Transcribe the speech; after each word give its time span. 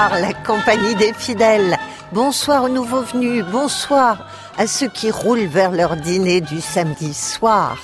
Bonsoir 0.00 0.18
la 0.18 0.32
compagnie 0.32 0.94
des 0.94 1.12
fidèles. 1.12 1.76
Bonsoir 2.12 2.64
aux 2.64 2.68
nouveaux 2.70 3.02
venus. 3.02 3.44
Bonsoir 3.52 4.26
à 4.56 4.66
ceux 4.66 4.88
qui 4.88 5.10
roulent 5.10 5.46
vers 5.46 5.72
leur 5.72 5.96
dîner 5.96 6.40
du 6.40 6.62
samedi 6.62 7.12
soir. 7.12 7.76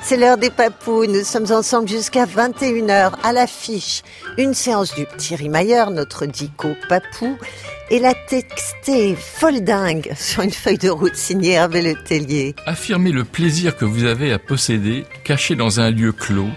C'est 0.00 0.16
l'heure 0.16 0.38
des 0.38 0.48
papous. 0.48 1.06
Nous 1.06 1.24
sommes 1.24 1.52
ensemble 1.52 1.86
jusqu'à 1.86 2.24
21h 2.24 3.12
à 3.22 3.32
l'affiche. 3.34 4.02
Une 4.38 4.54
séance 4.54 4.94
du 4.94 5.04
petit 5.04 5.36
Rimailleur, 5.36 5.90
notre 5.90 6.24
dico 6.24 6.68
papou, 6.88 7.36
et 7.90 7.98
la 7.98 8.14
textée 8.14 9.14
folle 9.14 9.60
dingue 9.60 10.14
sur 10.16 10.44
une 10.44 10.52
feuille 10.52 10.78
de 10.78 10.88
route 10.88 11.16
signée 11.16 11.52
Hervé 11.52 11.82
Le 11.82 12.02
Tellier. 12.02 12.54
Affirmez 12.64 13.12
le 13.12 13.24
plaisir 13.24 13.76
que 13.76 13.84
vous 13.84 14.04
avez 14.04 14.32
à 14.32 14.38
posséder, 14.38 15.04
caché 15.22 15.54
dans 15.54 15.80
un 15.80 15.90
lieu 15.90 16.12
clos, 16.12 16.48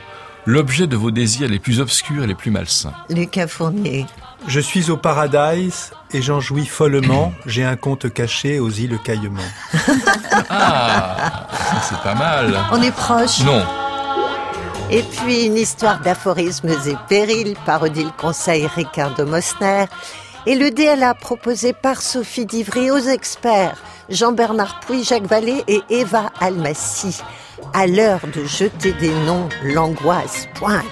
l'objet 0.46 0.88
de 0.88 0.96
vos 0.96 1.12
désirs 1.12 1.50
les 1.50 1.60
plus 1.60 1.82
obscurs 1.82 2.24
et 2.24 2.28
les 2.28 2.36
plus 2.36 2.52
malsains. 2.52 2.94
Lucas 3.10 3.48
Fournier. 3.48 4.06
Je 4.48 4.60
suis 4.60 4.90
au 4.90 4.98
Paradise 4.98 5.92
et 6.12 6.22
j'en 6.22 6.40
jouis 6.40 6.66
follement. 6.66 7.34
J'ai 7.46 7.64
un 7.64 7.76
compte 7.76 8.12
caché 8.12 8.60
aux 8.60 8.70
îles 8.70 9.00
Caillemont. 9.04 9.42
Ah, 10.50 11.48
c'est 11.84 12.00
pas 12.00 12.16
mal. 12.16 12.58
On 12.72 12.82
est 12.82 12.92
proche. 12.92 13.42
Non. 13.44 13.64
Et 14.90 15.04
puis 15.04 15.46
une 15.46 15.58
histoire 15.58 16.02
d'aphorismes 16.02 16.70
et 16.70 16.96
périls 17.08 17.56
par 17.66 17.84
Odile 17.84 18.12
Conseil 18.18 18.68
Ricardo 18.68 19.26
Mosner. 19.26 19.86
Et 20.46 20.56
le 20.56 20.72
DLA 20.72 21.14
proposé 21.14 21.72
par 21.72 22.02
Sophie 22.02 22.46
Divry 22.46 22.90
aux 22.92 22.98
experts 22.98 23.78
Jean-Bernard 24.10 24.80
Pouy, 24.82 25.04
Jacques 25.04 25.28
Vallée 25.28 25.64
et 25.68 25.82
Eva 25.90 26.32
Almassi. 26.40 27.22
À 27.74 27.88
l'heure 27.88 28.22
de 28.36 28.44
jeter 28.44 28.94
des 28.94 29.14
noms, 29.26 29.48
l'angoisse 29.64 30.48
pointe. 30.56 30.84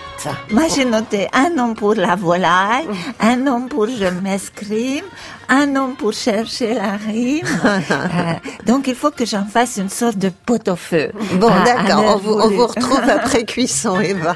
Moi, 0.51 0.63
j'ai 0.73 0.85
noté 0.85 1.27
un 1.33 1.49
nom 1.49 1.73
pour 1.73 1.93
la 1.93 2.15
volaille, 2.15 2.87
un 3.19 3.35
nom 3.35 3.67
pour 3.67 3.87
je 3.87 4.05
m'escrime, 4.05 5.05
un 5.49 5.65
nom 5.65 5.95
pour 5.95 6.13
chercher 6.13 6.73
la 6.73 6.97
rime. 6.97 7.45
Euh, 7.91 8.33
donc, 8.65 8.87
il 8.87 8.95
faut 8.95 9.11
que 9.11 9.25
j'en 9.25 9.45
fasse 9.45 9.77
une 9.77 9.89
sorte 9.89 10.17
de 10.17 10.29
pot-au-feu. 10.29 11.11
Bon, 11.35 11.49
à 11.49 11.63
d'accord, 11.63 12.15
on 12.15 12.17
vous, 12.17 12.33
on 12.33 12.49
vous 12.49 12.67
retrouve 12.67 13.09
après 13.09 13.43
cuisson, 13.45 13.99
Eva. 13.99 14.35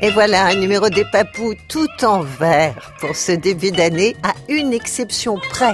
Et 0.00 0.10
voilà, 0.10 0.46
un 0.46 0.54
numéro 0.54 0.88
des 0.88 1.04
papous 1.04 1.54
tout 1.68 1.88
en 2.02 2.20
vert 2.20 2.92
pour 3.00 3.16
ce 3.16 3.32
début 3.32 3.70
d'année, 3.70 4.14
à 4.22 4.34
une 4.48 4.72
exception 4.72 5.38
près. 5.50 5.72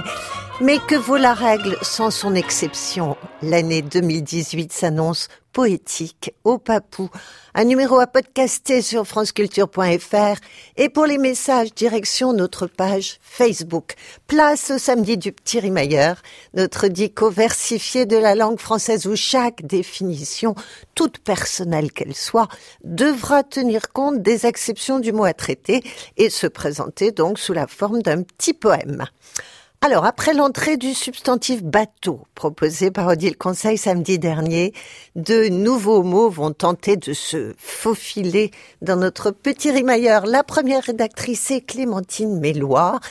Mais 0.63 0.79
que 0.79 0.95
vaut 0.95 1.17
la 1.17 1.33
règle 1.33 1.77
sans 1.81 2.09
son 2.09 2.35
exception? 2.35 3.17
L'année 3.41 3.81
2018 3.81 4.71
s'annonce 4.71 5.27
poétique 5.51 6.33
au 6.45 6.57
papou. 6.57 7.09
Un 7.53 7.65
numéro 7.65 7.99
à 7.99 8.07
podcaster 8.07 8.81
sur 8.81 9.05
franceculture.fr 9.05 10.39
et 10.77 10.87
pour 10.87 11.05
les 11.05 11.17
messages, 11.17 11.73
direction 11.73 12.31
notre 12.31 12.67
page 12.67 13.17
Facebook. 13.21 13.95
Place 14.27 14.71
au 14.71 14.77
samedi 14.77 15.17
du 15.17 15.33
petit 15.33 15.59
rimailleur, 15.59 16.21
notre 16.53 16.87
dico 16.87 17.29
versifié 17.29 18.05
de 18.05 18.15
la 18.15 18.33
langue 18.33 18.59
française 18.59 19.05
où 19.05 19.17
chaque 19.17 19.65
définition, 19.65 20.55
toute 20.95 21.19
personnelle 21.19 21.91
qu'elle 21.91 22.15
soit, 22.15 22.47
devra 22.85 23.43
tenir 23.43 23.89
compte 23.89 24.21
des 24.21 24.45
exceptions 24.45 24.99
du 24.99 25.11
mot 25.11 25.25
à 25.25 25.33
traiter 25.33 25.83
et 26.15 26.29
se 26.29 26.47
présenter 26.47 27.11
donc 27.11 27.37
sous 27.37 27.51
la 27.51 27.67
forme 27.67 28.01
d'un 28.01 28.23
petit 28.23 28.53
poème. 28.53 29.07
Alors, 29.85 30.05
après 30.05 30.33
l'entrée 30.33 30.77
du 30.77 30.93
substantif 30.93 31.61
bateau 31.61 32.21
proposé 32.35 32.89
par 32.89 33.05
Odile 33.07 33.35
Conseil 33.35 33.77
samedi 33.77 34.17
dernier, 34.17 34.71
de 35.17 35.49
nouveaux 35.49 36.03
mots 36.03 36.29
vont 36.29 36.53
tenter 36.53 36.95
de 36.95 37.11
se 37.11 37.53
faufiler 37.57 38.51
dans 38.81 38.95
notre 38.95 39.31
petit 39.31 39.71
rimailleur. 39.71 40.25
La 40.25 40.45
première 40.45 40.83
rédactrice 40.83 41.51
est 41.51 41.59
Clémentine 41.59 42.39
Méloir, 42.39 43.01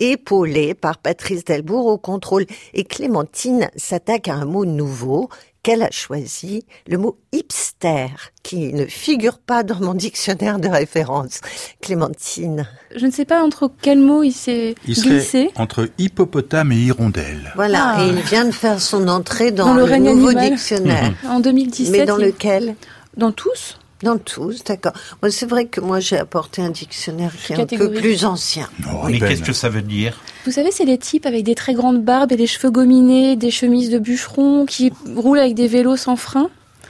épaulée 0.00 0.74
par 0.74 0.98
Patrice 0.98 1.46
Delbourg 1.46 1.86
au 1.86 1.96
contrôle. 1.96 2.44
Et 2.74 2.84
Clémentine 2.84 3.70
s'attaque 3.76 4.28
à 4.28 4.34
un 4.34 4.44
mot 4.44 4.66
nouveau 4.66 5.30
qu'elle 5.68 5.82
a 5.82 5.90
choisi, 5.90 6.64
le 6.86 6.96
mot 6.96 7.18
hipster, 7.30 8.06
qui 8.42 8.72
ne 8.72 8.86
figure 8.86 9.36
pas 9.38 9.62
dans 9.62 9.78
mon 9.80 9.92
dictionnaire 9.92 10.58
de 10.58 10.66
référence. 10.66 11.42
Clémentine. 11.82 12.66
Je 12.96 13.04
ne 13.04 13.10
sais 13.10 13.26
pas 13.26 13.42
entre 13.42 13.70
quel 13.82 13.98
mot 13.98 14.22
il 14.22 14.32
s'est 14.32 14.74
glissé. 14.86 15.50
entre 15.56 15.90
hippopotame 15.98 16.72
et 16.72 16.76
hirondelle. 16.76 17.52
Voilà, 17.54 17.96
Ah. 17.96 18.02
et 18.02 18.08
il 18.08 18.14
vient 18.22 18.46
de 18.46 18.50
faire 18.50 18.80
son 18.80 19.08
entrée 19.08 19.50
dans, 19.50 19.66
Dans 19.66 19.74
le 19.74 19.96
nouveau 19.98 20.28
animal. 20.28 20.50
dictionnaire. 20.52 21.12
En 21.28 21.40
2017. 21.40 21.92
Mais 21.92 22.06
dans 22.06 22.16
il- 22.18 22.24
lequel? 22.28 22.74
Dans 23.18 23.32
tous? 23.32 23.78
Dans 24.02 24.16
tous, 24.18 24.62
d'accord. 24.64 24.92
Moi, 25.22 25.30
c'est 25.32 25.46
vrai 25.46 25.66
que 25.66 25.80
moi, 25.80 25.98
j'ai 25.98 26.16
apporté 26.18 26.62
un 26.62 26.70
dictionnaire 26.70 27.32
qui 27.36 27.52
est 27.52 27.58
un 27.60 27.66
peu 27.66 27.90
plus 27.90 28.24
ancien. 28.24 28.68
Oh, 28.92 29.06
Mais 29.08 29.18
qu'est-ce 29.18 29.42
que 29.42 29.52
ça 29.52 29.68
veut 29.68 29.82
dire 29.82 30.20
Vous 30.46 30.52
savez, 30.52 30.70
c'est 30.70 30.84
les 30.84 30.98
types 30.98 31.26
avec 31.26 31.42
des 31.44 31.56
très 31.56 31.74
grandes 31.74 32.02
barbes 32.04 32.30
et 32.32 32.36
des 32.36 32.46
cheveux 32.46 32.70
gominés, 32.70 33.34
des 33.34 33.50
chemises 33.50 33.90
de 33.90 33.98
bûcherons, 33.98 34.66
qui 34.66 34.92
roulent 35.16 35.40
avec 35.40 35.54
des 35.54 35.66
vélos 35.66 35.96
sans 35.96 36.14
frein 36.16 36.48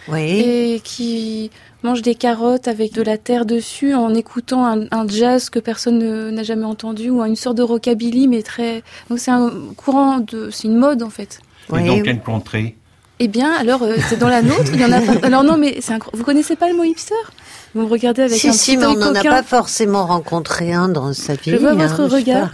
Oui. 0.08 0.20
et 0.40 0.80
qui 0.84 1.50
mangent 1.82 2.02
des 2.02 2.14
carottes 2.16 2.68
avec 2.68 2.92
de 2.92 3.02
la 3.02 3.16
terre 3.16 3.46
dessus 3.46 3.94
en 3.94 4.12
écoutant 4.14 4.66
un, 4.66 4.86
un 4.90 5.06
jazz 5.08 5.48
que 5.48 5.60
personne 5.60 5.98
ne- 5.98 6.30
n'a 6.30 6.42
jamais 6.42 6.64
entendu 6.64 7.08
ou 7.08 7.22
une 7.24 7.36
sorte 7.36 7.56
de 7.56 7.62
rockabilly, 7.62 8.28
mais 8.28 8.42
très. 8.42 8.82
Donc 9.08 9.18
c'est 9.18 9.30
un 9.30 9.50
courant 9.76 10.18
de. 10.18 10.50
C'est 10.50 10.64
une 10.68 10.76
mode 10.76 11.02
en 11.02 11.10
fait. 11.10 11.38
Oui. 11.70 11.84
Et 11.84 11.86
dans 11.86 12.02
quelle 12.02 12.20
contrée 12.20 12.76
Eh 13.20 13.26
bien, 13.28 13.52
alors, 13.52 13.82
euh, 13.82 13.96
c'est 14.08 14.18
dans 14.18 14.28
la 14.28 14.42
nôtre, 14.42 14.70
il 14.72 14.80
y 14.80 14.84
en 14.84 14.92
a 14.92 15.00
pas. 15.00 15.12
Alors 15.26 15.42
non, 15.42 15.56
mais 15.56 15.78
c'est 15.80 15.92
incro- 15.92 16.10
vous 16.12 16.22
connaissez 16.22 16.54
pas 16.54 16.68
le 16.68 16.74
mot 16.76 16.84
hipster? 16.84 17.14
Vous 17.74 17.82
me 17.82 17.86
regardez 17.90 18.22
avec 18.22 18.38
Si, 18.38 18.48
un 18.48 18.52
si, 18.52 18.72
petit 18.72 18.76
mais 18.78 18.86
on 18.86 18.94
n'en 18.94 19.14
a 19.14 19.22
pas 19.22 19.42
forcément 19.42 20.06
rencontré 20.06 20.72
un 20.72 20.88
dans 20.88 21.12
sa 21.12 21.34
vie. 21.34 21.50
Je 21.50 21.56
vois 21.56 21.70
hein, 21.70 21.74
votre 21.74 22.08
sais 22.08 22.14
regard. 22.16 22.50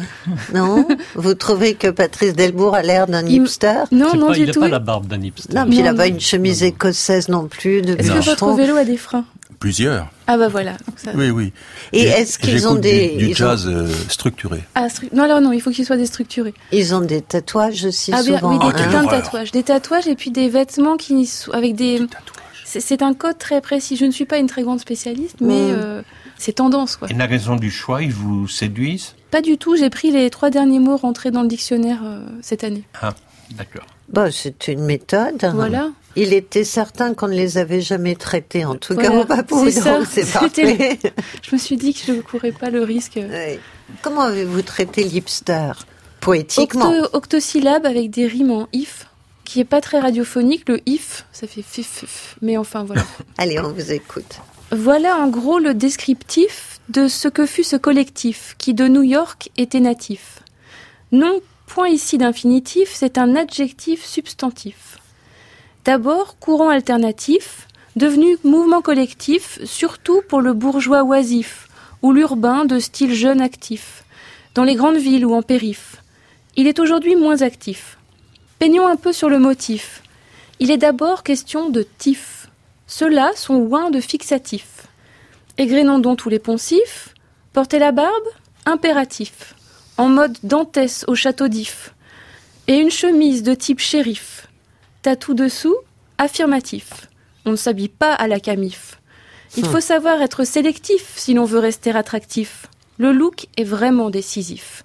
Non? 0.54 0.88
Vous 1.14 1.34
trouvez 1.34 1.74
que 1.74 1.88
Patrice 1.88 2.32
Delbourg 2.34 2.74
a 2.74 2.82
l'air 2.82 3.06
d'un 3.06 3.24
Il- 3.26 3.42
hipster? 3.42 3.84
Non, 3.92 4.14
non, 4.16 4.28
pas, 4.28 4.32
du 4.34 4.40
il 4.40 4.46
n'a 4.46 4.52
tout. 4.52 4.60
pas 4.60 4.68
la 4.68 4.78
barbe 4.80 5.06
d'un 5.06 5.20
hipster. 5.20 5.54
Non, 5.54 5.66
puis 5.66 5.78
il 5.78 5.84
n'a 5.84 5.94
pas 5.94 6.06
une 6.06 6.18
chemise 6.20 6.62
écossaise 6.62 7.28
non 7.28 7.46
plus, 7.46 7.78
Est-ce 7.80 8.10
que 8.10 8.24
votre 8.24 8.52
vélo 8.54 8.76
a 8.76 8.84
des 8.84 8.96
freins? 8.96 9.24
Plusieurs. 9.64 10.08
Ah 10.26 10.36
bah 10.36 10.48
voilà. 10.48 10.72
Donc 10.72 10.98
ça- 10.98 11.12
Oui, 11.14 11.30
oui. 11.30 11.50
Et 11.94 12.02
est-ce 12.02 12.38
qu'ils 12.38 12.68
ont 12.68 12.74
des... 12.74 13.08
Du, 13.12 13.16
du 13.16 13.24
ils 13.28 13.32
ont- 13.32 13.34
jazz 13.34 13.66
euh, 13.66 13.88
structuré. 14.10 14.62
Ah, 14.74 14.88
stru- 14.88 15.08
non, 15.14 15.22
alors 15.22 15.40
non, 15.40 15.52
il 15.52 15.62
faut 15.62 15.70
qu'il 15.70 15.86
soit 15.86 15.96
déstructuré. 15.96 16.52
Ils 16.70 16.94
ont 16.94 17.00
des 17.00 17.22
tatouages 17.22 17.86
aussi 17.86 18.10
Ah 18.12 18.22
souvent. 18.22 18.58
oui, 18.58 18.58
des, 18.58 18.72
plein 18.74 19.04
de 19.04 19.08
tatouages. 19.08 19.52
Des 19.52 19.62
tatouages 19.62 20.06
et 20.06 20.16
puis 20.16 20.30
des 20.30 20.50
vêtements 20.50 20.98
qui 20.98 21.24
sont 21.24 21.50
avec 21.52 21.76
des... 21.76 22.02
C'est 22.66 22.80
c'est 22.80 23.00
un 23.00 23.14
code 23.14 23.38
très 23.38 23.62
précis. 23.62 23.96
Je 23.96 24.04
ne 24.04 24.10
suis 24.10 24.26
pas 24.26 24.36
une 24.36 24.48
très 24.48 24.62
grande 24.64 24.80
spécialiste, 24.80 25.36
mais 25.40 25.54
Mm. 25.54 25.76
euh, 25.78 26.02
c'est 26.36 26.52
tendance, 26.54 26.96
quoi. 26.96 27.08
Et 27.08 27.14
la 27.14 27.24
raison 27.26 27.56
du 27.56 27.70
choix, 27.70 28.02
ils 28.02 28.12
vous 28.12 28.46
séduisent? 28.48 29.14
Pas 29.30 29.40
du 29.40 29.56
tout. 29.56 29.76
J'ai 29.76 29.88
pris 29.88 30.10
les 30.10 30.28
trois 30.28 30.50
derniers 30.50 30.78
mots 30.80 30.98
rentrés 30.98 31.30
dans 31.30 31.40
le 31.42 31.48
dictionnaire 31.48 32.00
euh, 32.04 32.26
cette 32.42 32.64
année. 32.64 32.82
Ah, 33.00 33.14
d'accord. 33.52 33.86
Bah, 34.08 34.30
c'est 34.30 34.68
une 34.68 34.84
méthode. 34.84 35.50
Voilà. 35.54 35.90
Il 36.16 36.32
était 36.32 36.64
certain 36.64 37.14
qu'on 37.14 37.26
ne 37.28 37.34
les 37.34 37.58
avait 37.58 37.80
jamais 37.80 38.14
traités, 38.14 38.64
en 38.64 38.76
tout 38.76 38.94
Voilà, 38.94 39.08
cas 39.24 39.42
c'est 40.08 40.30
parfait. 40.32 40.98
Je 41.42 41.54
me 41.54 41.58
suis 41.58 41.76
dit 41.76 41.92
que 41.94 42.00
je 42.06 42.12
ne 42.12 42.20
courais 42.20 42.52
pas 42.52 42.70
le 42.70 42.82
risque. 42.82 43.18
Comment 44.02 44.20
avez-vous 44.22 44.62
traité 44.62 45.02
l'hipster 45.04 45.72
Poétiquement. 46.20 46.90
Octo- 46.92 47.08
octosyllabe 47.14 47.84
avec 47.86 48.10
des 48.10 48.26
rimes 48.26 48.52
en 48.52 48.68
if, 48.72 49.06
qui 49.44 49.60
est 49.60 49.64
pas 49.64 49.80
très 49.80 49.98
radiophonique. 50.00 50.68
Le 50.68 50.80
if, 50.86 51.26
ça 51.32 51.46
fait 51.46 51.62
fif, 51.62 51.86
fif. 51.86 52.36
Mais 52.42 52.56
enfin, 52.56 52.84
voilà. 52.84 53.02
Allez, 53.38 53.58
on 53.58 53.72
vous 53.72 53.92
écoute. 53.92 54.40
Voilà 54.70 55.16
en 55.18 55.28
gros 55.28 55.58
le 55.58 55.74
descriptif 55.74 56.80
de 56.88 57.08
ce 57.08 57.28
que 57.28 57.44
fut 57.46 57.64
ce 57.64 57.76
collectif 57.76 58.54
qui 58.58 58.72
de 58.74 58.86
New 58.88 59.02
York 59.02 59.50
était 59.56 59.80
natif. 59.80 60.40
Non, 61.12 61.40
point 61.66 61.88
ici 61.88 62.18
d'infinitif, 62.18 62.90
c'est 62.92 63.18
un 63.18 63.36
adjectif 63.36 64.04
substantif. 64.04 64.98
D'abord, 65.84 66.38
courant 66.38 66.70
alternatif, 66.70 67.68
devenu 67.96 68.36
mouvement 68.44 68.82
collectif, 68.82 69.58
surtout 69.64 70.22
pour 70.28 70.40
le 70.40 70.52
bourgeois 70.52 71.04
oisif 71.04 71.68
ou 72.02 72.12
l'urbain 72.12 72.64
de 72.64 72.78
style 72.78 73.14
jeune 73.14 73.40
actif, 73.40 74.04
dans 74.54 74.64
les 74.64 74.74
grandes 74.74 74.96
villes 74.96 75.26
ou 75.26 75.34
en 75.34 75.42
périph. 75.42 75.96
Il 76.56 76.66
est 76.66 76.78
aujourd'hui 76.78 77.16
moins 77.16 77.42
actif. 77.42 77.98
Peignons 78.58 78.86
un 78.86 78.96
peu 78.96 79.12
sur 79.12 79.28
le 79.28 79.38
motif. 79.38 80.02
Il 80.60 80.70
est 80.70 80.76
d'abord 80.76 81.22
question 81.22 81.70
de 81.70 81.82
tif. 81.98 82.48
Ceux-là 82.86 83.32
sont 83.34 83.56
oints 83.56 83.90
de 83.90 84.00
fixatif. 84.00 84.86
Égrénons 85.58 85.98
donc 85.98 86.18
tous 86.18 86.28
les 86.28 86.38
poncifs. 86.38 87.14
Porter 87.52 87.78
la 87.78 87.92
barbe 87.92 88.28
Impératif. 88.66 89.54
En 89.96 90.08
mode 90.08 90.36
dantès 90.42 91.04
au 91.06 91.14
château 91.14 91.48
d'if. 91.48 91.94
Et 92.66 92.76
une 92.76 92.90
chemise 92.90 93.42
de 93.42 93.54
type 93.54 93.80
shérif. 93.80 94.48
Tatou 95.02 95.34
dessous 95.34 95.76
Affirmatif. 96.18 97.08
On 97.44 97.52
ne 97.52 97.56
s'habille 97.56 97.88
pas 97.88 98.14
à 98.14 98.26
la 98.26 98.40
camif. 98.40 99.00
Il 99.56 99.66
faut 99.66 99.80
savoir 99.80 100.20
être 100.20 100.44
sélectif 100.44 101.12
si 101.16 101.34
l'on 101.34 101.44
veut 101.44 101.60
rester 101.60 101.90
attractif. 101.90 102.66
Le 102.98 103.12
look 103.12 103.46
est 103.56 103.64
vraiment 103.64 104.10
décisif. 104.10 104.84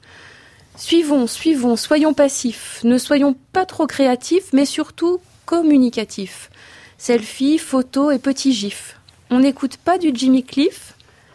Suivons, 0.75 1.25
suivons, 1.25 1.75
soyons 1.75 2.13
passifs, 2.13 2.79
ne 2.83 2.97
soyons 2.97 3.35
pas 3.51 3.65
trop 3.65 3.87
créatifs, 3.87 4.53
mais 4.53 4.65
surtout 4.65 5.19
communicatifs. 5.45 6.51
Selfie, 6.97 7.57
photo 7.57 8.11
et 8.11 8.19
petits 8.19 8.53
gifs. 8.53 8.97
On 9.31 9.39
n'écoute 9.39 9.77
pas 9.77 9.97
du 9.97 10.11
Jimmy 10.13 10.43
Cliff, 10.43 10.93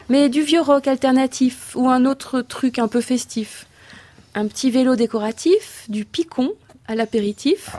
Mais 0.09 0.29
du 0.29 0.41
vieux 0.41 0.61
rock 0.61 0.87
alternatif 0.87 1.71
ou 1.75 1.89
un 1.89 2.05
autre 2.05 2.41
truc 2.41 2.79
un 2.79 2.87
peu 2.87 3.01
festif. 3.01 3.65
Un 4.35 4.47
petit 4.47 4.69
vélo 4.69 4.95
décoratif, 4.95 5.85
du 5.87 6.05
picon 6.05 6.53
à 6.87 6.95
l'apéritif. 6.95 7.71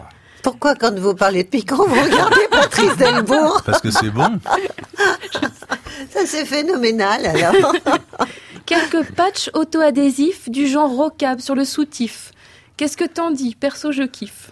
Pourquoi 0.42 0.74
quand 0.74 0.96
vous 0.98 1.14
parlez 1.14 1.44
de 1.44 1.48
piquant, 1.48 1.86
vous 1.86 2.02
regardez 2.02 2.48
Patrice 2.50 2.96
Delbourg? 2.96 3.62
Parce 3.64 3.80
que 3.80 3.90
c'est 3.90 4.10
bon. 4.10 4.40
Ça 6.10 6.26
c'est 6.26 6.44
phénoménal 6.44 7.26
alors. 7.26 7.74
Quelques 8.66 9.04
patchs 9.12 9.50
auto-adhésifs 9.54 10.48
du 10.48 10.66
genre 10.66 10.90
rockab 10.90 11.40
sur 11.40 11.54
le 11.54 11.64
soutif. 11.64 12.32
Qu'est-ce 12.76 12.96
que 12.96 13.04
t'en 13.04 13.30
dis? 13.30 13.54
Perso, 13.54 13.92
je 13.92 14.02
kiffe. 14.02 14.50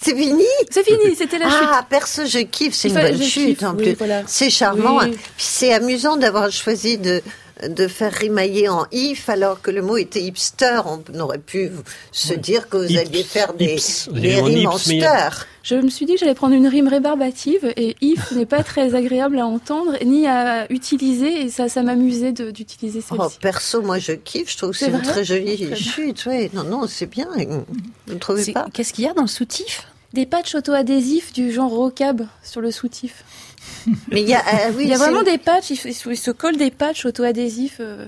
C'est 0.00 0.14
fini 0.16 0.44
C'est 0.70 0.84
fini, 0.84 1.16
c'était 1.16 1.38
la 1.38 1.50
chute. 1.50 1.68
Ah, 1.70 1.84
perso, 1.88 2.24
je 2.24 2.38
kiffe, 2.38 2.74
c'est 2.74 2.88
une 2.88 2.94
bonne 2.94 3.22
chute 3.22 3.58
kiffe, 3.58 3.62
en 3.64 3.74
oui, 3.74 3.82
plus. 3.82 3.94
voilà. 3.94 4.22
C'est 4.26 4.50
charmant. 4.50 4.98
Oui. 4.98 5.16
c'est 5.36 5.72
amusant 5.72 6.16
d'avoir 6.16 6.50
choisi 6.52 6.98
de, 6.98 7.22
de 7.66 7.88
faire 7.88 8.12
rimailler 8.12 8.68
en 8.68 8.86
if 8.92 9.28
alors 9.28 9.60
que 9.62 9.70
le 9.70 9.82
mot 9.82 9.96
était 9.96 10.20
hipster. 10.22 10.80
On 10.86 11.20
aurait 11.20 11.38
pu 11.38 11.70
se 12.12 12.34
dire 12.34 12.68
que 12.68 12.76
vous 12.76 12.90
Ips, 12.92 12.98
alliez 13.00 13.22
faire 13.24 13.54
des, 13.54 13.74
ips. 13.74 14.08
rimes 14.12 14.66
en 14.68 14.78
steur. 14.78 15.46
Je 15.62 15.74
me 15.74 15.88
suis 15.90 16.06
dit 16.06 16.14
que 16.14 16.20
j'allais 16.20 16.34
prendre 16.34 16.54
une 16.54 16.66
rime 16.66 16.88
rébarbative 16.88 17.72
et 17.76 17.94
if 18.00 18.32
n'est 18.32 18.46
pas 18.46 18.62
très 18.62 18.94
agréable 18.94 19.38
à 19.38 19.46
entendre 19.46 19.92
ni 20.04 20.26
à 20.26 20.70
utiliser 20.72 21.42
et 21.42 21.48
ça, 21.50 21.68
ça 21.68 21.82
m'amusait 21.82 22.32
d'utiliser 22.32 23.00
Oh, 23.10 23.16
celle-ci. 23.18 23.38
perso, 23.40 23.82
moi 23.82 23.98
je 23.98 24.12
kiffe, 24.12 24.52
je 24.52 24.56
trouve 24.56 24.70
que 24.70 24.76
C'est 24.78 24.90
une 24.90 25.02
très 25.02 25.24
jolie 25.24 25.74
chute. 25.76 26.24
Ouais. 26.26 26.50
Non, 26.54 26.64
non, 26.64 26.86
c'est 26.86 27.06
bien. 27.06 27.28
Vous 28.06 28.14
ne 28.14 28.18
trouvez 28.18 28.52
pas? 28.52 28.66
Qu'est-ce 28.72 28.92
qu'il 28.94 29.04
y 29.04 29.08
a 29.08 29.12
dans 29.14 29.22
le 29.22 29.28
soutif? 29.28 29.86
Des 30.14 30.24
patchs 30.24 30.54
auto-adhésifs 30.54 31.34
du 31.34 31.52
genre 31.52 31.70
rockab 31.70 32.22
sur 32.42 32.62
le 32.62 32.70
soutif. 32.70 33.24
Mais 34.10 34.22
il 34.22 34.28
y 34.28 34.34
a, 34.34 34.40
euh, 34.40 34.72
oui, 34.76 34.84
Il 34.84 34.88
y 34.88 34.92
a 34.92 34.96
c'est- 34.98 35.04
vraiment 35.04 35.22
des 35.22 35.38
patchs, 35.38 35.70
il, 35.70 35.76
se- 35.76 35.88
il 35.88 35.94
se- 35.94 36.08
il 36.10 36.16
se 36.16 36.30
colle 36.30 36.56
des 36.56 36.70
patchs 36.70 37.04
auto-adhésifs. 37.06 37.78
euh, 37.80 38.06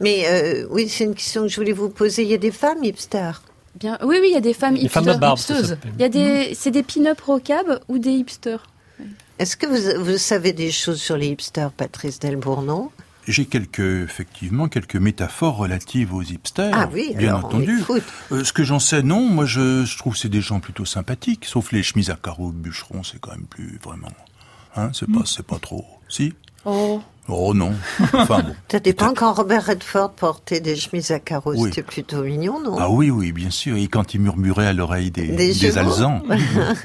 Mais 0.00 0.24
euh, 0.28 0.66
oui, 0.70 0.88
c'est 0.88 1.04
une 1.04 1.14
question 1.14 1.42
que 1.42 1.48
je 1.48 1.56
voulais 1.56 1.72
vous 1.72 1.88
poser. 1.90 2.22
Il 2.22 2.28
y 2.28 2.34
a 2.34 2.38
des 2.38 2.50
femmes 2.52 2.82
hipsters. 2.82 3.42
bien. 3.78 3.98
Oui, 4.02 4.16
oui, 4.20 4.28
il 4.30 4.34
y 4.34 4.36
a 4.36 4.40
des 4.40 4.54
femmes 4.54 4.76
femmes 4.76 4.84
hipsters. 5.04 5.18
barbe, 5.18 5.38
hipsteuses. 5.38 5.68
s'appelle. 5.70 5.92
Il 5.98 6.02
y 6.02 6.04
a 6.04 6.08
des, 6.08 6.54
c'est 6.54 6.70
des 6.70 6.82
pin-up 6.82 7.20
rockab 7.20 7.80
ou 7.88 7.98
des 7.98 8.10
hipsters. 8.12 8.64
Est-ce 9.38 9.56
que 9.58 9.66
vous, 9.66 10.02
vous 10.04 10.16
savez 10.18 10.52
des 10.54 10.70
choses 10.70 11.00
sur 11.00 11.16
les 11.18 11.26
hipsters, 11.28 11.70
Patrice 11.72 12.18
Delbourg, 12.18 12.62
non? 12.62 12.90
J'ai 13.28 13.44
quelques, 13.44 13.80
effectivement, 14.04 14.68
quelques 14.68 14.94
métaphores 14.96 15.56
relatives 15.56 16.14
aux 16.14 16.22
hipsters. 16.22 16.70
Ah 16.72 16.88
oui, 16.92 17.12
bien 17.18 17.30
alors 17.34 17.46
entendu. 17.46 17.76
Euh, 18.30 18.44
ce 18.44 18.52
que 18.52 18.62
j'en 18.62 18.78
sais, 18.78 19.02
non. 19.02 19.20
Moi, 19.20 19.44
je, 19.46 19.84
je 19.84 19.98
trouve 19.98 20.12
que 20.14 20.18
c'est 20.20 20.28
des 20.28 20.40
gens 20.40 20.60
plutôt 20.60 20.84
sympathiques. 20.84 21.44
Sauf 21.44 21.72
les 21.72 21.82
chemises 21.82 22.08
à 22.08 22.14
carreaux 22.14 22.52
de 22.52 22.56
bûcheron, 22.56 23.02
c'est 23.02 23.18
quand 23.20 23.32
même 23.32 23.44
plus 23.50 23.78
vraiment. 23.84 24.08
Hein, 24.76 24.90
c'est 24.92 25.10
pas, 25.10 25.22
c'est 25.24 25.46
pas 25.46 25.58
trop. 25.58 25.84
Si. 26.08 26.32
Oh. 26.64 27.00
Oh 27.28 27.54
non. 27.54 27.72
Enfin 28.12 28.40
bon. 28.42 28.54
Ça 28.70 28.78
dépend 28.78 29.12
quand 29.14 29.32
Robert 29.32 29.66
Redford 29.66 30.12
portait 30.12 30.60
des 30.60 30.76
chemises 30.76 31.10
à 31.10 31.18
carreaux, 31.18 31.54
Oui. 31.56 31.70
c'était 31.70 31.82
plutôt 31.82 32.22
mignon, 32.22 32.60
non? 32.60 32.76
Ah 32.78 32.88
oui, 32.88 33.10
oui, 33.10 33.32
bien 33.32 33.50
sûr. 33.50 33.76
Et 33.76 33.88
quand 33.88 34.14
il 34.14 34.20
murmurait 34.20 34.66
à 34.68 34.72
l'oreille 34.72 35.10
des, 35.10 35.28
Des 35.28 35.76
alezans. 35.78 36.22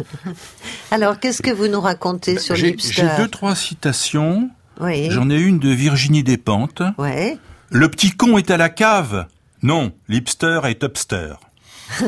Alors, 0.92 1.20
qu'est-ce 1.20 1.42
que 1.42 1.52
vous 1.52 1.68
nous 1.68 1.82
racontez 1.82 2.40
sur 2.40 2.56
J'ai 2.56 2.62
j'ai 2.66 2.72
l'hipster 2.72 3.08
deux, 3.18 3.28
trois 3.28 3.56
citations. 3.56 4.50
Oui. 4.80 5.10
J'en 5.12 5.30
ai 5.30 5.38
une 5.40 5.60
de 5.60 5.70
Virginie 5.70 6.24
Despentes. 6.24 6.82
Ouais. 6.98 7.38
Le 7.70 7.90
petit 7.90 8.12
con 8.12 8.38
est 8.38 8.50
à 8.50 8.58
la 8.58 8.70
cave. 8.70 9.28
Non, 9.62 9.92
l'hipster 10.08 10.62
est 10.66 10.84
upster. 10.84 11.36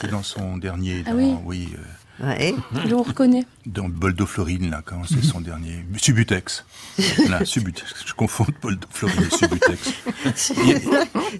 c'est 0.00 0.10
dans 0.10 0.22
son 0.22 0.56
dernier, 0.56 1.02
Ah 1.06 1.10
dans, 1.10 1.16
oui. 1.18 1.34
oui, 1.44 1.68
euh, 1.74 1.82
Ouais. 2.22 2.54
Je 2.86 2.94
vous 2.94 3.02
reconnais. 3.02 3.44
dans 3.66 3.88
Boldo 3.88 4.26
Florine, 4.26 4.70
là, 4.70 4.82
quand 4.84 5.02
c'est 5.08 5.24
son 5.24 5.40
dernier. 5.40 5.84
Subutex. 5.96 6.64
Là, 7.28 7.44
Subutex. 7.44 7.94
Je 8.06 8.12
confonds 8.12 8.46
Boldo 8.60 8.86
Florine 8.90 9.22
et 9.30 9.34
Subutex. 9.36 9.92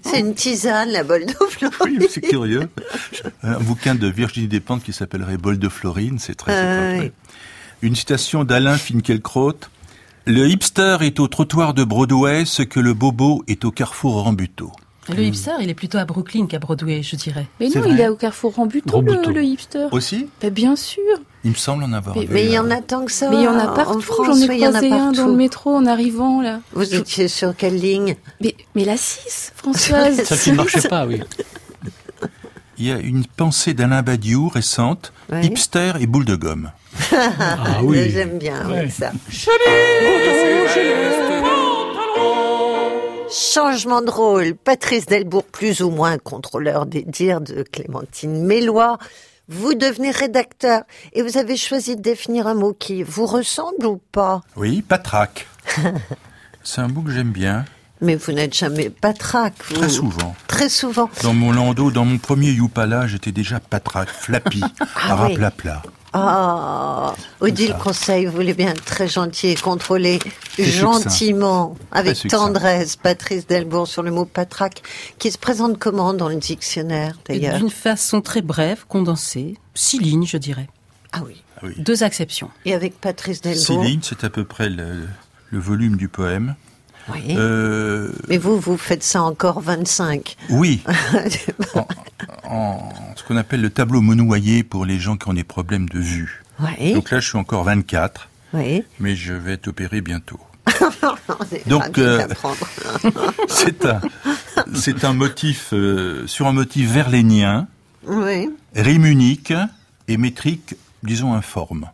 C'est 0.03 0.19
une 0.19 0.33
tisane, 0.33 0.89
la 0.89 1.03
bol 1.03 1.25
d'eau 1.25 1.67
Oui, 1.85 1.97
mais 1.99 2.07
c'est 2.09 2.21
curieux. 2.21 2.69
Un 3.43 3.59
bouquin 3.59 3.95
de 3.95 4.07
Virginie 4.07 4.47
Despentes 4.47 4.83
qui 4.83 4.93
s'appellerait 4.93 5.37
Boldo 5.37 5.69
Florine, 5.69 6.17
c'est 6.19 6.35
très, 6.35 6.51
c'est 6.51 6.57
Ah 6.59 6.63
très, 6.77 6.97
très- 6.97 7.05
oui. 7.07 7.11
Une 7.83 7.95
citation 7.95 8.43
d'Alain 8.43 8.77
Finkielkraut. 8.77 9.53
Le 10.25 10.47
hipster 10.47 10.97
est 11.01 11.19
au 11.19 11.27
trottoir 11.27 11.73
de 11.73 11.83
Broadway 11.83 12.45
ce 12.45 12.61
que 12.61 12.79
le 12.79 12.93
bobo 12.93 13.43
est 13.47 13.65
au 13.65 13.71
carrefour 13.71 14.23
Rambuteau. 14.23 14.71
Le 15.09 15.23
hipster, 15.23 15.51
il 15.59 15.69
est 15.69 15.73
plutôt 15.73 15.97
à 15.97 16.05
Brooklyn 16.05 16.45
qu'à 16.45 16.59
Broadway, 16.59 17.01
je 17.01 17.15
dirais. 17.15 17.47
Mais 17.59 17.69
non, 17.69 17.81
vrai 17.81 17.89
il 17.89 17.99
est 17.99 18.07
au 18.07 18.15
carrefour 18.15 18.53
Rambuteau, 18.53 19.01
le, 19.01 19.33
le 19.33 19.43
hipster. 19.43 19.87
Aussi 19.91 20.27
Mais 20.43 20.51
bien 20.51 20.75
sûr. 20.75 21.01
Il 21.43 21.49
me 21.51 21.55
semble 21.55 21.83
en 21.83 21.91
avoir 21.91 22.15
Mais- 22.15 22.25
vu. 22.25 22.33
Mais 22.33 22.45
il 22.45 22.51
y 22.51 22.59
en 22.59 22.69
a 22.69 22.81
tant 22.81 23.03
que 23.05 23.11
ça. 23.11 23.29
Mais 23.31 23.37
il 23.37 23.43
y 23.43 23.47
en 23.47 23.57
a 23.57 23.65
en 23.71 23.73
partout. 23.73 23.99
France, 23.99 24.27
J'en 24.27 24.35
ai 24.37 24.63
en 24.65 24.69
croisé 24.69 24.91
un 24.91 25.11
dans 25.11 25.25
le 25.25 25.33
métro 25.35 25.75
en 25.75 25.87
arrivant 25.87 26.41
là. 26.41 26.59
Vous 26.73 26.93
étiez 26.93 27.27
sur 27.27 27.55
quelle 27.55 27.79
ligne? 27.79 28.15
Mais, 28.41 28.55
mais 28.75 28.85
la 28.85 28.95
6, 28.95 29.53
Françoise. 29.55 30.21
Celle 30.23 30.39
qui 30.39 30.51
ne 30.51 30.57
marchait 30.57 30.87
pas, 30.87 31.07
oui. 31.07 31.19
Il 32.77 32.85
y 32.87 32.91
a 32.91 32.97
une 32.99 33.25
pensée 33.25 33.73
d'Alain 33.73 34.03
Badiou 34.03 34.49
récente, 34.49 35.13
Ouais. 35.31 35.45
hipster 35.45 35.93
et 35.99 36.05
boule 36.07 36.25
de 36.25 36.35
gomme. 36.35 36.71
Ah 37.11 37.79
oui. 37.83 38.09
J'aime 38.11 38.37
bien 38.37 38.69
Ouais. 38.69 38.89
ça. 38.89 39.11
Changement 43.31 44.01
de 44.01 44.09
rôle. 44.11 44.55
Patrice 44.55 45.05
Delbourg, 45.05 45.45
plus 45.45 45.81
ou 45.81 45.89
moins 45.89 46.17
contrôleur 46.17 46.85
des 46.85 47.03
dires 47.03 47.39
de 47.41 47.63
Clémentine 47.63 48.45
Mélois. 48.45 48.97
Vous 49.47 49.73
devenez 49.73 50.11
rédacteur 50.11 50.83
et 51.13 51.21
vous 51.21 51.37
avez 51.37 51.55
choisi 51.57 51.95
de 51.95 52.01
définir 52.01 52.47
un 52.47 52.53
mot 52.53 52.73
qui 52.73 53.03
vous 53.03 53.25
ressemble 53.25 53.85
ou 53.85 54.01
pas? 54.11 54.41
Oui, 54.55 54.81
patraque. 54.81 55.47
C'est 56.63 56.81
un 56.81 56.87
mot 56.87 57.01
que 57.01 57.11
j'aime 57.11 57.31
bien, 57.31 57.65
Mais 58.01 58.15
vous 58.15 58.31
n'êtes 58.33 58.53
jamais 58.53 58.89
patraque. 58.89 59.55
Vous. 59.69 59.75
très 59.75 59.89
souvent. 59.89 60.35
Très 60.47 60.69
souvent. 60.69 61.09
Dans 61.23 61.33
mon 61.33 61.51
landau, 61.51 61.89
dans 61.91 62.05
mon 62.05 62.17
premier 62.17 62.51
Youpala, 62.51 63.07
j'étais 63.07 63.31
déjà 63.31 63.59
patraque, 63.59 64.09
flappy, 64.09 64.61
Ah 65.09 65.25
oui. 65.27 65.37
Ah, 66.13 67.15
Odile 67.39 67.75
Conseil, 67.81 68.25
vous 68.25 68.33
voulez 68.33 68.53
bien 68.53 68.71
être 68.71 68.83
très 68.83 69.07
gentil 69.07 69.47
et 69.47 69.55
contrôler 69.55 70.19
gentiment, 70.59 71.77
avec 71.91 72.27
tendresse, 72.27 72.97
Patrice 72.97 73.47
Delbourg 73.47 73.87
sur 73.87 74.03
le 74.03 74.11
mot 74.11 74.25
patraque, 74.25 74.81
qui 75.19 75.31
se 75.31 75.37
présente 75.37 75.79
comment 75.79 76.13
dans 76.13 76.27
le 76.27 76.35
dictionnaire 76.35 77.17
d'ailleurs 77.27 77.57
D'une 77.57 77.69
façon 77.69 78.21
très 78.21 78.41
brève, 78.41 78.85
condensée, 78.87 79.57
six 79.73 79.99
lignes, 79.99 80.25
je 80.25 80.37
dirais. 80.37 80.67
Ah 81.13 81.21
oui. 81.25 81.41
Ah 81.57 81.61
oui. 81.63 81.75
Deux 81.77 82.03
exceptions. 82.03 82.49
Et 82.65 82.73
avec 82.73 82.99
Patrice 82.99 83.41
Six 83.41 83.67
Delbourg 83.67 83.83
lignes, 83.83 84.01
c'est 84.03 84.23
à 84.23 84.29
peu 84.29 84.43
près 84.43 84.69
le, 84.69 85.07
le 85.49 85.59
volume 85.59 85.95
du 85.95 86.09
poème. 86.09 86.55
Oui. 87.13 87.35
Euh, 87.37 88.09
Mais 88.27 88.37
vous, 88.37 88.59
vous 88.59 88.77
faites 88.77 89.03
ça 89.03 89.21
encore 89.23 89.59
25. 89.61 90.35
oui, 90.49 90.81
en, 91.75 91.87
en 92.49 92.89
ce 93.15 93.23
qu'on 93.23 93.37
appelle 93.37 93.61
le 93.61 93.69
tableau 93.69 94.01
monouillé 94.01 94.63
pour 94.63 94.85
les 94.85 94.99
gens 94.99 95.17
qui 95.17 95.27
ont 95.29 95.33
des 95.33 95.43
problèmes 95.43 95.87
de 95.89 95.99
vue. 95.99 96.43
oui, 96.59 96.93
Donc 96.93 97.11
là, 97.11 97.19
je 97.19 97.27
suis 97.27 97.37
encore 97.37 97.63
24, 97.63 98.29
oui. 98.53 98.83
mais 98.99 99.15
je 99.15 99.33
vais 99.33 99.53
être 99.53 99.67
opéré 99.67 100.01
bientôt. 100.01 100.39
Donc, 101.67 101.97
euh. 101.97 102.27
C'est 103.47 103.85
un, 103.85 103.99
c'est 104.73 105.03
un 105.03 105.13
motif 105.13 105.69
euh, 105.73 106.25
sur 106.27 106.47
un 106.47 106.53
motif 106.53 106.89
verlénien, 106.91 107.67
Oui. 108.05 108.49
rime 108.75 109.05
unique 109.05 109.53
et 110.07 110.17
métrique, 110.17 110.75
disons 111.03 111.33
informe. 111.33 111.87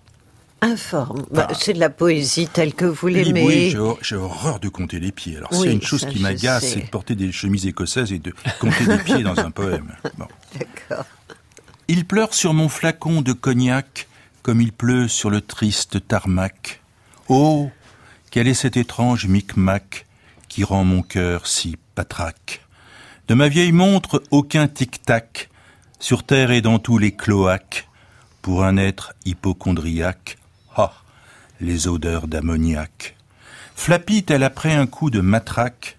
Informe. 0.61 1.23
Bah, 1.31 1.47
c'est 1.59 1.73
de 1.73 1.79
la 1.79 1.89
poésie 1.91 2.47
telle 2.47 2.73
que 2.73 2.85
vous 2.85 3.07
l'aimez. 3.07 3.43
Oui, 3.45 3.69
j'ai 3.69 3.77
hor- 3.77 3.99
j'ai 4.01 4.15
horreur 4.15 4.59
de 4.59 4.69
compter 4.69 4.99
les 4.99 5.11
pieds. 5.11 5.37
Alors, 5.37 5.49
Oui, 5.51 5.57
s'il 5.59 5.65
y 5.67 5.69
a 5.69 5.73
une 5.73 5.81
chose 5.83 6.05
qui 6.05 6.19
m'agace, 6.19 6.65
c'est 6.73 6.81
de 6.81 6.87
porter 6.89 7.15
des 7.15 7.31
chemises 7.31 7.67
écossaises 7.67 8.11
et 8.11 8.17
de 8.19 8.33
compter 8.59 8.85
des 8.85 8.97
pieds 8.97 9.23
dans 9.23 9.37
un 9.39 9.51
poème. 9.51 9.95
Bon. 10.17 10.25
D'accord. 10.57 11.05
Il 11.87 12.05
pleure 12.05 12.33
sur 12.33 12.53
mon 12.53 12.69
flacon 12.69 13.21
de 13.21 13.33
cognac 13.33 14.07
comme 14.41 14.59
il 14.61 14.71
pleut 14.71 15.07
sur 15.07 15.29
le 15.29 15.41
triste 15.41 16.07
tarmac. 16.07 16.81
Oh, 17.29 17.69
quel 18.31 18.47
est 18.47 18.53
cet 18.55 18.77
étrange 18.77 19.27
micmac 19.27 20.05
qui 20.49 20.63
rend 20.63 20.83
mon 20.83 21.01
cœur 21.03 21.45
si 21.47 21.77
patraque? 21.95 22.61
De 23.27 23.33
ma 23.35 23.47
vieille 23.49 23.73
montre, 23.73 24.23
aucun 24.31 24.67
tic-tac, 24.67 25.49
sur 25.99 26.23
terre 26.23 26.51
et 26.51 26.61
dans 26.61 26.79
tous 26.79 26.97
les 26.97 27.11
cloaques, 27.11 27.87
pour 28.41 28.63
un 28.63 28.77
être 28.77 29.13
hypochondriaque. 29.25 30.37
Ah, 30.79 30.93
les 31.59 31.87
odeurs 31.87 32.27
d'ammoniac. 32.27 33.15
Flappy, 33.75 34.23
tel 34.23 34.43
après 34.43 34.73
un 34.73 34.85
coup 34.85 35.09
de 35.09 35.21
matraque, 35.21 35.97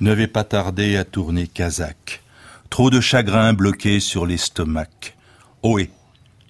ne 0.00 0.14
vais 0.14 0.28
pas 0.28 0.44
tarder 0.44 0.96
à 0.96 1.04
tourner 1.04 1.46
Kazakh. 1.46 2.22
Trop 2.70 2.88
de 2.88 3.02
chagrin 3.02 3.52
bloqué 3.52 4.00
sur 4.00 4.24
l'estomac. 4.24 5.12
Ohé, 5.62 5.90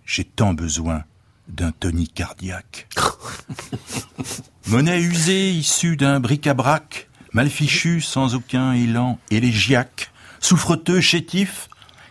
j'ai 0.07 0.23
tant 0.23 0.55
besoin 0.55 1.03
d'un 1.49 1.73
tonique 1.73 2.15
cardiaque. 2.15 2.87
Monnaie 4.69 5.01
usée 5.01 5.51
issue 5.51 5.97
d'un 5.97 6.21
bric-à-brac, 6.21 7.09
mal 7.33 7.51
fichu 7.51 8.01
sans 8.01 8.37
aucun 8.37 8.73
élan 8.75 9.19
élégiaque, 9.33 10.13
souffreteux 10.39 11.01
chétif, 11.01 11.69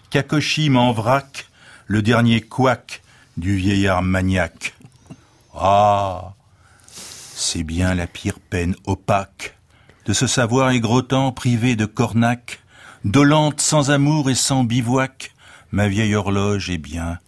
Kakoshi 0.10 0.70
en 0.76 0.92
vrac, 0.92 1.48
le 1.88 2.02
dernier 2.02 2.42
couac 2.42 3.02
du 3.38 3.56
vieillard 3.56 4.04
maniaque. 4.04 4.76
Ah, 5.56 6.34
c'est 7.36 7.64
bien 7.64 7.94
la 7.94 8.08
pire 8.08 8.40
peine 8.40 8.76
opaque, 8.86 9.58
de 10.06 10.14
ce 10.14 10.28
savoir 10.28 10.72
égrottant 10.72 11.32
privé 11.32 11.76
de 11.76 11.86
cornac, 11.86 12.60
dolente 13.06 13.62
sans 13.62 13.92
amour 13.92 14.30
et 14.30 14.36
sans 14.36 14.64
bivouac, 14.64 15.32
ma 15.72 15.88
vieille 15.88 16.16
horloge 16.16 16.70
est 16.70 16.78
bien 16.78 17.20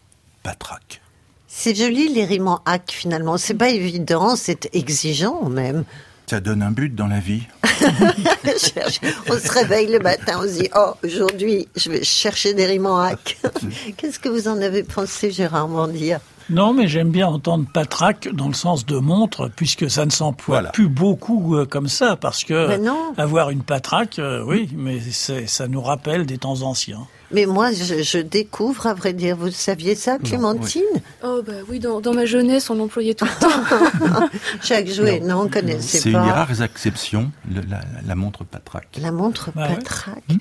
patraque. 0.43 1.01
C'est 1.47 1.75
joli 1.75 2.09
les 2.09 2.25
rimes 2.25 2.47
en 2.47 2.61
hack 2.65 2.91
finalement. 2.91 3.37
C'est 3.37 3.53
pas 3.53 3.69
évident, 3.69 4.35
c'est 4.35 4.69
exigeant 4.75 5.47
même. 5.49 5.85
Ça 6.27 6.39
donne 6.39 6.63
un 6.63 6.71
but 6.71 6.93
dans 6.93 7.07
la 7.07 7.19
vie. 7.19 7.43
on 7.63 9.39
se 9.39 9.51
réveille 9.51 9.91
le 9.91 9.99
matin, 9.99 10.39
on 10.41 10.43
se 10.43 10.61
dit 10.61 10.69
Oh, 10.75 10.93
aujourd'hui, 11.03 11.67
je 11.75 11.91
vais 11.91 12.03
chercher 12.03 12.53
des 12.55 12.65
rimes 12.65 12.87
en 12.87 12.99
hack. 12.99 13.37
Qu'est-ce 13.97 14.19
que 14.19 14.29
vous 14.29 14.47
en 14.47 14.59
avez 14.61 14.83
pensé, 14.83 15.31
Gérard 15.31 15.67
Mandia 15.67 16.19
Non, 16.49 16.73
mais 16.73 16.87
j'aime 16.87 17.09
bien 17.09 17.27
entendre 17.27 17.65
patraque 17.73 18.29
dans 18.31 18.47
le 18.47 18.53
sens 18.53 18.85
de 18.85 18.97
montre, 18.97 19.49
puisque 19.55 19.89
ça 19.89 20.05
ne 20.05 20.11
s'emploie 20.11 20.61
plus 20.63 20.87
beaucoup 20.87 21.55
euh, 21.55 21.65
comme 21.65 21.87
ça, 21.87 22.15
parce 22.15 22.43
que 22.43 22.67
Ben 22.67 22.83
non. 22.83 23.13
avoir 23.17 23.49
une 23.49 23.63
patraque, 23.63 24.19
euh, 24.19 24.43
oui, 24.45 24.69
mais 24.75 24.99
c'est- 24.99 25.47
ça 25.47 25.67
nous 25.67 25.81
rappelle 25.81 26.25
des 26.25 26.37
temps 26.37 26.61
anciens. 26.61 27.07
Mais 27.31 27.47
moi, 27.47 27.71
je, 27.71 28.03
je 28.03 28.19
découvre, 28.19 28.85
à 28.85 28.93
vrai 28.93 29.11
dire. 29.11 29.35
Vous 29.35 29.49
saviez 29.49 29.95
ça, 29.95 30.19
Clémentine 30.19 30.83
Oh 31.23 31.41
bah 31.45 31.53
oui, 31.67 31.79
dans, 31.79 31.99
dans 31.99 32.13
ma 32.13 32.25
jeunesse, 32.25 32.69
on 32.69 32.75
l'employait 32.75 33.15
tout 33.15 33.25
le 33.25 33.39
temps. 33.41 34.27
Jacques 34.63 34.87
Jouet, 34.89 35.21
non, 35.21 35.41
on 35.41 35.49
connaissait 35.49 35.97
C'est 35.97 36.11
pas. 36.11 36.19
une 36.19 36.25
des 36.25 36.31
rares 36.31 36.61
exceptions, 36.61 37.31
le- 37.51 37.61
la, 37.67 37.81
la 38.05 38.15
montre 38.15 38.43
patraque. 38.43 38.99
La 39.01 39.11
montre 39.11 39.49
Bah 39.55 39.67
ouais. 39.69 40.35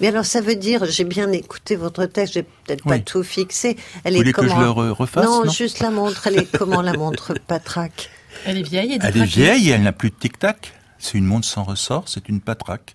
Mais 0.00 0.08
alors, 0.08 0.24
ça 0.24 0.40
veut 0.40 0.54
dire, 0.56 0.84
j'ai 0.86 1.04
bien 1.04 1.30
écouté 1.32 1.76
votre 1.76 2.06
texte, 2.06 2.34
j'ai 2.34 2.42
peut-être 2.42 2.84
pas 2.84 2.98
tout 2.98 3.22
fixé. 3.22 3.76
Elle 4.04 4.14
Vous 4.14 4.16
est 4.16 4.22
voulez 4.22 4.32
que 4.32 4.40
comment 4.40 4.56
je 4.56 4.60
le 4.60 4.68
re- 4.70 4.90
refasse, 4.90 5.24
Non, 5.24 5.44
non 5.44 5.50
juste 5.50 5.80
la 5.80 5.90
montre. 5.90 6.26
Elle 6.26 6.38
est 6.38 6.56
comment 6.58 6.80
la 6.82 6.94
montre 6.94 7.34
patraque 7.46 8.08
Elle 8.46 8.58
est 8.58 8.62
vieille 8.62 8.92
et 8.94 8.98
Elle 9.02 9.16
est 9.18 9.24
vieille, 9.24 9.70
elle 9.70 9.82
n'a 9.82 9.92
plus 9.92 10.10
de 10.10 10.14
tic-tac. 10.14 10.72
C'est 10.98 11.16
une 11.18 11.24
montre 11.26 11.46
sans 11.46 11.64
ressort, 11.64 12.04
c'est 12.06 12.28
une 12.28 12.40
patraque. 12.40 12.94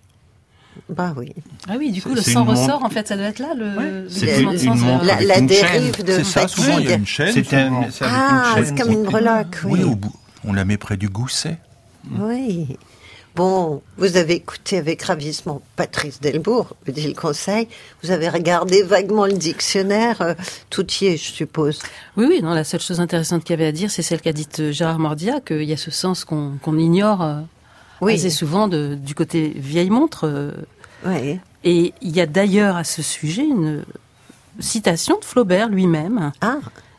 Bah 0.90 1.14
oui. 1.16 1.32
Ah 1.68 1.74
oui, 1.78 1.90
du 1.90 2.02
coup, 2.02 2.10
le 2.14 2.20
sang 2.20 2.42
une 2.42 2.50
ressort, 2.50 2.80
montre- 2.80 2.84
en 2.84 2.90
fait, 2.90 3.08
ça 3.08 3.16
doit 3.16 3.26
être 3.26 3.38
là, 3.38 3.54
le... 3.56 4.08
C'est 4.10 4.42
une- 4.42 4.52
une 4.52 4.74
montre 4.74 5.04
La, 5.06 5.14
avec 5.14 5.26
la 5.28 5.38
une 5.38 5.46
dérive 5.46 5.94
chaîne. 5.96 6.04
de 6.04 6.12
C'est 6.12 6.24
ça, 6.24 6.48
souvent 6.48 6.78
il 6.78 6.88
y 6.88 6.92
a 6.92 6.96
une 6.96 7.06
chaîne. 7.06 7.32
C'est 7.32 7.54
un, 7.54 7.82
Ah, 8.02 8.56
c'est 8.62 8.76
comme 8.78 8.92
une 8.92 9.04
breloque, 9.04 9.56
oui. 9.64 9.80
Oui, 9.80 9.84
au 9.84 9.96
bout. 9.96 10.12
On 10.44 10.52
la 10.52 10.64
met 10.66 10.76
près 10.76 10.96
du 10.98 11.08
gousset. 11.08 11.56
Oui. 12.18 12.76
Bon, 13.36 13.82
vous 13.98 14.16
avez 14.16 14.32
écouté 14.36 14.78
avec 14.78 15.02
ravissement 15.02 15.60
Patrice 15.76 16.22
Delbourg, 16.22 16.74
me 16.86 16.92
dit 16.92 17.06
le 17.06 17.12
conseil. 17.12 17.68
Vous 18.02 18.10
avez 18.10 18.30
regardé 18.30 18.82
vaguement 18.82 19.26
le 19.26 19.34
dictionnaire. 19.34 20.22
euh, 20.22 20.32
tout 20.70 20.86
y 21.02 21.08
est, 21.08 21.16
je 21.18 21.32
suppose. 21.32 21.80
Oui, 22.16 22.24
oui, 22.26 22.40
non, 22.42 22.54
la 22.54 22.64
seule 22.64 22.80
chose 22.80 22.98
intéressante 22.98 23.44
qu'il 23.44 23.50
y 23.50 23.58
avait 23.60 23.66
à 23.66 23.72
dire, 23.72 23.90
c'est 23.90 24.00
celle 24.00 24.22
qu'a 24.22 24.32
dite 24.32 24.60
euh, 24.60 24.72
Gérard 24.72 24.98
Mordia, 24.98 25.40
qu'il 25.42 25.64
y 25.64 25.74
a 25.74 25.76
ce 25.76 25.90
sens 25.90 26.24
qu'on 26.24 26.78
ignore 26.78 27.22
euh, 27.22 27.40
Oui. 28.00 28.14
assez 28.14 28.30
souvent 28.30 28.68
de- 28.68 28.94
du 28.98 29.14
côté 29.14 29.52
vieille 29.54 29.90
montre. 29.90 30.26
euh, 30.26 30.52
Oui. 31.04 31.38
Et 31.62 31.92
il 32.00 32.16
y 32.16 32.22
a 32.22 32.26
d'ailleurs 32.26 32.76
à 32.76 32.84
ce 32.84 33.02
sujet 33.02 33.42
une 33.44 33.84
citation 34.60 35.18
de 35.20 35.24
Flaubert 35.26 35.68
lui-même. 35.68 36.32
Ah, 36.40 36.56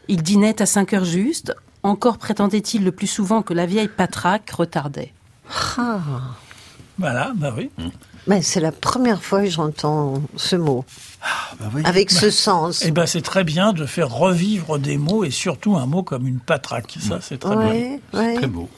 Il 0.08 0.22
dînait 0.22 0.62
à 0.62 0.68
5 0.68 0.94
heures 0.94 1.04
juste, 1.04 1.56
encore 1.82 2.20
prétendait-il 2.20 2.84
le 2.84 2.92
plus 2.92 3.08
souvent 3.08 3.42
que 3.42 3.56
la 3.56 3.66
vieille 3.66 3.88
patraque 3.88 4.52
retardait. 4.52 5.14
Ah. 5.78 6.00
Voilà, 7.00 7.32
bah 7.36 7.54
oui. 7.56 7.70
Mais 8.26 8.42
c'est 8.42 8.60
la 8.60 8.72
première 8.72 9.24
fois 9.24 9.42
que 9.42 9.50
j'entends 9.50 10.22
ce 10.36 10.56
mot. 10.56 10.84
Bah 11.60 11.68
oui. 11.74 11.82
Avec 11.86 12.12
ce 12.12 12.30
sens. 12.30 12.84
Eh 12.86 12.92
ben, 12.92 13.06
c'est 13.06 13.22
très 13.22 13.44
bien 13.44 13.72
de 13.72 13.86
faire 13.86 14.10
revivre 14.10 14.80
des 14.80 14.98
mots 14.98 15.24
et 15.24 15.32
surtout 15.32 15.78
un 15.78 15.86
mot 15.86 16.04
comme 16.04 16.28
une 16.28 16.40
patraque. 16.40 16.98
Ça, 17.00 17.20
c'est 17.22 17.38
très 17.40 17.56
bien. 17.56 17.68
Ouais, 17.68 18.00
ouais. 18.14 18.36
Très 18.36 18.48
beau. 18.48 18.70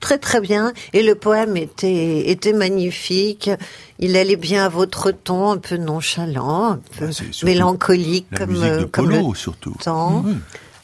Très 0.00 0.18
très 0.18 0.40
bien. 0.40 0.72
Et 0.92 1.02
le 1.02 1.14
poème 1.14 1.56
était, 1.56 2.30
était 2.30 2.52
magnifique. 2.52 3.50
Il 3.98 4.16
allait 4.16 4.36
bien 4.36 4.64
à 4.64 4.68
votre 4.68 5.10
ton, 5.10 5.50
un 5.52 5.58
peu 5.58 5.76
nonchalant, 5.76 6.72
un 6.72 6.80
peu 6.98 7.06
Bah, 7.06 7.12
surtout 7.12 7.46
mélancolique 7.46 8.26
La 8.32 8.38
comme, 8.38 8.50
musique 8.50 8.64
de 8.64 8.70
euh, 8.70 8.86
comme 8.86 9.06
Polo, 9.08 9.32
le 9.32 9.38
surtout. 9.38 9.74
temps. 9.82 10.24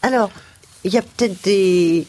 Alors, 0.03 0.31
il 0.85 0.93
y 0.93 0.99
a 0.99 1.03
peut-être 1.03 1.43
des, 1.45 2.07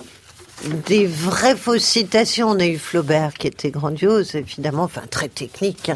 des 0.88 1.06
vraies 1.06 1.56
fausses 1.56 1.84
citations. 1.84 2.50
On 2.50 2.60
a 2.60 2.66
eu 2.66 2.78
Flaubert 2.78 3.34
qui 3.34 3.48
était 3.48 3.72
grandiose, 3.72 4.36
évidemment, 4.36 4.84
enfin 4.84 5.04
très 5.10 5.28
technique. 5.30 5.90
hein. 5.90 5.96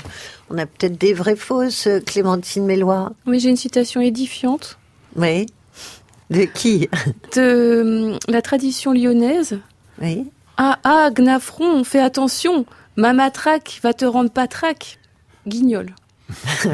On 0.50 0.58
a 0.58 0.66
peut-être 0.66 0.98
des 0.98 1.14
vraies 1.14 1.36
fausses, 1.36 1.88
euh, 1.88 2.00
Clémentine 2.00 2.66
Mélois. 2.66 3.12
Oui, 3.26 3.40
j'ai 3.40 3.50
une 3.50 3.58
citation 3.58 4.02
édifiante 4.02 4.78
Oui. 5.16 5.46
De 6.30 6.44
qui? 6.44 6.90
De 7.36 8.12
hum, 8.14 8.20
la 8.28 8.42
tradition 8.42 8.92
lyonnaise. 8.94 9.60
Oui. 10.02 10.28
Ah 10.58 10.78
ah, 10.84 11.10
Gnafron, 11.14 11.84
fais 11.84 12.00
attention, 12.02 12.66
ma 12.96 13.14
matraque 13.14 13.80
va 13.82 13.94
te 13.94 14.06
rendre 14.06 14.30
patraque. 14.30 15.00
Guignol. 15.48 15.96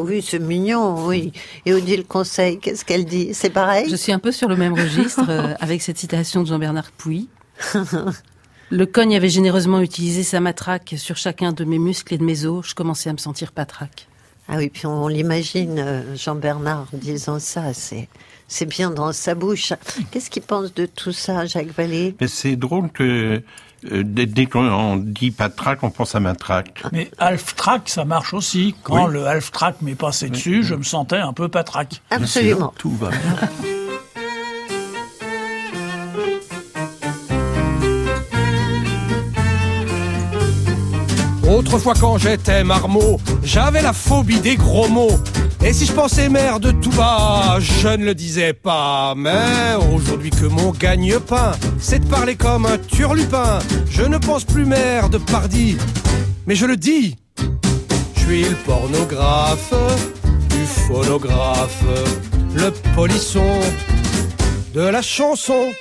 Oui, 0.00 0.24
c'est 0.26 0.38
mignon, 0.38 1.06
oui. 1.06 1.32
Et 1.66 1.74
Odile 1.74 2.04
Conseil, 2.04 2.58
qu'est-ce 2.58 2.84
qu'elle 2.84 3.04
dit? 3.04 3.30
C'est 3.32 3.50
pareil? 3.50 3.88
Je 3.90 3.96
suis 3.96 4.12
un 4.12 4.18
peu 4.18 4.32
sur 4.32 4.48
le 4.48 4.56
même 4.56 4.74
registre 4.74 5.24
euh, 5.28 5.54
avec 5.60 5.82
cette 5.82 5.98
citation 5.98 6.42
de 6.42 6.48
Jean-Bernard 6.48 6.90
Pouy. 6.92 7.28
Le 8.70 8.84
cogne 8.84 9.16
avait 9.16 9.30
généreusement 9.30 9.80
utilisé 9.80 10.22
sa 10.22 10.40
matraque 10.40 10.94
sur 10.98 11.16
chacun 11.16 11.52
de 11.52 11.64
mes 11.64 11.78
muscles 11.78 12.14
et 12.14 12.18
de 12.18 12.24
mes 12.24 12.44
os. 12.44 12.68
Je 12.68 12.74
commençais 12.74 13.08
à 13.08 13.12
me 13.14 13.18
sentir 13.18 13.52
patraque. 13.52 14.08
Ah 14.46 14.56
oui, 14.56 14.68
puis 14.70 14.86
on, 14.86 15.08
l'imagine, 15.08 15.78
euh, 15.78 16.16
Jean-Bernard 16.16 16.86
disant 16.92 17.38
ça, 17.38 17.74
c'est, 17.74 18.08
c'est 18.46 18.66
bien 18.66 18.90
dans 18.90 19.12
sa 19.12 19.34
bouche. 19.34 19.72
Qu'est-ce 20.10 20.30
qu'il 20.30 20.42
pense 20.42 20.72
de 20.72 20.86
tout 20.86 21.12
ça, 21.12 21.44
Jacques 21.46 21.74
Vallée? 21.76 22.14
Mais 22.20 22.28
c'est 22.28 22.56
drôle 22.56 22.90
que 22.90 23.42
euh, 23.92 24.02
dès, 24.04 24.26
dès 24.26 24.46
qu'on 24.46 24.96
dit 24.96 25.30
patraque, 25.30 25.82
on 25.82 25.90
pense 25.90 26.14
à 26.14 26.20
matraque. 26.20 26.82
Mais 26.92 27.10
half-track, 27.18 27.88
ça 27.88 28.04
marche 28.04 28.34
aussi. 28.34 28.74
Quand 28.82 29.06
Oui. 29.06 29.12
le 29.12 29.26
half-track 29.26 29.82
m'est 29.82 29.94
passé 29.94 30.28
dessus, 30.30 30.62
je 30.64 30.74
me 30.74 30.82
sentais 30.82 31.18
un 31.18 31.32
peu 31.32 31.48
patraque. 31.48 32.02
Absolument. 32.10 32.72
Tout 32.78 32.90
va 32.96 33.10
bien. 33.10 33.77
Autrefois 41.48 41.94
quand 41.98 42.18
j'étais 42.18 42.62
marmot, 42.62 43.18
j'avais 43.42 43.80
la 43.80 43.92
phobie 43.92 44.40
des 44.40 44.56
gros 44.56 44.88
mots. 44.88 45.18
Et 45.64 45.72
si 45.72 45.86
je 45.86 45.92
pensais 45.92 46.28
merde 46.28 46.78
tout 46.80 46.90
bas, 46.90 47.56
je 47.58 47.88
ne 47.88 48.04
le 48.04 48.14
disais 48.14 48.52
pas. 48.52 49.14
Mais 49.16 49.74
aujourd'hui 49.94 50.30
que 50.30 50.44
mon 50.44 50.72
gagne-pain, 50.72 51.52
c'est 51.80 52.00
de 52.00 52.06
parler 52.06 52.36
comme 52.36 52.66
un 52.66 52.76
turlupin, 52.78 53.58
je 53.90 54.02
ne 54.02 54.18
pense 54.18 54.44
plus 54.44 54.66
merde 54.66 55.18
pardi, 55.30 55.76
mais 56.46 56.54
je 56.54 56.66
le 56.66 56.76
dis. 56.76 57.16
Je 58.14 58.20
suis 58.20 58.44
le 58.44 58.56
pornographe, 58.66 59.72
du 60.50 60.66
phonographe, 60.66 61.82
le 62.54 62.70
polisson 62.94 63.58
de 64.74 64.82
la 64.82 65.00
chanson. 65.00 65.72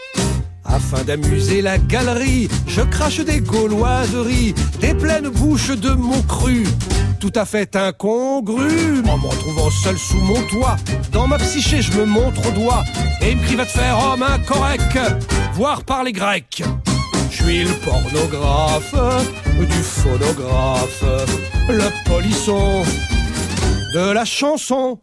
Afin 0.68 1.04
d'amuser 1.04 1.62
la 1.62 1.78
galerie, 1.78 2.50
je 2.68 2.82
crache 2.82 3.22
des 3.22 3.40
gauloiseries, 3.40 4.54
des 4.80 4.94
pleines 4.94 5.30
bouches 5.30 5.72
de 5.72 5.92
mots 5.92 6.22
crus, 6.28 6.68
tout 7.20 7.32
à 7.36 7.46
fait 7.46 7.76
incongrus. 7.76 9.02
En 9.08 9.18
me 9.18 9.28
retrouvant 9.28 9.70
seul 9.70 9.98
sous 9.98 10.20
mon 10.20 10.42
toit, 10.48 10.76
dans 11.12 11.28
ma 11.28 11.38
psyché, 11.38 11.82
je 11.82 11.98
me 11.98 12.06
montre 12.06 12.42
au 12.48 12.52
doigt, 12.52 12.84
et 13.22 13.36
me 13.36 13.44
crie 13.44 13.56
va 13.56 13.66
te 13.66 13.72
faire 13.72 13.98
homme 14.00 14.24
incorrect, 14.24 15.00
voire 15.54 15.84
par 15.84 16.04
les 16.04 16.12
grecs. 16.12 16.64
Je 17.32 17.44
suis 17.44 17.64
le 17.64 17.74
pornographe, 17.86 18.94
du 19.60 19.84
phonographe, 19.84 21.04
le 21.70 22.10
polisson 22.10 22.84
de 23.94 24.12
la 24.12 24.26
chanson. 24.26 25.00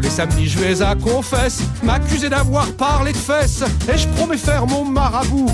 Tous 0.00 0.04
les 0.06 0.12
samedis, 0.14 0.48
je 0.48 0.58
vais 0.58 0.80
à 0.80 0.94
confesse, 0.94 1.60
m'accuser 1.82 2.30
d'avoir 2.30 2.72
parlé 2.72 3.12
de 3.12 3.18
fesses, 3.18 3.62
et 3.86 3.98
je 3.98 4.08
promets 4.08 4.38
faire 4.38 4.66
mon 4.66 4.82
marabout, 4.82 5.50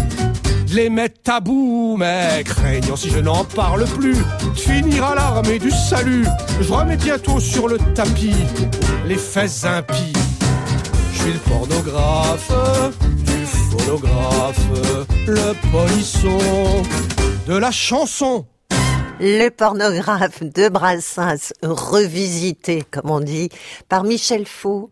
de 0.69 0.75
les 0.75 0.89
mettre 0.89 1.21
tabou, 1.21 1.97
mais 1.99 2.45
craignant 2.45 2.95
si 2.95 3.11
je 3.11 3.19
n'en 3.19 3.43
parle 3.43 3.85
plus, 3.87 4.15
de 4.15 5.03
à 5.03 5.17
l'armée 5.17 5.59
du 5.59 5.73
salut. 5.73 6.25
Je 6.61 6.73
remets 6.73 6.97
bientôt 6.97 7.41
sur 7.41 7.67
le 7.67 7.79
tapis 7.95 8.37
les 9.05 9.17
fesses 9.17 9.65
impies. 9.65 10.13
Je 11.13 11.19
suis 11.19 11.33
le 11.33 11.41
pornographe, 11.41 12.53
du 13.01 13.47
phonographe, 13.47 14.61
le 15.27 15.55
polisson 15.73 16.85
de 17.49 17.57
la 17.57 17.73
chanson. 17.73 18.47
Le 19.19 19.49
pornographe 19.49 20.43
de 20.43 20.69
Brassens, 20.69 21.53
revisité, 21.63 22.85
comme 22.91 23.11
on 23.11 23.21
dit, 23.21 23.49
par 23.89 24.05
Michel 24.05 24.45
Faux. 24.47 24.91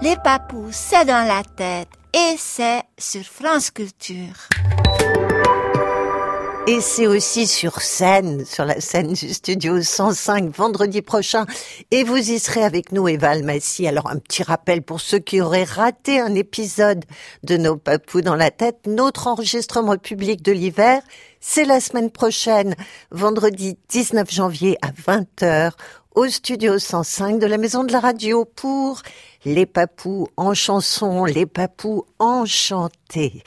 Les 0.00 0.16
papous, 0.24 0.70
c'est 0.70 1.04
dans 1.04 1.26
la 1.28 1.42
tête 1.56 1.88
et 2.14 2.36
c'est 2.38 2.82
sur 2.96 3.24
France 3.24 3.70
Culture. 3.70 4.48
Et 6.66 6.80
c'est 6.80 7.06
aussi 7.06 7.46
sur 7.46 7.82
scène, 7.82 8.46
sur 8.46 8.64
la 8.64 8.80
scène 8.80 9.12
du 9.12 9.34
studio 9.34 9.82
105 9.82 10.48
vendredi 10.56 11.02
prochain. 11.02 11.44
Et 11.90 12.04
vous 12.04 12.16
y 12.16 12.38
serez 12.38 12.64
avec 12.64 12.90
nous, 12.90 13.06
Eva 13.06 13.30
Almassi. 13.30 13.86
Alors 13.86 14.08
un 14.08 14.16
petit 14.16 14.42
rappel 14.42 14.80
pour 14.80 15.02
ceux 15.02 15.18
qui 15.18 15.42
auraient 15.42 15.64
raté 15.64 16.20
un 16.20 16.34
épisode 16.34 17.04
de 17.42 17.58
Nos 17.58 17.76
Papous 17.76 18.22
dans 18.22 18.34
la 18.34 18.50
tête. 18.50 18.86
Notre 18.86 19.26
enregistrement 19.26 19.98
public 19.98 20.40
de 20.40 20.52
l'hiver, 20.52 21.02
c'est 21.38 21.66
la 21.66 21.80
semaine 21.80 22.10
prochaine, 22.10 22.74
vendredi 23.10 23.76
19 23.90 24.32
janvier 24.32 24.78
à 24.80 24.90
20h 24.90 25.72
au 26.14 26.28
studio 26.28 26.78
105 26.78 27.40
de 27.40 27.46
la 27.46 27.58
Maison 27.58 27.84
de 27.84 27.92
la 27.92 28.00
Radio 28.00 28.46
pour 28.46 29.02
Les 29.44 29.66
Papous 29.66 30.28
en 30.38 30.54
chanson, 30.54 31.26
Les 31.26 31.44
Papous 31.44 32.06
enchantés 32.18 33.42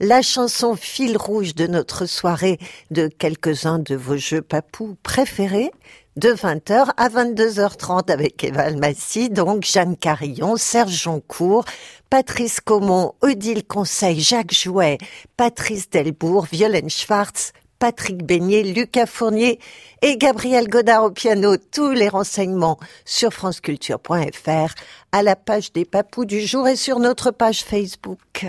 la 0.00 0.22
chanson 0.22 0.76
fil 0.76 1.16
rouge 1.16 1.54
de 1.54 1.66
notre 1.66 2.06
soirée 2.06 2.58
de 2.90 3.08
quelques-uns 3.08 3.78
de 3.78 3.94
vos 3.94 4.16
jeux 4.16 4.42
papous 4.42 4.96
préférés 5.02 5.70
de 6.16 6.30
20h 6.30 6.90
à 6.96 7.08
22h30 7.08 8.10
avec 8.10 8.42
Eva 8.42 8.62
Almassi, 8.62 9.28
donc 9.28 9.64
Jeanne 9.64 9.96
Carillon, 9.96 10.56
Serge 10.56 11.02
Joncourt, 11.02 11.64
Patrice 12.08 12.60
Comon, 12.60 13.14
Odile 13.20 13.66
Conseil, 13.66 14.20
Jacques 14.20 14.54
Jouet, 14.54 14.98
Patrice 15.36 15.90
Delbourg, 15.90 16.46
Violaine 16.50 16.88
Schwartz, 16.88 17.52
Patrick 17.78 18.24
Beignet, 18.24 18.62
Lucas 18.62 19.04
Fournier 19.04 19.58
et 20.00 20.16
Gabriel 20.16 20.68
Godard 20.68 21.04
au 21.04 21.10
piano. 21.10 21.56
Tous 21.58 21.90
les 21.90 22.08
renseignements 22.08 22.78
sur 23.04 23.32
franceculture.fr 23.32 24.74
à 25.12 25.22
la 25.22 25.36
page 25.36 25.72
des 25.72 25.84
papous 25.84 26.24
du 26.24 26.40
jour 26.40 26.66
et 26.66 26.76
sur 26.76 26.98
notre 26.98 27.30
page 27.30 27.62
Facebook. 27.62 28.46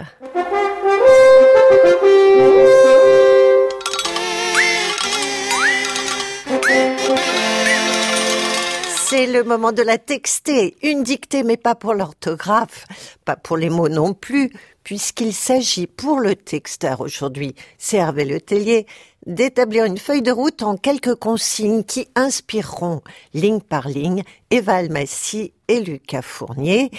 C'est 9.09 9.25
le 9.25 9.43
moment 9.43 9.71
de 9.71 9.81
la 9.81 9.97
texter. 9.97 10.75
Une 10.83 11.03
dictée, 11.03 11.43
mais 11.43 11.57
pas 11.57 11.75
pour 11.75 11.93
l'orthographe, 11.93 12.86
pas 13.25 13.36
pour 13.36 13.57
les 13.57 13.69
mots 13.69 13.89
non 13.89 14.13
plus, 14.13 14.51
puisqu'il 14.83 15.33
s'agit 15.33 15.88
pour 15.88 16.19
le 16.19 16.36
texteur 16.36 17.01
aujourd'hui, 17.01 17.55
c'est 17.77 17.97
Hervé 17.97 18.25
Letellier, 18.25 18.86
d'établir 19.25 19.86
une 19.86 19.97
feuille 19.97 20.21
de 20.21 20.31
route 20.31 20.62
en 20.62 20.77
quelques 20.77 21.15
consignes 21.15 21.83
qui 21.83 22.07
inspireront, 22.15 23.01
ligne 23.33 23.59
par 23.62 23.89
ligne, 23.89 24.24
Eva 24.51 24.75
Almassi 24.75 25.53
et 25.67 25.79
Lucas 25.79 26.21
Fournier, 26.21 26.91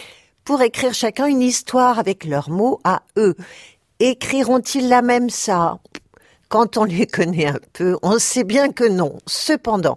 pour 0.45 0.61
écrire 0.63 0.95
chacun 0.95 1.27
une 1.27 1.43
histoire 1.43 1.99
avec 1.99 2.25
leurs 2.25 2.51
mots 2.51 2.81
à 2.85 3.03
eux. 3.17 3.37
Écriront-ils 4.01 4.89
la 4.89 5.03
même 5.03 5.29
ça? 5.29 5.81
Quand 6.49 6.77
on 6.77 6.85
les 6.85 7.09
connaît 7.09 7.49
un 7.49 7.59
peu, 7.73 7.99
on 8.03 8.21
sait 8.21 8.45
bien 8.45 8.71
que 8.71 8.89
non. 8.89 9.19
Cependant, 9.27 9.97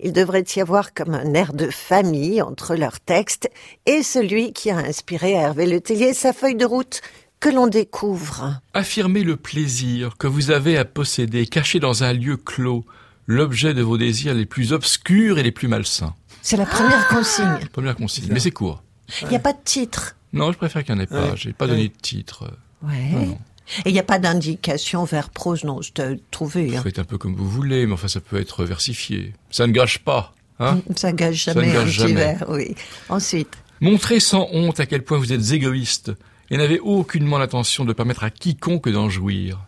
il 0.00 0.12
devrait 0.12 0.44
y 0.56 0.60
avoir 0.60 0.92
comme 0.92 1.14
un 1.14 1.32
air 1.32 1.52
de 1.52 1.70
famille 1.70 2.42
entre 2.42 2.74
leurs 2.74 2.98
textes 2.98 3.48
et 3.86 4.02
celui 4.02 4.52
qui 4.52 4.70
a 4.70 4.78
inspiré 4.78 5.36
à 5.36 5.42
Hervé 5.42 5.66
Letellier 5.66 6.12
sa 6.12 6.32
feuille 6.32 6.56
de 6.56 6.64
route 6.64 7.02
que 7.38 7.48
l'on 7.48 7.68
découvre. 7.68 8.60
Affirmez 8.74 9.22
le 9.22 9.36
plaisir 9.36 10.16
que 10.18 10.26
vous 10.26 10.50
avez 10.50 10.76
à 10.76 10.84
posséder, 10.84 11.46
caché 11.46 11.78
dans 11.78 12.02
un 12.02 12.12
lieu 12.12 12.36
clos, 12.36 12.84
l'objet 13.26 13.74
de 13.74 13.82
vos 13.82 13.96
désirs 13.96 14.34
les 14.34 14.46
plus 14.46 14.72
obscurs 14.72 15.38
et 15.38 15.44
les 15.44 15.52
plus 15.52 15.68
malsains. 15.68 16.14
C'est 16.42 16.56
la 16.56 16.66
première 16.66 17.06
consigne. 17.06 17.60
Première 17.72 17.94
consigne, 17.94 18.26
mais 18.32 18.40
c'est 18.40 18.50
court. 18.50 18.82
Il 19.22 19.28
n'y 19.28 19.36
a 19.36 19.40
pas 19.40 19.52
de 19.52 19.62
titre. 19.64 20.16
Non, 20.32 20.50
je 20.50 20.58
préfère 20.58 20.84
qu'il 20.84 20.94
n'y 20.96 21.00
en 21.00 21.04
ait 21.04 21.06
pas. 21.06 21.36
J'ai 21.36 21.52
pas 21.52 21.68
donné 21.68 21.88
de 21.88 21.94
titre. 21.94 22.50
Ouais. 22.82 23.36
Et 23.84 23.88
il 23.90 23.92
n'y 23.92 23.98
a 23.98 24.04
pas 24.04 24.18
d'indication 24.18 25.04
vers 25.04 25.30
prose, 25.30 25.64
non, 25.64 25.82
je 25.82 25.92
t'ai 25.92 26.20
trouvé. 26.30 26.76
Hein. 26.76 26.82
Faites 26.82 26.98
un 26.98 27.04
peu 27.04 27.18
comme 27.18 27.34
vous 27.34 27.48
voulez, 27.48 27.86
mais 27.86 27.94
enfin 27.94 28.08
ça 28.08 28.20
peut 28.20 28.40
être 28.40 28.64
versifié. 28.64 29.32
Ça 29.50 29.66
ne 29.66 29.72
gâche 29.72 29.98
pas. 29.98 30.34
Hein 30.58 30.80
ça 30.94 31.12
gâche 31.12 31.44
jamais 31.44 31.72
ça 31.72 31.78
ne 31.80 31.84
gâche 31.84 32.00
un 32.00 32.06
jamais. 32.08 32.36
oui. 32.48 32.74
Ensuite. 33.08 33.52
Montrez 33.80 34.20
sans 34.20 34.48
honte 34.52 34.80
à 34.80 34.86
quel 34.86 35.04
point 35.04 35.18
vous 35.18 35.32
êtes 35.32 35.52
égoïste 35.52 36.12
et 36.50 36.56
n'avez 36.56 36.78
aucunement 36.78 37.38
l'intention 37.38 37.84
de 37.84 37.92
permettre 37.92 38.24
à 38.24 38.30
quiconque 38.30 38.88
d'en 38.88 39.10
jouir. 39.10 39.60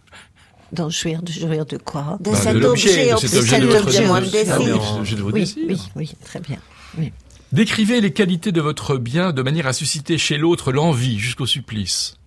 D'en 0.73 0.91
jouir, 0.91 1.23
de 1.23 1.33
jouir 1.33 1.67
de 1.67 1.77
quoi? 1.77 2.19
De 2.21 2.31
bah, 2.31 2.37
cet 2.37 2.63
objet, 2.63 3.13
de 3.13 3.17
cet 3.17 3.41
objet 3.41 3.61
de 3.61 3.67
votre 3.67 4.31
désir. 4.31 5.31
Oui, 5.33 5.55
oui, 5.69 5.79
oui, 5.97 6.13
très 6.25 6.41
bien. 6.41 6.59
Oui. 6.99 7.13
Décrivez 7.53 8.01
les 8.01 8.13
qualités 8.13 8.53
de 8.53 8.61
votre 8.61 8.97
bien 8.97 9.33
de 9.33 9.43
manière 9.43 9.67
à 9.67 9.73
susciter 9.73 10.19
chez 10.19 10.37
l'autre 10.37 10.71
l'envie 10.71 11.19
jusqu'au 11.19 11.47
supplice. 11.47 12.19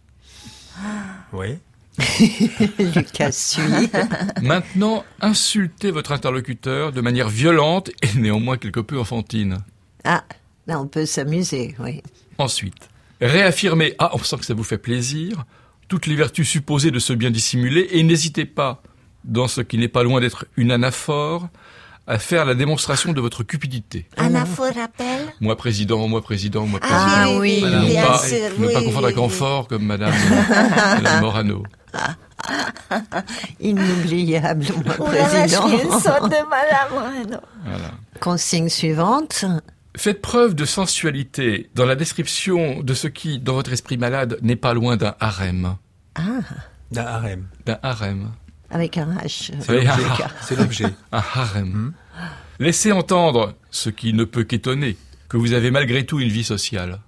Oui. 1.33 1.57
Lucas 2.79 3.31
suit. 3.31 3.89
Maintenant, 4.41 5.03
insultez 5.19 5.91
votre 5.91 6.11
interlocuteur 6.11 6.91
de 6.91 7.01
manière 7.01 7.29
violente 7.29 7.89
et 8.01 8.17
néanmoins 8.17 8.57
quelque 8.57 8.79
peu 8.79 8.99
enfantine. 8.99 9.59
Ah, 10.03 10.23
là 10.67 10.79
on 10.79 10.87
peut 10.87 11.05
s'amuser, 11.05 11.75
oui. 11.79 12.01
Ensuite, 12.37 12.89
réaffirmez, 13.19 13.95
ah 13.99 14.11
on 14.13 14.19
sent 14.19 14.37
que 14.37 14.45
ça 14.45 14.53
vous 14.53 14.63
fait 14.63 14.77
plaisir, 14.77 15.45
toutes 15.87 16.07
les 16.07 16.15
vertus 16.15 16.47
supposées 16.47 16.91
de 16.91 16.99
ce 16.99 17.13
bien 17.13 17.29
dissimulé 17.29 17.87
et 17.91 18.03
n'hésitez 18.03 18.45
pas, 18.45 18.81
dans 19.23 19.47
ce 19.47 19.61
qui 19.61 19.77
n'est 19.77 19.87
pas 19.87 20.03
loin 20.03 20.21
d'être 20.21 20.45
une 20.57 20.71
anaphore, 20.71 21.49
à 22.07 22.17
faire 22.19 22.45
la 22.45 22.55
démonstration 22.55 23.13
de 23.13 23.21
votre 23.21 23.43
cupidité. 23.43 24.07
Anaphore 24.17 24.73
rappelle 24.75 25.33
Moi 25.39 25.55
président, 25.55 26.07
moi 26.07 26.21
président, 26.21 26.65
moi 26.65 26.79
président. 26.79 26.99
Ah 26.99 27.27
oui, 27.37 27.61
Madame, 27.61 27.85
bien 27.85 28.05
pas, 28.05 28.17
sûr, 28.19 28.49
Ne 28.57 28.67
oui, 28.67 28.73
pas 28.73 28.79
confondre 28.81 28.97
oui, 28.99 29.05
avec 29.05 29.17
Amphore 29.17 29.67
comme 29.67 29.83
Madame, 29.85 30.13
Madame 30.49 31.21
Morano. 31.21 31.63
Inoubliable, 33.59 34.65
moi 34.85 34.95
Oh 34.99 35.05
là 35.11 35.11
là, 35.31 35.47
je 35.47 35.57
président. 35.57 35.99
sorte 35.99 36.23
de 36.29 36.49
madame. 36.49 37.29
non. 37.29 37.39
Voilà. 37.65 37.91
Consigne 38.19 38.69
suivante. 38.69 39.45
Faites 39.97 40.21
preuve 40.21 40.55
de 40.55 40.65
sensualité 40.65 41.69
dans 41.75 41.85
la 41.85 41.95
description 41.95 42.81
de 42.81 42.93
ce 42.93 43.07
qui, 43.07 43.39
dans 43.39 43.53
votre 43.53 43.73
esprit 43.73 43.97
malade, 43.97 44.37
n'est 44.41 44.55
pas 44.55 44.73
loin 44.73 44.95
d'un 44.97 45.15
harem. 45.19 45.75
Ah, 46.15 46.21
D'un 46.91 47.05
harem. 47.05 47.47
D'un 47.65 47.77
harem. 47.83 48.31
Avec 48.71 48.97
un 48.97 49.07
H. 49.15 49.51
C'est 49.59 49.69
Oui, 49.69 49.85
l'objet. 49.85 50.03
ah, 50.23 50.27
C'est 50.41 50.55
l'objet. 50.55 50.85
Un 51.11 51.17
harem. 51.17 51.93
Laissez 52.59 52.91
entendre, 52.91 53.55
ce 53.71 53.89
qui 53.89 54.13
ne 54.13 54.23
peut 54.23 54.43
qu'étonner, 54.43 54.97
que 55.29 55.37
vous 55.37 55.53
avez 55.53 55.71
malgré 55.71 56.05
tout 56.05 56.19
une 56.19 56.29
vie 56.29 56.43
sociale. 56.43 56.99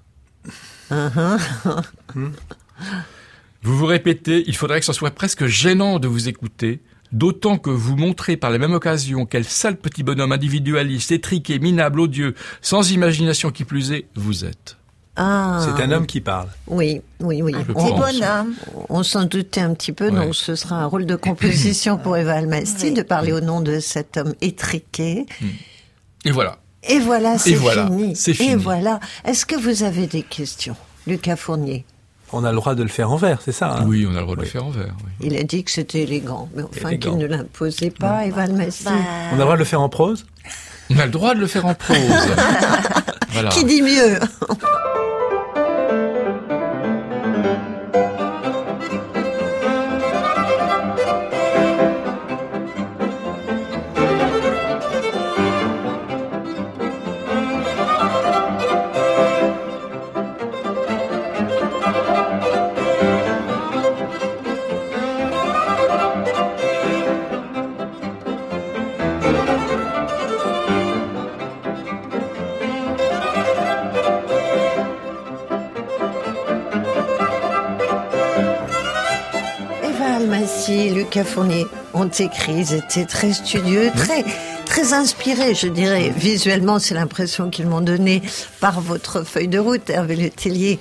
Vous 3.64 3.78
vous 3.78 3.86
répétez, 3.86 4.44
il 4.48 4.56
faudrait 4.56 4.80
que 4.80 4.86
ce 4.86 4.94
soit 4.94 5.12
presque 5.12 5.46
gênant 5.46 6.00
de 6.00 6.08
vous 6.08 6.28
écouter, 6.28 6.82
d'autant 7.12 7.58
que 7.58 7.70
vous 7.70 7.96
montrez 7.96 8.36
par 8.36 8.50
la 8.50 8.58
même 8.58 8.74
occasion 8.74 9.26
quel 9.26 9.46
sale 9.46 9.78
petit 9.78 10.04
bonhomme 10.04 10.32
individualiste, 10.32 11.12
étriqué, 11.12 11.60
minable, 11.60 12.02
odieux, 12.02 12.36
sans 12.62 12.92
imagination 12.92 13.52
qui 13.52 13.64
plus 13.64 13.92
est, 13.94 14.06
vous 14.16 14.44
êtes. 14.46 14.78
Ah, 15.16 15.60
C'est 15.64 15.84
un 15.84 15.92
homme 15.92 16.08
qui 16.08 16.22
parle. 16.22 16.48
Oui, 16.68 17.02
oui, 17.20 17.42
oui. 17.44 17.54
On, 17.76 17.98
bonhomme. 18.00 18.56
on 18.90 19.04
s'en 19.04 19.26
doutait 19.26 19.62
un 19.62 19.74
petit 19.76 19.92
peu, 19.92 20.10
Ouais. 20.10 20.26
donc 20.26 20.34
ce 20.34 20.56
sera 20.56 20.78
un 20.78 20.86
rôle 20.88 21.06
de 21.06 21.16
composition 21.16 21.98
pour 22.00 22.18
Eva 22.18 22.34
Almasti 22.34 22.92
de 22.92 23.04
parler 23.04 23.32
au 23.32 23.40
nom 23.42 23.62
de 23.62 23.80
cet 23.80 24.18
homme 24.18 24.34
étriqué. 24.42 25.28
Et 26.26 26.32
voilà. 26.32 26.58
Et 26.90 27.00
voilà, 27.00 27.38
c'est 27.38 27.54
voilà, 27.54 27.86
fini. 27.86 28.16
c'est 28.16 28.40
Et 28.42 28.56
voilà. 28.56 29.00
Est-ce 29.24 29.46
que 29.46 29.56
vous 29.56 29.84
avez 29.84 30.08
des 30.08 30.24
questions, 30.24 30.76
Lucas 31.06 31.36
Fournier? 31.36 31.86
On 32.36 32.44
a 32.44 32.50
le 32.50 32.56
droit 32.56 32.74
de 32.74 32.82
le 32.82 32.90
faire 32.90 33.12
en 33.12 33.16
vers, 33.18 33.40
c'est 33.46 33.52
ça 33.52 33.72
hein? 33.78 33.86
Oui, 33.86 34.08
on 34.10 34.16
a 34.16 34.20
le 34.20 34.24
droit 34.24 34.36
de 34.36 34.42
Oui. 34.42 34.48
le 34.48 34.52
faire 34.52 34.66
en 34.66 34.72
vert. 34.72 34.96
oui. 35.06 35.28
Il 35.28 35.38
a 35.38 35.44
dit 35.44 35.64
que 35.64 35.70
c'était 35.70 36.02
élégant, 36.02 36.50
mais 36.56 36.64
enfin 36.64 36.98
qu'il 36.98 37.16
ne 37.18 37.28
l'imposait 37.28 37.92
pas, 37.92 38.26
Eva 38.26 38.42
Almasti. 38.42 38.86
Bah, 38.86 38.92
On 39.32 39.36
a 39.36 39.38
le 39.38 39.42
droit 39.44 39.54
de 39.54 39.60
le 39.60 39.66
faire 39.66 39.82
en 39.82 39.90
prose? 39.90 40.26
On 40.90 40.98
a 40.98 41.06
le 41.06 41.12
droit 41.12 41.36
de 41.36 41.40
le 41.40 41.48
faire 41.48 41.68
en 41.68 41.76
prose. 41.76 41.98
voilà. 43.30 43.50
Qui 43.50 43.64
dit 43.66 43.84
mieux? 43.84 44.20
Lucas 80.94 81.24
Fournier 81.24 81.66
ont 81.94 82.08
écrit, 82.08 82.54
ils 82.58 82.74
étaient 82.74 83.06
très 83.06 83.34
studieux, 83.34 83.92
très, 83.96 84.24
très 84.66 84.94
inspiré, 84.94 85.54
je 85.54 85.68
dirais. 85.68 86.12
Visuellement, 86.16 86.80
c'est 86.80 86.96
l'impression 86.96 87.50
qu'ils 87.50 87.68
m'ont 87.68 87.82
donné 87.82 88.22
par 88.60 88.82
votre 88.82 89.24
feuille 89.24 89.48
de 89.48 89.60
route, 89.60 89.90
Hervé 89.90 90.16
Le 90.16 90.30
Tellier. 90.30 90.80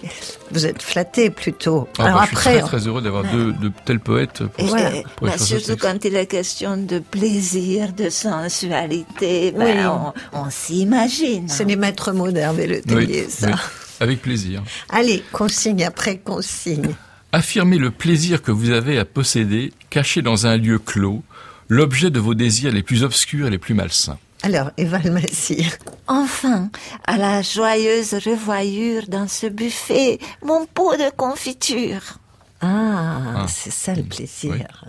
Vous 0.51 0.65
êtes 0.67 0.83
flatté 0.83 1.31
plutôt. 1.31 1.89
Ah, 1.99 2.05
Alors 2.07 2.19
bah, 2.21 2.23
je 2.25 2.29
suis 2.29 2.37
après, 2.49 2.61
très, 2.61 2.79
très 2.79 2.87
heureux 2.89 3.03
d'avoir 3.03 3.25
deux, 3.31 3.53
de 3.53 3.71
tels 3.85 4.01
poètes 4.01 4.43
pour, 4.47 4.67
Voilà. 4.67 4.91
pour 5.17 5.27
bah, 5.29 5.39
surtout 5.39 5.77
quand 5.77 6.05
il 6.05 6.17
est 6.17 6.27
question 6.27 6.77
de 6.77 6.99
plaisir, 6.99 7.93
de 7.93 8.09
sensualité, 8.11 9.53
ben, 9.53 9.77
Oui. 9.79 10.13
on, 10.33 10.39
on 10.47 10.51
s'imagine. 10.51 11.49
c'est 11.49 11.65
les 11.65 11.77
maîtres 11.77 12.13
mots 12.13 12.31
d'Hervé 12.31 12.67
Le 12.67 12.77
Oui, 12.77 12.83
Tellier, 13.07 13.27
ça. 13.29 13.49
oui, 13.49 13.53
avec 14.01 14.23
plaisir. 14.23 14.63
Allez, 14.91 15.23
consigne 15.33 15.85
après 15.85 16.17
consigne. 16.19 16.95
Affirmez 17.33 17.79
le 17.79 17.91
plaisir 17.91 18.43
que 18.43 18.53
vous 18.53 18.71
avez 18.71 18.99
à 18.99 19.05
posséder, 19.05 19.73
caché 19.91 20.21
dans 20.23 20.47
un 20.47 20.57
lieu 20.59 20.79
clos, 20.79 21.23
l'objet 21.69 22.11
de 22.11 22.21
vos 22.21 22.35
désirs 22.35 22.73
les 22.73 22.83
plus 22.83 23.03
obscurs 23.05 23.47
et 23.47 23.51
les 23.51 23.59
plus 23.59 23.75
malsains. 23.75 24.19
Alors, 24.43 24.71
Eva 24.77 24.99
Massy. 25.09 25.67
Enfin, 26.09 26.69
à 27.07 27.17
la 27.17 27.43
joyeuse 27.43 28.15
revoyure 28.15 29.05
dans 29.09 29.29
ce 29.29 29.47
buffet, 29.47 30.19
mon 30.45 30.67
pot 30.67 30.97
de 30.97 31.11
confiture. 31.17 32.19
Ah, 32.61 33.19
Ah. 33.37 33.47
c'est 33.49 33.73
ça 33.73 33.95
le 33.95 34.03
plaisir. 34.03 34.85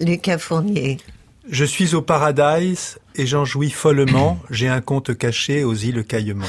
Lucas 0.00 0.38
Fournier. 0.38 0.98
Je 1.48 1.64
suis 1.64 1.94
au 1.94 2.02
paradise 2.02 2.98
et 3.16 3.26
j'en 3.26 3.44
jouis 3.44 3.70
follement. 3.70 4.38
J'ai 4.50 4.68
un 4.68 4.80
compte 4.80 5.16
caché 5.16 5.64
aux 5.64 5.74
îles 5.74 6.04
Caillemont. 6.04 6.44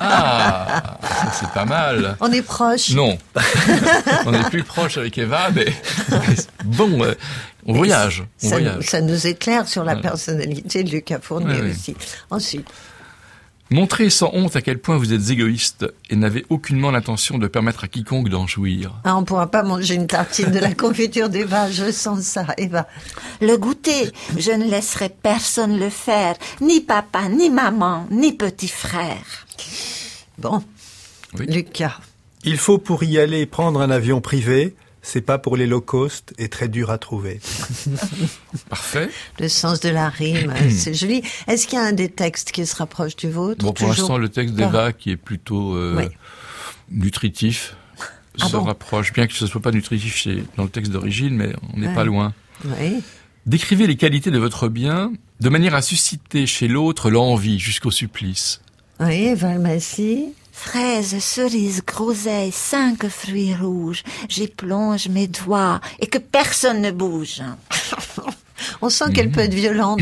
Ah, 0.00 0.98
ça, 1.02 1.32
c'est 1.32 1.50
pas 1.50 1.64
mal. 1.64 2.16
On 2.20 2.30
est 2.32 2.42
proche. 2.42 2.90
Non, 2.90 3.16
on 4.26 4.34
est 4.34 4.50
plus 4.50 4.64
proche 4.64 4.98
avec 4.98 5.16
Eva, 5.18 5.48
mais 5.54 5.66
bon, 6.64 7.02
euh, 7.04 7.14
on 7.64 7.74
voyage, 7.74 8.24
on 8.42 8.48
Ça, 8.48 8.56
voyage. 8.58 8.84
ça 8.84 9.00
nous 9.00 9.26
éclaire 9.26 9.66
sur 9.68 9.84
la 9.84 9.94
Voilà. 9.94 10.10
personnalité 10.10 10.82
de 10.84 10.90
Lucas 10.90 11.20
Fournier 11.22 11.60
aussi. 11.70 11.96
Ensuite, 12.30 12.66
Montrez 13.70 14.10
sans 14.10 14.30
honte 14.32 14.54
à 14.54 14.62
quel 14.62 14.78
point 14.78 14.96
vous 14.96 15.12
êtes 15.12 15.28
égoïste 15.30 15.86
et 16.08 16.14
n'avez 16.14 16.46
aucunement 16.50 16.92
l'intention 16.92 17.36
de 17.36 17.48
permettre 17.48 17.82
à 17.84 17.88
quiconque 17.88 18.28
d'en 18.28 18.46
jouir. 18.46 18.92
ah, 19.04 19.16
on 19.16 19.24
pourra 19.24 19.50
pas 19.50 19.64
manger 19.64 19.94
une 19.94 20.06
tartine 20.06 20.52
de 20.52 20.60
la 20.60 20.72
confiture 20.74 21.28
d'Eva, 21.28 21.68
je 21.70 21.90
sens 21.90 22.20
ça, 22.20 22.46
Eva. 22.58 22.86
Le 23.40 23.56
goûter, 23.56 24.12
je 24.38 24.52
ne 24.52 24.70
laisserai 24.70 25.08
personne 25.08 25.80
le 25.80 25.90
faire, 25.90 26.36
ni 26.60 26.80
papa, 26.80 27.28
ni 27.28 27.50
maman, 27.50 28.06
ni 28.12 28.32
petit 28.34 28.68
frère. 28.68 29.46
Bon, 30.38 30.62
Oui. 31.38 31.46
Lucas. 31.48 31.98
Il 32.44 32.58
faut 32.58 32.78
pour 32.78 33.02
y 33.02 33.18
aller 33.18 33.46
prendre 33.46 33.80
un 33.80 33.90
avion 33.90 34.20
privé. 34.20 34.76
C'est 35.08 35.20
pas 35.20 35.38
pour 35.38 35.56
les 35.56 35.68
low 35.68 35.80
cost 35.80 36.34
et 36.36 36.48
très 36.48 36.66
dur 36.66 36.90
à 36.90 36.98
trouver. 36.98 37.38
Parfait. 38.68 39.08
Le 39.38 39.48
sens 39.48 39.78
de 39.78 39.88
la 39.88 40.08
rime, 40.08 40.52
c'est 40.70 40.94
joli. 40.94 41.22
Est-ce 41.46 41.68
qu'il 41.68 41.78
y 41.78 41.80
a 41.82 41.84
un 41.84 41.92
des 41.92 42.08
textes 42.08 42.50
qui 42.50 42.66
se 42.66 42.74
rapproche 42.74 43.14
du 43.14 43.30
vôtre 43.30 43.64
Bon, 43.64 43.72
pour 43.72 43.86
l'instant, 43.86 44.18
le 44.18 44.28
texte 44.28 44.54
d'Eva, 44.56 44.92
qui 44.92 45.10
est 45.12 45.16
plutôt 45.16 45.76
euh, 45.76 45.94
Oui. 45.96 46.08
nutritif, 46.90 47.76
Ah 48.40 48.46
se 48.48 48.52
bon 48.56 48.64
rapproche, 48.64 49.12
bien 49.12 49.28
que 49.28 49.32
ce 49.34 49.44
ne 49.44 49.48
soit 49.50 49.62
pas 49.62 49.70
nutritif 49.70 50.16
chez, 50.16 50.42
dans 50.56 50.64
le 50.64 50.70
texte 50.70 50.90
d'origine, 50.90 51.36
mais 51.36 51.52
on 51.72 51.78
n'est 51.78 51.86
Ouais. 51.86 51.94
pas 51.94 52.04
loin. 52.04 52.34
Oui. 52.64 53.00
Décrivez 53.46 53.86
les 53.86 53.96
qualités 53.96 54.32
de 54.32 54.38
votre 54.38 54.68
bien 54.68 55.12
de 55.38 55.48
manière 55.48 55.76
à 55.76 55.82
susciter 55.82 56.46
chez 56.48 56.66
l'autre 56.66 57.10
l'envie 57.10 57.60
jusqu'au 57.60 57.92
supplice. 57.92 58.60
Oui, 58.98 59.26
Eva 59.26 59.56
Massy. 59.58 60.32
Fraises, 60.58 61.18
cerises, 61.20 61.82
groseilles, 61.86 62.50
cinq 62.50 63.06
fruits 63.08 63.54
rouges. 63.54 64.02
J'y 64.28 64.48
plonge 64.48 65.06
mes 65.08 65.28
doigts 65.28 65.80
et 66.00 66.06
que 66.06 66.16
personne 66.16 66.80
ne 66.80 66.90
bouge. 66.90 67.42
On 68.80 68.88
sent 68.88 69.12
qu'elle 69.14 69.30
peut 69.30 69.42
être 69.42 69.54
violente. 69.54 70.00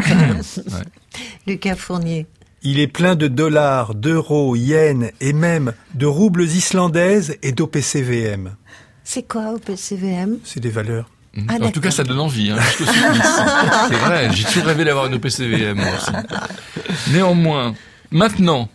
Lucas 1.49 1.75
Fournier. 1.75 2.27
Il 2.63 2.79
est 2.79 2.87
plein 2.87 3.17
de 3.17 3.27
dollars, 3.27 3.97
d'euros, 3.97 4.55
yens 4.55 5.11
et 5.21 5.33
même 5.33 5.73
de 5.95 6.07
roubles 6.07 6.45
islandaises 6.45 7.37
et 7.43 7.51
d'OPCVM. 7.51 8.55
C'est 9.03 9.29
quoi 9.29 9.51
au 9.51 9.59
PCVM 9.59 10.39
C'est 10.45 10.61
des 10.61 10.71
valeurs. 10.71 11.11
Mhm. 11.35 11.47
Ah, 11.49 11.65
en 11.65 11.71
tout 11.73 11.81
cas, 11.81 11.91
ça 11.91 12.05
donne 12.05 12.21
envie, 12.21 12.53
hein. 12.53 12.59
C'est 12.79 13.97
vrai, 13.97 14.31
j'ai 14.33 14.45
toujours 14.45 14.65
rêvé 14.65 14.85
d'avoir 14.85 15.07
une 15.07 15.15
OPCVM, 15.15 15.77
moi 15.77 15.87
aussi. 15.97 17.13
Néanmoins, 17.13 17.75
maintenant, 18.13 18.69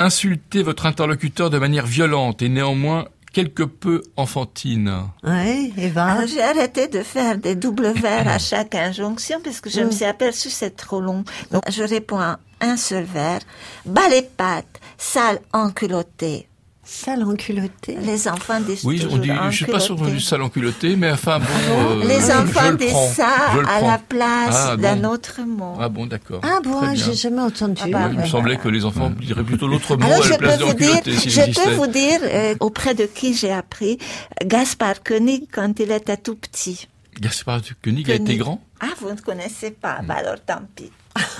insultez 0.00 0.64
votre 0.64 0.86
interlocuteur 0.86 1.50
de 1.50 1.58
manière 1.58 1.86
violente 1.86 2.42
et 2.42 2.48
néanmoins 2.48 3.06
quelque 3.32 3.62
peu 3.62 4.02
enfantine. 4.16 5.04
Oui, 5.22 5.72
Eva. 5.78 6.06
Alors, 6.06 6.26
j'ai 6.26 6.42
arrêté 6.42 6.88
de 6.88 7.02
faire 7.04 7.38
des 7.38 7.54
doubles 7.54 7.92
vers 7.92 8.26
à 8.26 8.38
chaque 8.38 8.74
injonction 8.74 9.40
parce 9.44 9.60
que 9.60 9.70
je 9.70 9.82
me 9.82 9.90
suis 9.92 10.04
aperçue 10.04 10.50
c'est 10.50 10.76
trop 10.76 11.00
long. 11.00 11.22
Donc, 11.52 11.62
je 11.70 11.84
réponds 11.84 12.18
à 12.18 12.40
un 12.60 12.76
seul 12.76 13.04
vers. 13.04 13.40
Bas 13.86 14.08
les 14.08 14.22
pattes, 14.22 14.80
sale 14.98 15.40
enculotté. 15.52 16.49
Sale 16.92 17.22
enculotté. 17.22 17.96
Les 18.02 18.26
enfants 18.26 18.60
disent 18.60 18.84
Oui, 18.84 19.00
on 19.08 19.16
dit, 19.18 19.30
je 19.50 19.56
suis 19.56 19.64
pas 19.66 19.78
sûr 19.78 19.94
du 19.94 20.18
sale 20.20 20.42
enculotté, 20.42 20.96
mais 20.96 21.12
enfin 21.12 21.38
bon. 21.38 21.46
euh, 21.46 22.04
Les 22.04 22.18
je 22.20 22.32
enfants 22.32 22.76
prends, 22.76 23.08
ça 23.12 23.28
à 23.68 23.80
la 23.80 23.98
place 23.98 24.56
Ah, 24.72 24.76
d'un 24.76 24.96
bon. 24.96 25.08
autre 25.10 25.40
mot. 25.46 25.76
Ah 25.78 25.88
bon, 25.88 26.06
d'accord. 26.06 26.40
Ah 26.42 26.58
bon, 26.64 26.80
ah, 26.82 26.94
j'ai 26.96 27.14
jamais 27.14 27.42
entendu. 27.42 27.80
Ah 27.84 27.88
bah, 27.88 28.08
il 28.12 28.18
me 28.18 28.26
semblait 28.26 28.56
que 28.56 28.68
les 28.68 28.84
enfants 28.84 29.08
diraient 29.10 29.44
plutôt 29.44 29.68
l'autre 29.68 29.96
mot 29.96 30.04
Alors 30.04 30.18
à 30.20 30.22
je 30.24 30.30
la 30.30 30.38
place 30.38 30.58
peux 30.58 30.64
vous 30.64 30.74
dire, 30.74 30.88
d'enculotté 30.96 31.16
s'il 31.16 31.30
je 31.30 31.62
peux 31.62 31.70
vous 31.74 31.86
dire 31.86 32.18
euh, 32.24 32.54
auprès 32.58 32.94
de 32.94 33.04
qui 33.06 33.34
j'ai 33.34 33.52
appris 33.52 33.98
Gaspard 34.44 35.04
Koenig 35.04 35.46
quand 35.52 35.78
il 35.78 35.92
était 35.92 36.16
tout 36.16 36.34
petit. 36.34 36.88
Gaspard 37.20 37.60
Koenig 37.84 38.10
a 38.10 38.14
été 38.14 38.36
grand? 38.36 38.60
Ah, 38.80 38.88
vous 39.00 39.10
ne 39.10 39.20
connaissez 39.20 39.70
pas 39.70 40.00
Bah 40.02 40.14
alors 40.18 40.44
tant 40.44 40.62
pis. 40.74 40.90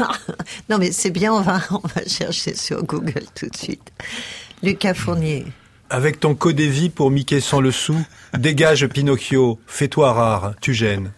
Non, 0.69 0.79
mais 0.79 0.93
c'est 0.93 1.11
bien, 1.11 1.33
on 1.35 1.41
va, 1.41 1.61
on 1.73 1.79
va 1.89 2.07
chercher 2.07 2.55
sur 2.55 2.85
Google 2.85 3.25
tout 3.35 3.49
de 3.49 3.57
suite. 3.57 3.91
Lucas 4.63 4.95
Fournier. 4.95 5.47
Avec 5.89 6.21
ton 6.21 6.35
codévi 6.35 6.89
pour 6.89 7.11
Mickey 7.11 7.41
sans 7.41 7.61
le 7.61 7.71
sou, 7.73 7.97
dégage 8.39 8.87
Pinocchio, 8.87 9.59
fais-toi 9.67 10.13
rare, 10.13 10.53
tu 10.61 10.73
gênes. 10.73 11.13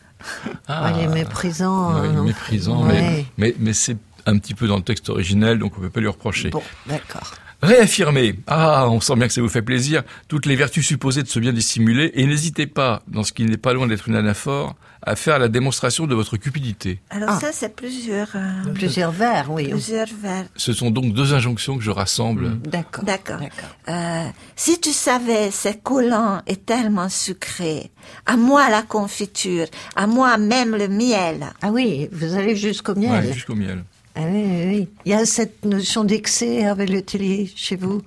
Ah, 0.68 0.92
il 0.96 1.02
est 1.04 1.08
méprisant. 1.08 2.00
Oui, 2.00 2.08
hein. 2.08 2.22
méprisant, 2.22 2.86
Ouais. 2.86 2.92
mais, 2.92 3.26
mais, 3.36 3.54
mais 3.58 3.72
c'est 3.72 3.96
un 4.24 4.38
petit 4.38 4.54
peu 4.54 4.66
dans 4.68 4.76
le 4.76 4.82
texte 4.82 5.10
originel, 5.10 5.58
donc 5.58 5.72
on 5.76 5.80
ne 5.80 5.86
peut 5.86 5.90
pas 5.90 6.00
lui 6.00 6.08
reprocher. 6.08 6.50
Bon, 6.50 6.62
d'accord. 6.86 7.32
Réaffirmez, 7.62 8.34
ah, 8.48 8.88
on 8.88 9.00
sent 9.00 9.14
bien 9.14 9.28
que 9.28 9.32
ça 9.32 9.40
vous 9.40 9.48
fait 9.48 9.62
plaisir, 9.62 10.02
toutes 10.26 10.46
les 10.46 10.56
vertus 10.56 10.84
supposées 10.84 11.22
de 11.22 11.28
ce 11.28 11.38
bien 11.38 11.52
dissimulé, 11.52 12.10
et 12.14 12.26
n'hésitez 12.26 12.66
pas, 12.66 13.02
dans 13.06 13.22
ce 13.22 13.32
qui 13.32 13.44
n'est 13.44 13.56
pas 13.56 13.72
loin 13.72 13.86
d'être 13.86 14.08
une 14.08 14.16
anaphore, 14.16 14.74
à 15.04 15.14
faire 15.14 15.38
la 15.38 15.48
démonstration 15.48 16.08
de 16.08 16.14
votre 16.14 16.36
cupidité. 16.36 17.00
Alors 17.10 17.30
Ah. 17.32 17.40
ça, 17.40 17.50
c'est 17.52 17.74
plusieurs, 17.74 18.30
euh, 18.34 18.72
Plusieurs 18.74 19.12
vers, 19.12 19.50
oui. 19.50 19.68
plusieurs 19.68 20.06
vers. 20.20 20.44
Ce 20.56 20.72
sont 20.72 20.90
donc 20.90 21.12
deux 21.12 21.34
injonctions 21.34 21.76
que 21.76 21.84
je 21.84 21.90
rassemble. 21.92 22.58
D'accord. 22.62 23.04
D'accord. 23.04 23.40
Euh, 23.88 24.24
si 24.56 24.80
tu 24.80 24.90
savais, 24.92 25.50
c'est 25.52 25.82
collant 25.82 26.42
et 26.48 26.56
tellement 26.56 27.08
sucré. 27.08 27.90
À 28.26 28.36
moi 28.36 28.70
la 28.70 28.82
confiture, 28.82 29.66
à 29.94 30.06
moi 30.08 30.36
même 30.36 30.74
le 30.76 30.88
miel. 30.88 31.46
Ah 31.62 31.70
oui, 31.70 32.08
vous 32.12 32.34
allez 32.34 32.56
jusqu'au 32.56 32.94
miel. 32.96 33.24
Ouais, 33.26 33.32
jusqu'au 33.32 33.54
miel. 33.54 33.84
Ah 34.14 34.20
oui, 34.26 34.42
oui, 34.44 34.64
oui. 34.66 34.88
Il 35.04 35.12
y 35.12 35.14
a 35.14 35.24
cette 35.24 35.64
notion 35.64 36.04
d'excès 36.04 36.64
avec 36.64 36.90
le 36.90 37.02
télé 37.02 37.50
chez 37.56 37.76
vous. 37.76 38.02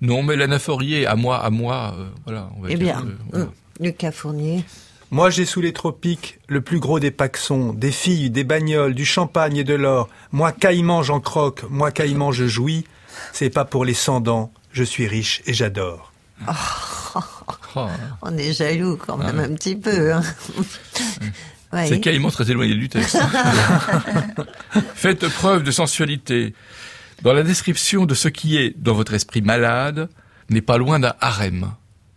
Non, 0.00 0.22
mais 0.22 0.36
l'anaphorier, 0.36 1.06
à 1.06 1.16
moi, 1.16 1.38
à 1.44 1.50
moi, 1.50 1.94
euh, 1.98 2.06
voilà, 2.24 2.50
on 2.56 2.62
va 2.62 2.68
Eh 2.70 2.76
dire 2.76 2.84
bien, 2.84 3.00
que, 3.02 3.06
voilà. 3.30 3.44
hum, 3.46 3.50
Lucas 3.80 4.12
Fournier. 4.12 4.64
Moi 5.10 5.30
j'ai 5.30 5.46
sous 5.46 5.62
les 5.62 5.72
tropiques 5.72 6.38
le 6.48 6.60
plus 6.60 6.80
gros 6.80 7.00
des 7.00 7.10
paxons, 7.10 7.72
des 7.72 7.92
filles, 7.92 8.28
des 8.30 8.44
bagnoles, 8.44 8.94
du 8.94 9.06
champagne 9.06 9.56
et 9.56 9.64
de 9.64 9.72
l'or. 9.74 10.08
Moi 10.32 10.52
caïman 10.52 11.02
j'en 11.02 11.18
croque, 11.20 11.64
moi 11.70 11.90
caïman 11.90 12.30
je 12.30 12.46
jouis. 12.46 12.84
C'est 13.32 13.48
pas 13.48 13.64
pour 13.64 13.86
les 13.86 13.94
sans 13.94 14.20
dents, 14.20 14.52
je 14.70 14.84
suis 14.84 15.06
riche 15.06 15.40
et 15.46 15.54
j'adore. 15.54 16.12
Oh, 16.46 16.52
On 18.22 18.36
est 18.36 18.52
jaloux 18.52 18.98
quand 18.98 19.16
même 19.16 19.38
Ah. 19.40 19.44
un 19.44 19.54
petit 19.54 19.76
peu. 19.76 20.12
Hein. 20.12 20.22
Ouais. 21.72 21.86
C'est 21.88 22.00
carrément 22.00 22.30
très 22.30 22.50
éloigné 22.50 22.74
du 22.74 22.88
texte. 22.88 23.18
Faites 24.94 25.28
preuve 25.28 25.62
de 25.62 25.70
sensualité. 25.70 26.54
Dans 27.22 27.32
la 27.32 27.42
description 27.42 28.06
de 28.06 28.14
ce 28.14 28.28
qui 28.28 28.56
est 28.56 28.74
dans 28.78 28.94
votre 28.94 29.12
esprit 29.14 29.42
malade, 29.42 30.08
n'est 30.50 30.62
pas 30.62 30.78
loin 30.78 30.98
d'un 30.98 31.14
harem. 31.20 31.72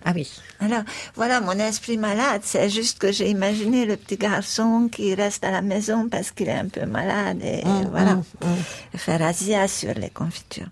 Ah 0.05 0.13
oui. 0.15 0.27
Alors, 0.59 0.81
voilà, 1.15 1.41
mon 1.41 1.51
esprit 1.59 1.97
malade, 1.97 2.41
c'est 2.43 2.69
juste 2.69 2.97
que 2.97 3.11
j'ai 3.11 3.29
imaginé 3.29 3.85
le 3.85 3.97
petit 3.97 4.17
garçon 4.17 4.89
qui 4.91 5.13
reste 5.13 5.43
à 5.43 5.51
la 5.51 5.61
maison 5.61 6.07
parce 6.09 6.31
qu'il 6.31 6.47
est 6.49 6.53
un 6.57 6.67
peu 6.69 6.85
malade 6.85 7.39
et 7.43 7.61
Hum, 7.65 7.87
voilà, 7.91 8.11
hum, 8.13 8.23
hum. 8.43 8.55
faire 8.97 9.21
Asia 9.21 9.67
sur 9.67 9.93
les 9.95 10.09
confitures. 10.09 10.69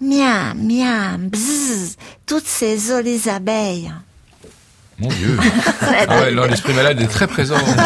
Miam, 0.00 0.58
miam, 0.58 1.28
bzzz, 1.28 1.96
toutes 2.26 2.46
ces 2.46 2.78
jolies 2.78 3.28
abeilles. 3.28 3.92
Mon 5.02 5.08
Dieu. 5.08 5.38
Ah 6.08 6.20
ouais, 6.22 6.32
non, 6.32 6.44
l'esprit 6.44 6.72
malade 6.74 7.00
est 7.00 7.06
très 7.06 7.26
présent. 7.26 7.56
Bien. 7.56 7.84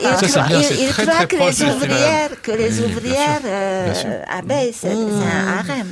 il 0.02 0.28
Ça, 0.28 0.28
c'est 0.28 0.48
bien, 0.48 0.60
très, 0.88 1.06
très 1.06 1.26
que 1.26 1.36
proche 1.36 1.58
les 1.58 1.64
ouvrières, 1.66 2.30
que 2.42 2.50
les 2.52 2.80
Oui, 2.80 2.84
ouvrières 2.86 3.40
euh, 3.46 3.94
sûr. 3.94 4.08
abeilles, 4.36 4.72
c'est 4.72 4.88
c'est 4.88 4.94
un 4.94 5.58
harem. 5.58 5.86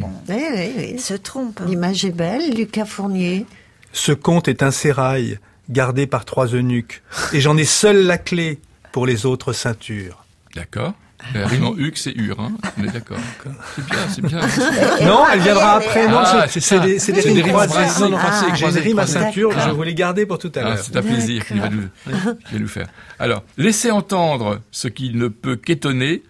Bon, 0.00 0.10
Oui, 0.28 0.44
oui, 0.54 0.72
oui. 0.76 0.90
il 0.94 1.00
se 1.00 1.14
trompe. 1.14 1.60
L'image 1.66 2.04
est 2.04 2.10
belle, 2.10 2.54
Lucas 2.54 2.84
Fournier. 2.86 3.46
Ce 3.92 4.12
conte 4.12 4.48
est 4.48 4.62
un 4.62 4.70
sérail, 4.70 5.38
gardé 5.68 6.06
par 6.06 6.24
trois 6.24 6.46
eunuques, 6.48 7.02
et 7.32 7.40
j'en 7.40 7.56
ai 7.56 7.64
seul 7.64 8.06
la 8.06 8.18
clé 8.18 8.60
pour 8.92 9.06
les 9.06 9.26
autres 9.26 9.52
ceintures. 9.52 10.24
D'accord. 10.54 10.92
La 11.34 11.46
rime 11.46 11.64
en 11.66 11.74
huc, 11.76 11.96
c'est 11.96 12.12
ur, 12.16 12.40
hein. 12.40 12.52
On 12.78 12.84
est 12.84 12.92
d'accord. 12.92 13.18
C'est 13.74 13.84
bien, 13.86 13.98
c'est 14.08 14.22
bien. 14.22 14.40
Non, 15.06 15.24
elle 15.32 15.40
viendra 15.40 15.74
après. 15.76 16.08
Non, 16.08 16.18
Ah, 16.24 16.46
c'est- 16.48 16.60
ça. 16.60 16.78
des, 16.80 16.98
c'est 16.98 17.12
des 17.12 17.20
rimes 17.20 17.34
des 17.34 17.42
rimes 17.42 17.52
croisées. 17.52 18.00
Non, 18.00 18.08
non, 18.10 18.16
croisées, 18.18 18.46
J'ai 18.46 18.52
des 18.52 18.58
croisées, 18.58 18.80
rimes 18.80 18.98
à 18.98 19.06
ceinture, 19.06 19.50
Ah. 19.56 19.64
je 19.68 19.70
vous 19.70 19.82
les 19.82 19.94
garder 19.94 20.26
pour 20.26 20.38
tout 20.38 20.50
à 20.56 20.60
Ah, 20.60 20.62
l'heure. 20.64 20.78
c'est 20.78 20.96
un 20.96 21.02
plaisir 21.02 21.46
qu'il 21.46 21.60
va 21.60 21.68
nous, 21.68 21.82
va 22.06 22.34
nous 22.58 22.68
faire. 22.68 22.88
Alors, 23.18 23.42
laissez 23.56 23.90
entendre 23.90 24.60
ce 24.70 24.88
qui 24.88 25.14
ne 25.14 25.28
peut 25.28 25.56
qu'étonner, 25.56 26.22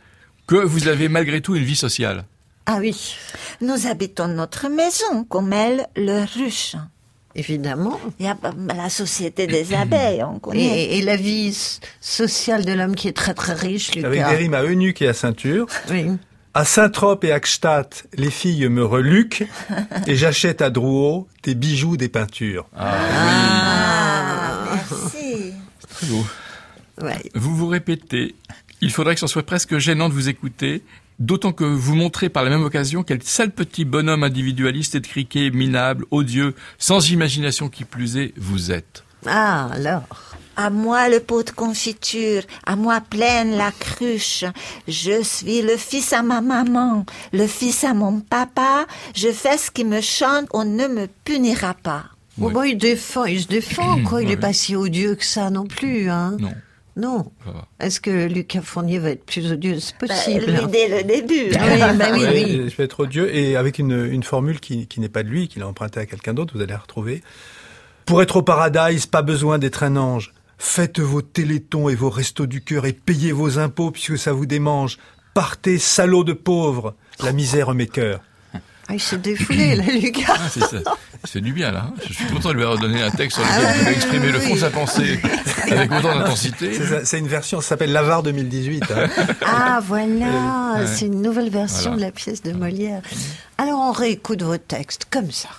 que 0.46 0.56
vous 0.56 0.88
avez 0.88 1.08
malgré 1.08 1.40
tout 1.40 1.54
une 1.56 1.64
vie 1.64 1.76
sociale. 1.76 2.24
Ah 2.66 2.76
oui. 2.80 3.16
Nous 3.60 3.86
habitons 3.86 4.28
notre 4.28 4.68
maison, 4.68 5.24
comme 5.24 5.52
elle, 5.52 5.86
le 5.96 6.24
ruche. 6.38 6.76
Évidemment. 7.34 8.00
Il 8.18 8.26
y 8.26 8.28
a 8.28 8.36
la 8.74 8.88
société 8.88 9.46
des 9.46 9.74
abeilles, 9.80 10.22
on 10.22 10.38
connaît. 10.38 10.60
Et, 10.60 10.98
et 10.98 11.02
la 11.02 11.16
vie 11.16 11.56
sociale 12.00 12.64
de 12.64 12.72
l'homme 12.72 12.94
qui 12.94 13.08
est 13.08 13.16
très 13.16 13.34
très 13.34 13.54
riche, 13.54 13.94
Lucas. 13.94 14.08
Avec 14.08 14.26
des 14.26 14.36
rimes 14.36 14.54
à 14.54 14.62
eunuque 14.62 15.02
et 15.02 15.08
à 15.08 15.12
ceinture. 15.14 15.66
Oui. 15.90 16.06
À 16.52 16.64
Saint-Trope 16.64 17.22
et 17.22 17.30
à 17.30 17.38
Gstaad, 17.38 17.94
les 18.14 18.30
filles 18.30 18.68
me 18.68 18.84
reluquent 18.84 19.44
et 20.08 20.16
j'achète 20.16 20.62
à 20.62 20.70
Drouot 20.70 21.28
des 21.44 21.54
bijoux, 21.54 21.96
des 21.96 22.08
peintures. 22.08 22.66
Ah, 22.76 24.64
merci. 24.74 25.52
Très 25.88 26.06
beau. 26.08 26.26
Ouais. 27.02 27.22
Vous 27.36 27.54
vous 27.54 27.68
répétez. 27.68 28.34
Il 28.80 28.90
faudrait 28.90 29.14
que 29.14 29.20
ce 29.20 29.28
soit 29.28 29.44
presque 29.44 29.78
gênant 29.78 30.08
de 30.08 30.14
vous 30.14 30.28
écouter, 30.28 30.82
d'autant 31.20 31.52
que 31.52 31.64
vous 31.64 31.94
montrez 31.94 32.28
par 32.28 32.42
la 32.44 32.50
même 32.50 32.64
occasion 32.64 33.02
quel 33.04 33.22
sale 33.22 33.50
petit 33.52 33.84
bonhomme 33.84 34.24
individualiste, 34.24 34.94
étriqué, 34.96 35.50
minable, 35.50 36.04
odieux, 36.10 36.54
sans 36.78 37.10
imagination 37.10 37.68
qui 37.68 37.84
plus 37.84 38.16
est, 38.16 38.32
vous 38.36 38.72
êtes. 38.72 39.04
Ah, 39.26 39.68
alors. 39.72 40.02
À 40.56 40.68
moi 40.68 41.08
le 41.08 41.20
pot 41.20 41.42
de 41.42 41.50
confiture, 41.50 42.42
à 42.66 42.76
moi 42.76 43.00
pleine 43.00 43.56
la 43.56 43.70
cruche. 43.70 44.44
Je 44.88 45.22
suis 45.22 45.62
le 45.62 45.76
fils 45.78 46.12
à 46.12 46.22
ma 46.22 46.40
maman, 46.42 47.06
le 47.32 47.46
fils 47.46 47.82
à 47.84 47.94
mon 47.94 48.20
papa. 48.20 48.86
Je 49.14 49.28
fais 49.32 49.56
ce 49.56 49.70
qui 49.70 49.84
me 49.84 50.00
chante, 50.02 50.48
on 50.52 50.64
ne 50.64 50.86
me 50.88 51.06
punira 51.24 51.72
pas. 51.74 52.04
Bon, 52.36 52.48
Ouais. 52.48 52.52
bon, 52.52 52.62
il 52.64 52.76
défend, 52.78 53.24
il 53.24 53.40
se 53.40 53.46
défend, 53.46 54.02
quoi. 54.02 54.22
Il 54.22 54.26
Ouais, 54.28 54.32
est 54.34 54.36
pas 54.36 54.52
si 54.52 54.76
odieux 54.76 55.14
que 55.14 55.24
ça 55.24 55.48
non 55.50 55.66
plus, 55.66 56.10
hein. 56.10 56.36
Non, 56.38 56.52
Non. 56.96 57.30
va. 57.46 57.66
Est-ce 57.80 58.00
que 58.00 58.26
Lucas 58.26 58.62
Fournier 58.62 58.98
va 58.98 59.10
être 59.10 59.24
plus 59.24 59.50
odieux? 59.52 59.78
C'est 59.80 59.94
Bah, 60.00 60.08
possible. 60.08 60.46
lui, 60.46 60.66
dès 60.70 60.88
le 60.88 61.04
début. 61.04 61.50
Oui, 61.50 61.96
bah 61.98 62.06
oui, 62.12 62.24
oui. 62.32 62.68
Je 62.70 62.76
vais 62.76 62.84
être 62.84 63.00
odieux 63.00 63.34
et 63.34 63.56
avec 63.56 63.78
une, 63.78 64.06
une 64.10 64.22
formule 64.22 64.60
qui, 64.60 64.86
qui 64.86 65.00
n'est 65.00 65.08
pas 65.08 65.22
de 65.22 65.28
lui, 65.28 65.48
qu'il 65.48 65.62
a 65.62 65.68
empruntée 65.68 66.00
à 66.00 66.06
quelqu'un 66.06 66.34
d'autre, 66.34 66.54
vous 66.54 66.60
allez 66.62 66.72
la 66.72 66.78
retrouver. 66.78 67.22
Pour 68.06 68.22
être 68.22 68.36
au 68.36 68.42
paradise, 68.42 69.06
pas 69.06 69.22
besoin 69.22 69.58
d'être 69.58 69.82
un 69.82 69.96
ange. 69.96 70.32
Faites 70.58 70.98
vos 71.00 71.22
télétons 71.22 71.88
et 71.88 71.94
vos 71.94 72.10
restos 72.10 72.46
du 72.46 72.60
cœur 72.62 72.84
et 72.86 72.92
payez 72.92 73.32
vos 73.32 73.58
impôts 73.58 73.90
puisque 73.92 74.18
ça 74.18 74.32
vous 74.32 74.46
démange. 74.46 74.98
Partez, 75.32 75.78
salauds 75.78 76.24
de 76.24 76.32
pauvres, 76.32 76.94
la 77.22 77.32
misère 77.32 77.72
mes 77.74 77.86
cœurs. 77.86 78.20
Ah, 78.90 78.94
il 78.94 79.00
s'est 79.00 79.18
défoulé, 79.18 79.76
là, 79.76 79.84
Lucas. 79.84 80.34
Ah, 80.34 80.48
c'est 80.52 80.60
ça. 80.64 80.78
C'est 81.22 81.40
du 81.40 81.52
bien, 81.52 81.70
là. 81.70 81.86
hein. 81.88 81.94
Je 82.08 82.12
suis 82.12 82.24
content 82.24 82.48
de 82.48 82.54
lui 82.54 82.62
avoir 82.64 82.78
donné 82.78 83.00
un 83.02 83.10
texte 83.10 83.38
sur 83.38 83.46
lequel 83.46 83.62
il 83.70 83.78
pouvait 83.78 83.92
exprimer 83.94 84.32
le 84.32 84.40
fond 84.40 84.54
de 84.54 84.58
sa 84.58 84.70
pensée 84.70 85.20
avec 85.70 85.92
autant 85.92 86.18
d'intensité. 86.18 86.72
C'est 87.04 87.18
une 87.20 87.28
version, 87.28 87.60
ça 87.60 87.68
s'appelle 87.68 87.92
l'avare 87.92 88.22
2018. 88.24 88.82
hein. 88.90 89.08
Ah, 89.46 89.80
voilà. 89.86 90.74
Ouais. 90.80 90.86
C'est 90.86 91.06
une 91.06 91.22
nouvelle 91.22 91.50
version 91.50 91.90
Voilà. 91.92 91.96
de 91.96 92.00
la 92.02 92.10
pièce 92.10 92.42
de 92.42 92.52
Molière. 92.52 93.02
Alors, 93.58 93.78
on 93.78 93.92
réécoute 93.92 94.42
vos 94.42 94.56
textes 94.58 95.06
comme 95.10 95.30
ça. 95.30 95.50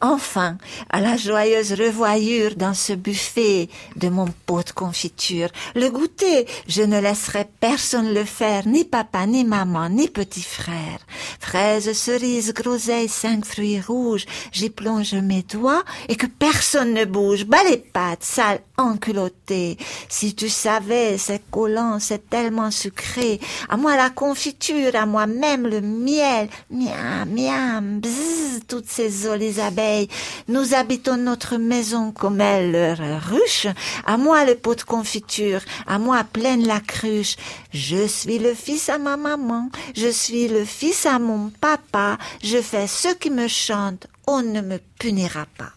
Enfin, 0.00 0.58
à 0.90 1.00
la 1.00 1.16
joyeuse 1.16 1.72
revoyure 1.72 2.56
dans 2.56 2.74
ce 2.74 2.92
buffet 2.92 3.68
de 3.96 4.08
mon 4.08 4.26
pot 4.46 4.66
de 4.66 4.72
confiture, 4.72 5.48
le 5.74 5.88
goûter, 5.90 6.46
je 6.68 6.82
ne 6.82 7.00
laisserai 7.00 7.46
personne 7.60 8.12
le 8.12 8.24
faire, 8.24 8.66
ni 8.66 8.84
papa, 8.84 9.26
ni 9.26 9.44
maman, 9.44 9.88
ni 9.88 10.08
petit 10.08 10.42
frère. 10.42 10.98
Fraises, 11.40 11.92
cerises, 11.92 12.52
groseilles, 12.52 13.08
cinq 13.08 13.44
fruits 13.44 13.80
rouges, 13.80 14.26
j'y 14.52 14.70
plonge 14.70 15.14
mes 15.14 15.42
doigts 15.42 15.84
et 16.08 16.16
que 16.16 16.26
personne 16.26 16.94
ne 16.94 17.04
bouge. 17.04 17.44
Bas 17.44 17.64
les 17.68 17.78
pattes, 17.78 18.24
sale 18.24 18.60
enculottée. 18.76 19.76
Si 20.08 20.34
tu 20.34 20.48
savais, 20.48 21.18
c'est 21.18 21.42
collant, 21.50 21.98
c'est 21.98 22.28
tellement 22.28 22.70
sucré. 22.70 23.40
À 23.68 23.76
moi 23.76 23.96
la 23.96 24.10
confiture, 24.10 24.94
à 24.94 25.06
moi 25.06 25.26
même 25.26 25.66
le 25.66 25.80
miel. 25.80 26.48
Miam, 26.70 27.28
miam, 27.30 28.00
bzzz, 28.00 28.60
toutes 28.68 28.88
ces 28.88 29.10
jolies 29.10 29.60
abeilles. 29.66 30.08
Nous 30.48 30.74
habitons 30.74 31.16
notre 31.16 31.56
maison 31.56 32.12
comme 32.12 32.40
elles 32.40 32.72
leur 32.72 32.98
ruche. 33.30 33.66
À 34.06 34.16
moi 34.16 34.44
le 34.44 34.54
pot 34.54 34.74
de 34.74 34.82
confiture, 34.82 35.60
à 35.86 35.98
moi 35.98 36.22
pleine 36.24 36.66
la 36.66 36.80
cruche. 36.80 37.36
Je 37.72 38.06
suis 38.06 38.38
le 38.38 38.54
fils 38.54 38.88
à 38.88 38.98
ma 38.98 39.16
maman, 39.16 39.68
je 39.96 40.08
suis 40.08 40.48
le 40.48 40.64
fils 40.64 41.04
à 41.06 41.18
mon 41.18 41.50
papa. 41.60 42.18
Je 42.42 42.60
fais 42.62 42.86
ce 42.86 43.08
qui 43.14 43.30
me 43.30 43.48
chante, 43.48 44.06
on 44.26 44.42
ne 44.42 44.60
me 44.60 44.78
punira 44.98 45.46
pas. 45.58 45.72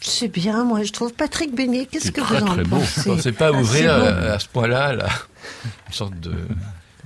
C'est 0.00 0.28
bien, 0.28 0.62
moi, 0.64 0.84
je 0.84 0.92
trouve. 0.92 1.12
Patrick 1.12 1.52
Beignet, 1.54 1.86
qu'est-ce 1.86 2.12
que 2.12 2.20
très 2.20 2.38
vous 2.38 2.44
en 2.46 2.54
très 2.54 2.62
pensez 2.62 3.18
C'est 3.20 3.32
pas 3.32 3.50
Ah, 3.52 3.60
ouvrir 3.60 3.92
à 3.92 4.38
ce 4.38 4.46
point-là 4.46 4.92
là, 4.94 5.08
une 5.88 5.92
sorte 5.92 6.18
de 6.20 6.32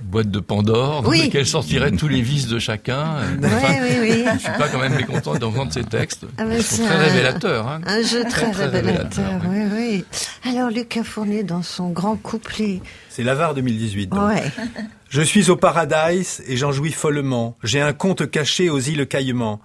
boîte 0.03 0.29
de 0.29 0.39
Pandore 0.39 1.01
dans 1.01 1.09
Oui. 1.09 1.21
laquelle 1.23 1.45
sortiraient 1.45 1.91
tous 1.91 2.07
les 2.07 2.21
vices 2.21 2.47
de 2.47 2.59
chacun. 2.59 3.15
Oui, 3.41 3.49
oui, 3.81 3.89
oui. 4.01 4.25
Je 4.33 4.39
suis 4.39 4.51
pas 4.57 4.67
quand 4.69 4.79
même 4.79 4.95
mécontent 4.95 5.33
d'entendre 5.35 5.71
ces 5.73 5.83
textes. 5.83 6.25
Ah, 6.37 6.43
Ils 6.51 6.61
sont 6.63 6.75
c'est 6.77 6.83
très 6.85 6.95
un- 6.95 6.99
révélateurs. 6.99 7.67
Hein. 7.67 7.81
Un 7.85 8.01
jeu 8.01 8.21
très, 8.23 8.51
Très, 8.51 8.51
très 8.51 8.65
révélateur, 8.67 9.41
révélateur, 9.41 9.73
oui, 9.75 10.05
oui. 10.43 10.49
Alors, 10.51 10.69
Lucas 10.69 11.03
Fournier, 11.03 11.43
dans 11.43 11.61
son 11.63 11.89
grand 11.89 12.15
couplet. 12.15 12.81
C'est 13.09 13.23
l'avare 13.23 13.53
2018. 13.55 14.07
donc. 14.07 14.29
Ouais. 14.29 14.43
Je 15.09 15.21
suis 15.21 15.49
au 15.51 15.55
paradise 15.55 16.41
et 16.47 16.57
j'en 16.57 16.71
jouis 16.71 16.91
follement. 16.91 17.55
J'ai 17.63 17.81
un 17.81 17.93
compte 17.93 18.29
caché 18.29 18.69
aux 18.69 18.79
îles 18.79 19.05
Caïmans. 19.07 19.61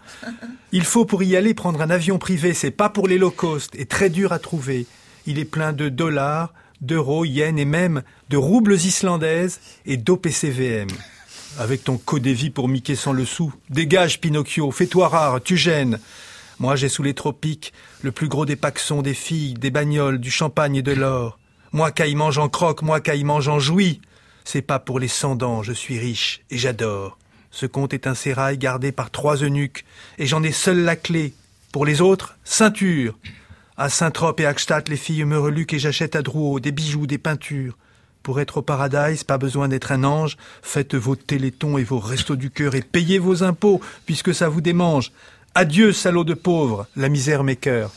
Il 0.73 0.85
faut 0.85 1.07
pour 1.07 1.23
y 1.23 1.37
aller 1.37 1.55
prendre 1.55 1.81
un 1.81 1.89
avion 1.91 2.19
privé, 2.19 2.53
c'est 2.53 2.71
pas 2.71 2.91
pour 2.91 3.09
les 3.09 3.17
low 3.17 3.31
cost 3.31 3.75
et 3.75 3.87
très 3.87 4.11
dur 4.11 4.33
à 4.33 4.39
trouver. 4.39 4.87
Il 5.27 5.39
est 5.39 5.47
plein 5.47 5.73
de 5.73 5.89
dollars, 5.89 6.53
d'euros, 6.81 7.25
yens 7.25 7.59
et 7.59 7.65
même 7.65 8.03
de 8.29 8.37
roubles 8.37 8.75
islandaises 8.75 9.61
et 9.87 9.97
d'OPCVM. 9.97 10.89
Avec 11.59 11.85
ton 11.85 11.97
codévi 11.97 12.51
pour 12.51 12.69
Mickey 12.69 12.95
sans 12.95 13.13
le 13.13 13.25
sou. 13.25 13.53
Dégage 13.71 14.21
Pinocchio, 14.21 14.71
fais-toi 14.71 15.09
rare, 15.09 15.41
tu 15.43 15.57
gênes. 15.57 15.99
Moi 16.59 16.77
j'ai 16.77 16.89
sous 16.89 17.03
les 17.03 17.15
tropiques 17.15 17.73
le 18.03 18.13
plus 18.13 18.29
gros 18.29 18.45
des 18.45 18.57
paxons, 18.57 19.03
des 19.03 19.15
filles, 19.15 19.55
des 19.55 19.71
bagnoles, 19.71 20.19
du 20.19 20.31
champagne 20.31 20.77
et 20.77 20.83
de 20.83 20.93
l'or. 20.93 21.39
Moi 21.73 21.91
caïman 21.91 22.31
j'en 22.31 22.49
croque, 22.49 22.83
moi 22.83 23.01
caïman 23.01 23.41
j'en 23.41 23.59
jouis. 23.59 24.01
C'est 24.45 24.63
pas 24.63 24.79
pour 24.79 24.99
les 24.99 25.09
cent 25.09 25.35
dents, 25.35 25.63
je 25.63 25.73
suis 25.73 25.99
riche 25.99 26.43
et 26.51 26.59
j'adore. 26.59 27.19
Ce 27.51 27.67
compte 27.67 27.95
est 27.95 28.07
un 28.07 28.15
sérail 28.15 28.59
gardé 28.59 28.93
par 28.93 29.11
trois 29.11 29.37
eunuques, 29.37 29.85
et 30.19 30.27
j'en 30.27 30.43
ai 30.43 30.53
seul 30.53 30.85
la 30.85 30.97
clé. 30.97 31.35
Pour 31.73 31.85
les 31.85 32.01
autres, 32.01 32.37
ceinture. 32.45 33.19
À 33.81 33.89
Saint-Trope 33.89 34.41
et 34.41 34.47
à 34.47 34.53
Gstaad, 34.55 34.89
les 34.89 34.97
filles 34.97 35.25
me 35.25 35.39
reluquent 35.39 35.75
et 35.75 35.79
j'achète 35.79 36.17
à 36.17 36.23
Drouot 36.23 36.59
des 36.59 36.73
bijoux, 36.73 37.07
des 37.07 37.17
peintures. 37.17 37.79
Pour 38.25 38.41
être 38.41 38.57
au 38.57 38.63
paradise, 38.63 39.23
pas 39.23 39.39
besoin 39.39 39.69
d'être 39.69 39.93
un 39.93 40.03
ange. 40.03 40.37
Faites 40.63 40.97
vos 40.97 41.15
télétons 41.15 41.79
et 41.79 41.85
vos 41.85 42.01
restos 42.01 42.35
du 42.35 42.51
cœur 42.51 42.75
et 42.75 42.83
payez 42.83 43.21
vos 43.21 43.45
impôts, 43.45 43.81
puisque 44.05 44.35
ça 44.35 44.49
vous 44.49 44.61
démange. 44.61 45.13
Adieu, 45.55 45.93
salauds 45.93 46.25
de 46.25 46.35
pauvres, 46.35 46.89
la 46.97 47.09
misère 47.09 47.45
mes 47.45 47.55
cœurs. 47.69 47.93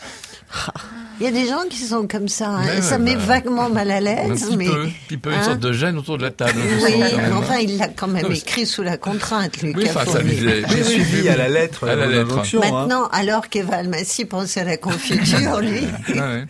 Il 1.22 1.26
y 1.26 1.28
a 1.28 1.32
des 1.32 1.48
gens 1.48 1.62
qui 1.70 1.78
sont 1.78 2.08
comme 2.08 2.28
ça. 2.28 2.50
hein. 2.50 2.66
Ouais, 2.66 2.82
ça 2.82 2.98
met 2.98 3.14
bah, 3.16 3.22
vaguement 3.26 3.70
mal 3.70 3.92
à 3.92 3.98
Un 3.98 4.00
l'aise. 4.00 4.44
petit 4.48 4.58
mais... 4.58 4.66
peu, 4.66 4.82
un 4.86 4.90
petit 5.08 5.18
peu 5.18 5.30
une 5.32 5.36
Hein 5.38 5.44
sorte 5.44 5.60
de 5.60 5.72
gêne 5.72 5.98
autour 6.00 6.18
de 6.18 6.24
la 6.24 6.32
table. 6.32 6.60
Oui, 6.84 6.94
mais 7.00 7.16
même. 7.16 7.38
enfin, 7.38 7.58
il 7.60 7.78
l'a 7.78 7.90
quand 7.90 8.08
même 8.08 8.24
Non, 8.24 8.32
écrit 8.32 8.66
sous 8.66 8.82
la 8.82 8.98
contrainte, 8.98 9.62
Lucas 9.62 9.80
Oui, 9.80 9.88
enfin, 9.90 10.06
ça 10.12 10.20
J'ai 10.26 10.84
suivi 10.84 11.30
à 11.30 11.38
la 11.38 11.48
lettre 11.48 11.88
À 11.88 11.96
la 11.96 12.06
euh, 12.06 12.24
lettre. 12.24 12.40
hein. 12.40 12.60
Maintenant, 12.60 13.08
alors 13.12 13.50
qu'Eva 13.50 13.76
Almassi 13.76 14.26
pensait 14.26 14.62
à 14.62 14.64
la 14.64 14.78
confiture, 14.78 15.60
lui, 15.62 15.84
Ah 16.18 16.30
ouais. 16.30 16.46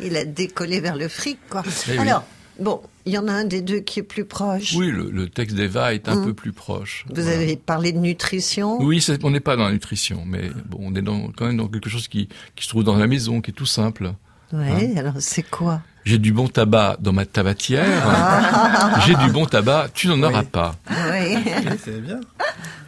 il 0.00 0.16
a 0.16 0.24
décollé 0.24 0.80
vers 0.80 0.96
le 0.96 1.08
fric, 1.08 1.38
quoi. 1.50 1.62
Eh 1.88 1.92
oui. 1.92 1.98
Alors, 1.98 2.24
bon, 2.58 2.80
il 3.06 3.12
y 3.12 3.18
en 3.18 3.28
a 3.28 3.32
un 3.32 3.44
des 3.44 3.62
deux 3.62 3.80
qui 3.80 4.00
est 4.00 4.02
plus 4.02 4.24
proche. 4.24 4.74
Oui, 4.76 4.90
le, 4.90 5.10
le 5.10 5.28
texte 5.28 5.56
d'Eva 5.56 5.94
est 5.94 6.08
un 6.08 6.22
peu 6.22 6.34
plus 6.34 6.52
proche. 6.52 7.04
Vous 7.08 7.22
Voilà. 7.22 7.36
avez 7.40 7.56
parlé 7.56 7.92
de 7.92 7.98
nutrition. 7.98 8.78
Oui, 8.82 9.04
on 9.22 9.30
n'est 9.30 9.40
pas 9.40 9.56
dans 9.56 9.64
la 9.64 9.72
nutrition, 9.72 10.24
mais 10.26 10.50
bon, 10.68 10.78
on 10.82 10.94
est 10.94 11.02
dans, 11.02 11.28
quand 11.36 11.46
même 11.46 11.56
dans 11.56 11.68
quelque 11.68 11.88
chose 11.88 12.08
qui, 12.08 12.28
qui 12.56 12.64
se 12.64 12.68
trouve 12.68 12.84
dans 12.84 12.96
la 12.96 13.06
maison, 13.06 13.40
qui 13.40 13.52
est 13.52 13.54
tout 13.54 13.64
simple. 13.66 14.12
Ouais, 14.52 14.68
Hein 14.70 14.96
alors 14.98 15.14
c'est 15.18 15.42
quoi? 15.42 15.80
J'ai 16.04 16.18
du 16.18 16.32
bon 16.32 16.46
tabac 16.46 16.98
dans 17.00 17.12
ma 17.12 17.26
tabatière. 17.26 19.00
J'ai 19.06 19.16
du 19.16 19.30
bon 19.32 19.44
tabac, 19.46 19.88
tu 19.92 20.06
n'en 20.06 20.22
auras 20.22 20.44
pas. 20.44 20.76
Oui. 20.88 21.36
C'est 21.84 22.00
bien. 22.00 22.20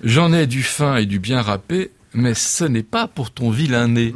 J'en 0.04 0.32
ai 0.32 0.46
du 0.46 0.62
fin 0.62 0.96
et 0.96 1.06
du 1.06 1.18
bien 1.18 1.42
râpé, 1.42 1.90
mais 2.14 2.34
ce 2.34 2.64
n'est 2.64 2.84
pas 2.84 3.08
pour 3.08 3.32
ton 3.32 3.50
vilain 3.50 3.88
nez. 3.88 4.14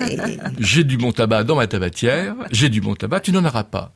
oui. 0.00 0.38
J'ai 0.58 0.84
du 0.84 0.96
bon 0.96 1.12
tabac 1.12 1.44
dans 1.44 1.56
ma 1.56 1.66
tabatière, 1.66 2.34
j'ai 2.50 2.70
du 2.70 2.80
bon 2.80 2.94
tabac, 2.94 3.20
tu 3.20 3.32
n'en 3.32 3.44
auras 3.44 3.64
pas. 3.64 3.92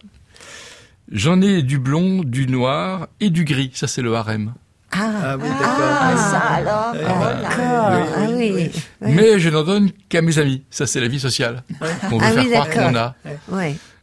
J'en 1.10 1.40
ai 1.40 1.62
du 1.62 1.78
blond, 1.78 2.22
du 2.24 2.46
noir 2.46 3.06
et 3.20 3.30
du 3.30 3.44
gris, 3.44 3.70
ça 3.74 3.86
c'est 3.86 4.02
le 4.02 4.14
harem. 4.14 4.54
Ah, 4.92 5.10
Ah 5.22 5.36
oui, 5.36 5.48
d'accord. 5.48 5.98
Ah, 6.00 6.16
ça 6.16 6.38
alors, 6.38 6.92
d'accord. 6.92 7.58
Ah 7.60 8.26
oui. 8.30 8.52
oui. 8.54 8.70
Mais 9.00 9.38
je 9.38 9.48
n'en 9.50 9.62
donne 9.62 9.90
qu'à 10.08 10.22
mes 10.22 10.38
amis, 10.38 10.62
ça 10.70 10.86
c'est 10.86 11.00
la 11.00 11.08
vie 11.08 11.20
sociale 11.20 11.62
qu'on 12.08 12.18
veut 12.18 12.24
Ah 12.26 12.32
faire 12.32 12.44
oui, 12.44 12.50
croire 12.50 12.70
qu'on 12.70 12.94
a. 12.96 13.14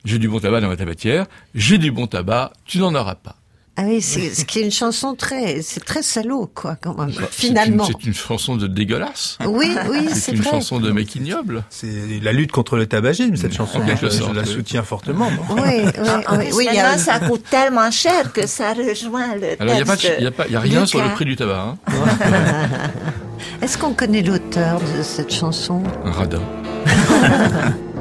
J'ai 0.06 0.20
du 0.20 0.28
bon 0.30 0.40
tabac 0.40 0.62
dans 0.62 0.68
ma 0.68 0.76
tabatière, 0.78 1.26
j'ai 1.56 1.78
du 1.78 1.92
bon 1.92 2.08
tabac, 2.08 2.52
tu 2.66 2.80
n'en 2.80 2.94
auras 2.94 3.16
pas. 3.16 3.36
Ah 3.76 3.84
oui, 3.88 4.04
c'est 4.04 4.30
ce 4.30 4.46
qui 4.46 4.60
est 4.60 4.62
une 4.62 4.72
chanson 4.72 5.16
très, 5.16 5.64
c'est 5.64 5.84
très 5.84 6.04
salaud, 6.04 6.48
quoi, 6.54 6.76
quand 6.80 6.96
même. 6.96 7.12
Finalement. 7.32 7.86
C'est 7.86 8.04
une, 8.04 8.10
une, 8.10 8.14
chanson 8.14 8.56
de 8.56 8.68
dégueulasse. 8.68 9.40
Oui, 9.48 9.76
oui, 9.90 10.06
c'est 10.10 10.16
C'est 10.16 10.32
une 10.34 10.44
chanson 10.44 10.80
de 10.80 10.92
mec 10.92 11.16
ignoble. 11.16 11.64
C'est 11.72 11.88
la 12.22 12.34
lutte 12.34 12.52
contre 12.52 12.78
le 12.78 12.86
tabagisme, 12.86 13.36
cette 13.36 13.54
chanson. 13.54 13.82
quelque 13.82 14.12
je, 14.12 14.18
sorte, 14.18 14.36
la 14.36 14.44
oui. 14.44 14.48
soutiens 14.48 14.84
fortement. 14.84 15.28
Oui, 15.50 15.62
oui, 15.64 15.92
oui, 16.54 16.68
oui, 16.72 16.78
a- 16.78 17.00
ça 17.00 17.20
coûte 17.20 17.46
tellement 17.50 17.90
cher 17.90 18.32
que 18.32 18.46
ça 18.46 18.74
rejoint 18.74 19.36
le 19.36 19.60
Alors, 19.60 19.74
il 19.74 19.78
n'y 19.78 19.82
a, 19.82 19.86
pas 19.86 19.96
de- 19.96 20.02
texte 20.02 20.16
il 20.20 20.24
y 20.24 20.28
a, 20.28 20.32
pas- 20.32 20.46
il 20.48 20.54
y 20.54 20.56
a 20.56 20.60
rien 20.60 20.86
sur 20.86 21.02
le 21.04 21.10
prix 21.10 21.26
du 21.26 21.36
tabac. 21.36 21.76
Hein. 21.76 21.78
Est-ce 23.64 23.80
qu'on 23.80 23.94
connaît 23.94 24.22
l'auteur 24.22 24.80
de 24.98 25.02
cette 25.02 25.34
chanson? 25.34 25.82
Un 26.06 26.12
radin. 26.12 26.42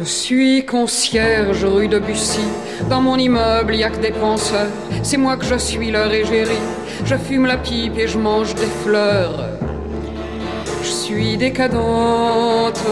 Je 0.00 0.06
suis 0.06 0.64
concierge 0.64 1.62
rue 1.62 1.86
de 1.86 1.98
Bussy. 1.98 2.40
Dans 2.88 3.02
mon 3.02 3.18
immeuble, 3.18 3.74
y 3.74 3.84
a 3.84 3.90
que 3.90 4.00
des 4.00 4.12
penseurs. 4.12 4.68
C'est 5.02 5.18
moi 5.18 5.36
que 5.36 5.44
je 5.44 5.56
suis 5.56 5.90
leur 5.90 6.10
égérie. 6.10 6.64
Je 7.04 7.16
fume 7.16 7.44
la 7.44 7.58
pipe 7.58 7.98
et 7.98 8.08
je 8.08 8.16
mange 8.16 8.54
des 8.54 8.70
fleurs. 8.82 9.50
Je 10.82 10.88
suis 10.88 11.36
décadente. 11.36 12.82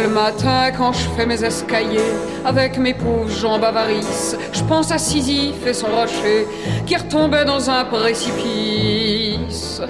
Le 0.00 0.08
matin, 0.08 0.70
quand 0.76 0.92
je 0.92 1.08
fais 1.16 1.26
mes 1.26 1.42
escaliers 1.42 2.14
avec 2.44 2.78
mes 2.78 2.94
pauvres 2.94 3.28
jambes 3.28 3.64
avarices, 3.64 4.36
je 4.52 4.62
pense 4.62 4.92
à 4.92 4.98
Sisyphe 4.98 5.66
et 5.66 5.74
son 5.74 5.88
rocher 5.88 6.46
qui 6.86 6.94
retombait 6.94 7.44
dans 7.44 7.68
un 7.68 7.84
précipice. 7.86 9.82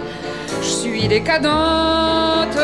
Je 0.62 0.66
suis 0.66 1.06
décadente. 1.06 2.56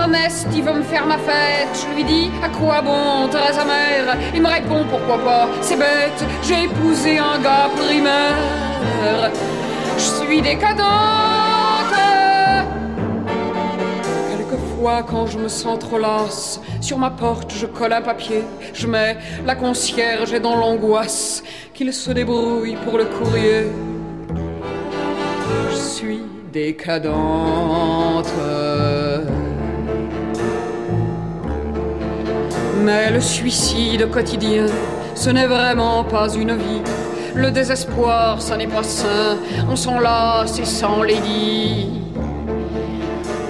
Ernest 0.00 0.46
il 0.54 0.62
veut 0.62 0.74
me 0.74 0.82
faire 0.82 1.06
ma 1.06 1.18
fête, 1.18 1.68
je 1.74 1.94
lui 1.94 2.04
dis 2.04 2.30
à 2.42 2.48
quoi 2.48 2.80
bon, 2.82 3.28
très 3.30 3.58
amer. 3.58 4.16
Il 4.34 4.42
me 4.42 4.48
répond 4.48 4.84
pourquoi 4.90 5.18
pas, 5.18 5.48
c'est 5.60 5.76
bête, 5.76 6.24
j'ai 6.42 6.64
épousé 6.64 7.18
un 7.18 7.38
gars 7.38 7.70
primaire. 7.76 9.30
Je 9.96 10.02
suis 10.02 10.42
décadente. 10.42 10.84
Quelquefois, 14.30 15.04
quand 15.08 15.26
je 15.26 15.38
me 15.38 15.48
sens 15.48 15.78
trop 15.78 15.98
lasse, 15.98 16.60
sur 16.80 16.98
ma 16.98 17.10
porte 17.10 17.52
je 17.54 17.66
colle 17.66 17.92
un 17.92 18.02
papier. 18.02 18.42
Je 18.72 18.86
mets 18.86 19.16
la 19.46 19.54
concierge 19.54 20.32
et 20.32 20.40
dans 20.40 20.56
l'angoisse 20.56 21.42
qu'il 21.72 21.92
se 21.92 22.10
débrouille 22.10 22.76
pour 22.84 22.98
le 22.98 23.04
courrier. 23.04 23.66
Je 25.70 25.76
suis 25.76 26.22
décadente. 26.52 28.32
Mais 32.82 33.10
le 33.10 33.20
suicide 33.20 34.10
quotidien, 34.10 34.66
ce 35.14 35.30
n'est 35.30 35.46
vraiment 35.46 36.04
pas 36.04 36.28
une 36.34 36.56
vie. 36.56 36.82
Le 37.34 37.50
désespoir, 37.50 38.40
ça 38.40 38.56
n'est 38.56 38.66
pas 38.66 38.82
sain. 38.82 39.36
On 39.70 39.76
s'en 39.76 39.98
lasse 40.00 40.58
et 40.58 40.64
s'en 40.64 41.02
les 41.02 41.18
dit. 41.18 42.02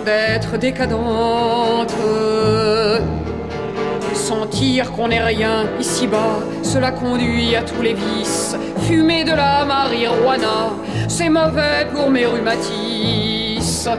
D'être 0.04 0.58
décadente. 0.58 1.94
Sentir 4.14 4.92
qu'on 4.92 5.08
n'est 5.08 5.22
rien 5.22 5.66
ici-bas, 5.80 6.38
cela 6.62 6.92
conduit 6.92 7.56
à 7.56 7.62
tous 7.62 7.82
les 7.82 7.94
vices. 7.94 8.56
Fumer 8.82 9.24
de 9.24 9.32
la 9.32 9.64
marijuana, 9.64 10.70
c'est 11.08 11.28
mauvais 11.28 11.86
pour 11.92 12.10
mes 12.10 12.24
rhumatismes. 12.24 13.98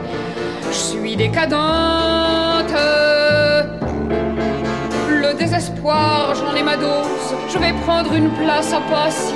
Je 0.71 0.75
suis 0.75 1.15
décadente. 1.15 2.44
Désespoir, 5.37 6.33
j'en 6.35 6.55
ai 6.55 6.63
ma 6.63 6.77
dose. 6.77 7.35
Je 7.49 7.57
vais 7.57 7.73
prendre 7.85 8.13
une 8.13 8.29
place 8.31 8.73
à 8.73 8.81
Passy. 8.89 9.33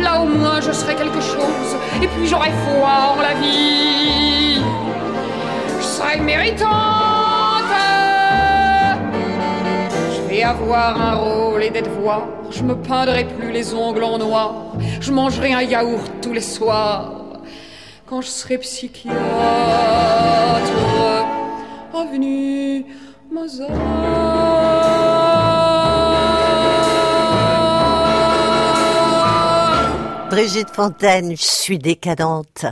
Là 0.00 0.20
au 0.20 0.26
moins 0.26 0.60
je 0.60 0.72
serai 0.72 0.94
quelque 0.94 1.20
chose. 1.20 1.76
Et 2.02 2.08
puis 2.08 2.26
j'aurai 2.26 2.50
foi 2.66 3.14
en 3.16 3.20
la 3.20 3.34
vie. 3.34 4.60
Je 5.78 5.84
serai 5.84 6.20
méritante. 6.20 6.70
Je 10.14 10.28
vais 10.28 10.42
avoir 10.42 11.00
un 11.00 11.14
rôle 11.14 11.62
et 11.62 11.70
des 11.70 11.82
devoirs. 11.82 12.26
Je 12.50 12.62
me 12.62 12.74
peindrai 12.74 13.24
plus 13.24 13.52
les 13.52 13.74
ongles 13.74 14.04
en 14.04 14.18
noir. 14.18 14.52
Je 15.00 15.12
mangerai 15.12 15.52
un 15.52 15.62
yaourt 15.62 16.10
tous 16.20 16.32
les 16.32 16.40
soirs. 16.40 17.12
Quand 18.06 18.20
je 18.20 18.28
serai 18.28 18.58
psychiatre. 18.58 19.16
Avenue 21.94 22.84
Mozart. 23.30 24.25
Brigitte 30.36 30.68
Fontaine, 30.68 31.34
je 31.34 31.42
suis 31.42 31.78
décadente. 31.78 32.66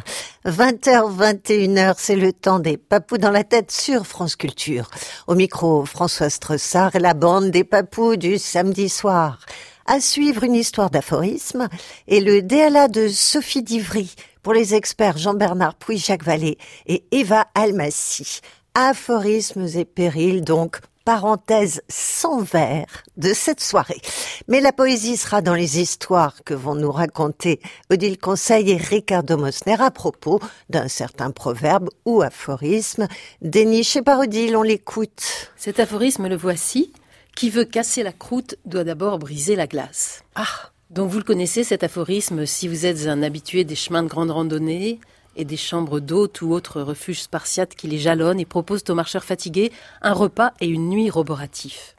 20h, 0.44 1.16
21h, 1.16 1.94
c'est 1.96 2.14
le 2.14 2.34
temps 2.34 2.58
des 2.58 2.76
papous 2.76 3.16
dans 3.16 3.30
la 3.30 3.42
tête 3.42 3.70
sur 3.70 4.06
France 4.06 4.36
Culture. 4.36 4.90
Au 5.28 5.34
micro, 5.34 5.86
François 5.86 6.28
Stressard 6.28 6.94
et 6.94 6.98
la 6.98 7.14
bande 7.14 7.50
des 7.50 7.64
papous 7.64 8.18
du 8.18 8.36
samedi 8.36 8.90
soir. 8.90 9.38
À 9.86 9.98
suivre 10.00 10.44
une 10.44 10.56
histoire 10.56 10.90
d'aphorisme 10.90 11.68
et 12.06 12.20
le 12.20 12.42
DLA 12.42 12.88
de 12.88 13.08
Sophie 13.08 13.62
Divry 13.62 14.14
pour 14.42 14.52
les 14.52 14.74
experts 14.74 15.16
Jean-Bernard 15.16 15.76
Pouy, 15.76 15.96
Jacques 15.96 16.24
Vallée 16.24 16.58
et 16.84 17.06
Eva 17.12 17.46
Almassi. 17.54 18.40
Aphorismes 18.74 19.68
et 19.74 19.86
périls, 19.86 20.44
donc 20.44 20.80
parenthèse 21.04 21.82
sans 21.88 22.40
verre 22.40 23.02
de 23.16 23.32
cette 23.32 23.60
soirée. 23.60 24.00
Mais 24.48 24.60
la 24.60 24.72
poésie 24.72 25.16
sera 25.16 25.42
dans 25.42 25.54
les 25.54 25.80
histoires 25.80 26.42
que 26.44 26.54
vont 26.54 26.74
nous 26.74 26.90
raconter 26.90 27.60
Odile 27.90 28.18
Conseil 28.18 28.70
et 28.70 28.76
Ricardo 28.76 29.36
Mosner 29.36 29.76
à 29.80 29.90
propos 29.90 30.40
d'un 30.70 30.88
certain 30.88 31.30
proverbe 31.30 31.90
ou 32.04 32.22
aphorisme 32.22 33.06
déniché 33.42 34.02
par 34.02 34.20
Odile. 34.20 34.56
On 34.56 34.62
l'écoute. 34.62 35.50
Cet 35.56 35.80
aphorisme, 35.80 36.28
le 36.28 36.36
voici. 36.36 36.92
Qui 37.36 37.50
veut 37.50 37.64
casser 37.64 38.04
la 38.04 38.12
croûte 38.12 38.56
doit 38.64 38.84
d'abord 38.84 39.18
briser 39.18 39.56
la 39.56 39.66
glace. 39.66 40.22
Ah, 40.36 40.70
Donc 40.90 41.10
vous 41.10 41.18
le 41.18 41.24
connaissez, 41.24 41.64
cet 41.64 41.82
aphorisme, 41.82 42.46
si 42.46 42.68
vous 42.68 42.86
êtes 42.86 43.08
un 43.08 43.24
habitué 43.24 43.64
des 43.64 43.74
chemins 43.74 44.04
de 44.04 44.08
grande 44.08 44.30
randonnée 44.30 45.00
et 45.36 45.44
des 45.44 45.56
chambres 45.56 46.00
d'hôtes 46.00 46.42
ou 46.42 46.52
autres 46.52 46.80
refuges 46.80 47.22
spartiates 47.22 47.74
qui 47.74 47.86
les 47.88 47.98
jalonnent 47.98 48.40
et 48.40 48.44
proposent 48.44 48.84
aux 48.88 48.94
marcheurs 48.94 49.24
fatigués 49.24 49.72
un 50.02 50.12
repas 50.12 50.52
et 50.60 50.66
une 50.66 50.88
nuit 50.88 51.10
roboratifs. 51.10 51.94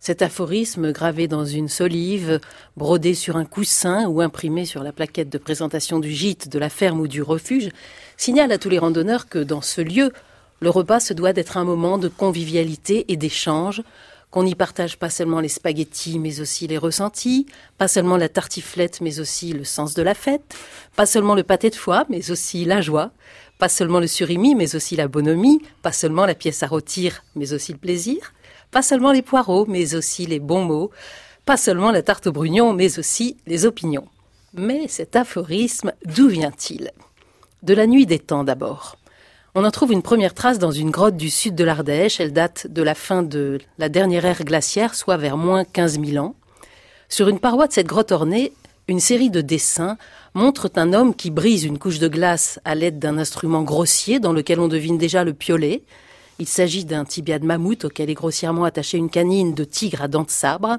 Cet 0.00 0.20
aphorisme, 0.20 0.92
gravé 0.92 1.28
dans 1.28 1.46
une 1.46 1.68
solive, 1.68 2.38
brodé 2.76 3.14
sur 3.14 3.36
un 3.38 3.46
coussin 3.46 4.06
ou 4.06 4.20
imprimé 4.20 4.66
sur 4.66 4.82
la 4.82 4.92
plaquette 4.92 5.30
de 5.30 5.38
présentation 5.38 5.98
du 5.98 6.10
gîte, 6.10 6.50
de 6.50 6.58
la 6.58 6.68
ferme 6.68 7.00
ou 7.00 7.08
du 7.08 7.22
refuge, 7.22 7.70
signale 8.18 8.52
à 8.52 8.58
tous 8.58 8.68
les 8.68 8.78
randonneurs 8.78 9.28
que 9.28 9.38
dans 9.38 9.62
ce 9.62 9.80
lieu, 9.80 10.12
le 10.60 10.68
repas 10.68 11.00
se 11.00 11.14
doit 11.14 11.32
d'être 11.32 11.56
un 11.56 11.64
moment 11.64 11.96
de 11.96 12.08
convivialité 12.08 13.06
et 13.08 13.16
d'échange, 13.16 13.82
qu'on 14.34 14.42
n'y 14.42 14.56
partage 14.56 14.98
pas 14.98 15.10
seulement 15.10 15.38
les 15.38 15.48
spaghettis, 15.48 16.18
mais 16.18 16.40
aussi 16.40 16.66
les 16.66 16.76
ressentis, 16.76 17.46
pas 17.78 17.86
seulement 17.86 18.16
la 18.16 18.28
tartiflette, 18.28 19.00
mais 19.00 19.20
aussi 19.20 19.52
le 19.52 19.62
sens 19.62 19.94
de 19.94 20.02
la 20.02 20.14
fête, 20.14 20.56
pas 20.96 21.06
seulement 21.06 21.36
le 21.36 21.44
pâté 21.44 21.70
de 21.70 21.76
foie, 21.76 22.04
mais 22.08 22.32
aussi 22.32 22.64
la 22.64 22.80
joie, 22.80 23.12
pas 23.60 23.68
seulement 23.68 24.00
le 24.00 24.08
surimi, 24.08 24.56
mais 24.56 24.74
aussi 24.74 24.96
la 24.96 25.06
bonhomie, 25.06 25.62
pas 25.82 25.92
seulement 25.92 26.26
la 26.26 26.34
pièce 26.34 26.64
à 26.64 26.66
rôtir, 26.66 27.22
mais 27.36 27.52
aussi 27.52 27.70
le 27.70 27.78
plaisir, 27.78 28.32
pas 28.72 28.82
seulement 28.82 29.12
les 29.12 29.22
poireaux, 29.22 29.66
mais 29.68 29.94
aussi 29.94 30.26
les 30.26 30.40
bons 30.40 30.64
mots, 30.64 30.90
pas 31.46 31.56
seulement 31.56 31.92
la 31.92 32.02
tarte 32.02 32.26
aux 32.26 32.32
brugnons, 32.32 32.72
mais 32.72 32.98
aussi 32.98 33.36
les 33.46 33.66
opinions. 33.66 34.08
Mais 34.52 34.88
cet 34.88 35.14
aphorisme, 35.14 35.92
d'où 36.06 36.26
vient-il? 36.26 36.90
De 37.62 37.72
la 37.72 37.86
nuit 37.86 38.04
des 38.04 38.18
temps 38.18 38.42
d'abord. 38.42 38.96
On 39.56 39.64
en 39.64 39.70
trouve 39.70 39.92
une 39.92 40.02
première 40.02 40.34
trace 40.34 40.58
dans 40.58 40.72
une 40.72 40.90
grotte 40.90 41.16
du 41.16 41.30
sud 41.30 41.54
de 41.54 41.62
l'Ardèche. 41.62 42.18
Elle 42.18 42.32
date 42.32 42.66
de 42.66 42.82
la 42.82 42.96
fin 42.96 43.22
de 43.22 43.60
la 43.78 43.88
dernière 43.88 44.24
ère 44.24 44.42
glaciaire, 44.42 44.96
soit 44.96 45.16
vers 45.16 45.36
moins 45.36 45.64
15 45.64 46.00
000 46.04 46.24
ans. 46.24 46.34
Sur 47.08 47.28
une 47.28 47.38
paroi 47.38 47.68
de 47.68 47.72
cette 47.72 47.86
grotte 47.86 48.10
ornée, 48.10 48.52
une 48.88 48.98
série 48.98 49.30
de 49.30 49.40
dessins 49.40 49.96
montrent 50.34 50.72
un 50.74 50.92
homme 50.92 51.14
qui 51.14 51.30
brise 51.30 51.62
une 51.62 51.78
couche 51.78 52.00
de 52.00 52.08
glace 52.08 52.58
à 52.64 52.74
l'aide 52.74 52.98
d'un 52.98 53.16
instrument 53.16 53.62
grossier 53.62 54.18
dans 54.18 54.32
lequel 54.32 54.58
on 54.58 54.66
devine 54.66 54.98
déjà 54.98 55.22
le 55.22 55.34
piolet. 55.34 55.84
Il 56.40 56.48
s'agit 56.48 56.84
d'un 56.84 57.04
tibia 57.04 57.38
de 57.38 57.46
mammouth 57.46 57.84
auquel 57.84 58.10
est 58.10 58.14
grossièrement 58.14 58.64
attachée 58.64 58.98
une 58.98 59.08
canine 59.08 59.54
de 59.54 59.62
tigre 59.62 60.02
à 60.02 60.08
dents 60.08 60.24
de 60.24 60.30
sabre. 60.30 60.78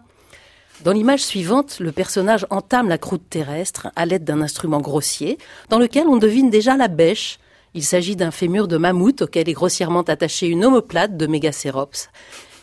Dans 0.83 0.91
l'image 0.91 1.23
suivante, 1.23 1.79
le 1.79 1.93
personnage 1.93 2.45
entame 2.49 2.89
la 2.89 2.97
croûte 2.97 3.29
terrestre 3.29 3.87
à 3.95 4.05
l'aide 4.05 4.25
d'un 4.25 4.41
instrument 4.41 4.81
grossier 4.81 5.37
dans 5.69 5.79
lequel 5.79 6.07
on 6.07 6.17
devine 6.17 6.49
déjà 6.49 6.75
la 6.75 6.89
bêche, 6.89 7.39
il 7.75 7.83
s'agit 7.83 8.15
d'un 8.15 8.31
fémur 8.31 8.69
de 8.69 8.77
mammouth 8.77 9.21
auquel 9.21 9.49
est 9.49 9.53
grossièrement 9.53 10.01
attachée 10.01 10.47
une 10.47 10.63
omoplate 10.63 11.17
de 11.17 11.27
Mégacérops. 11.27 12.09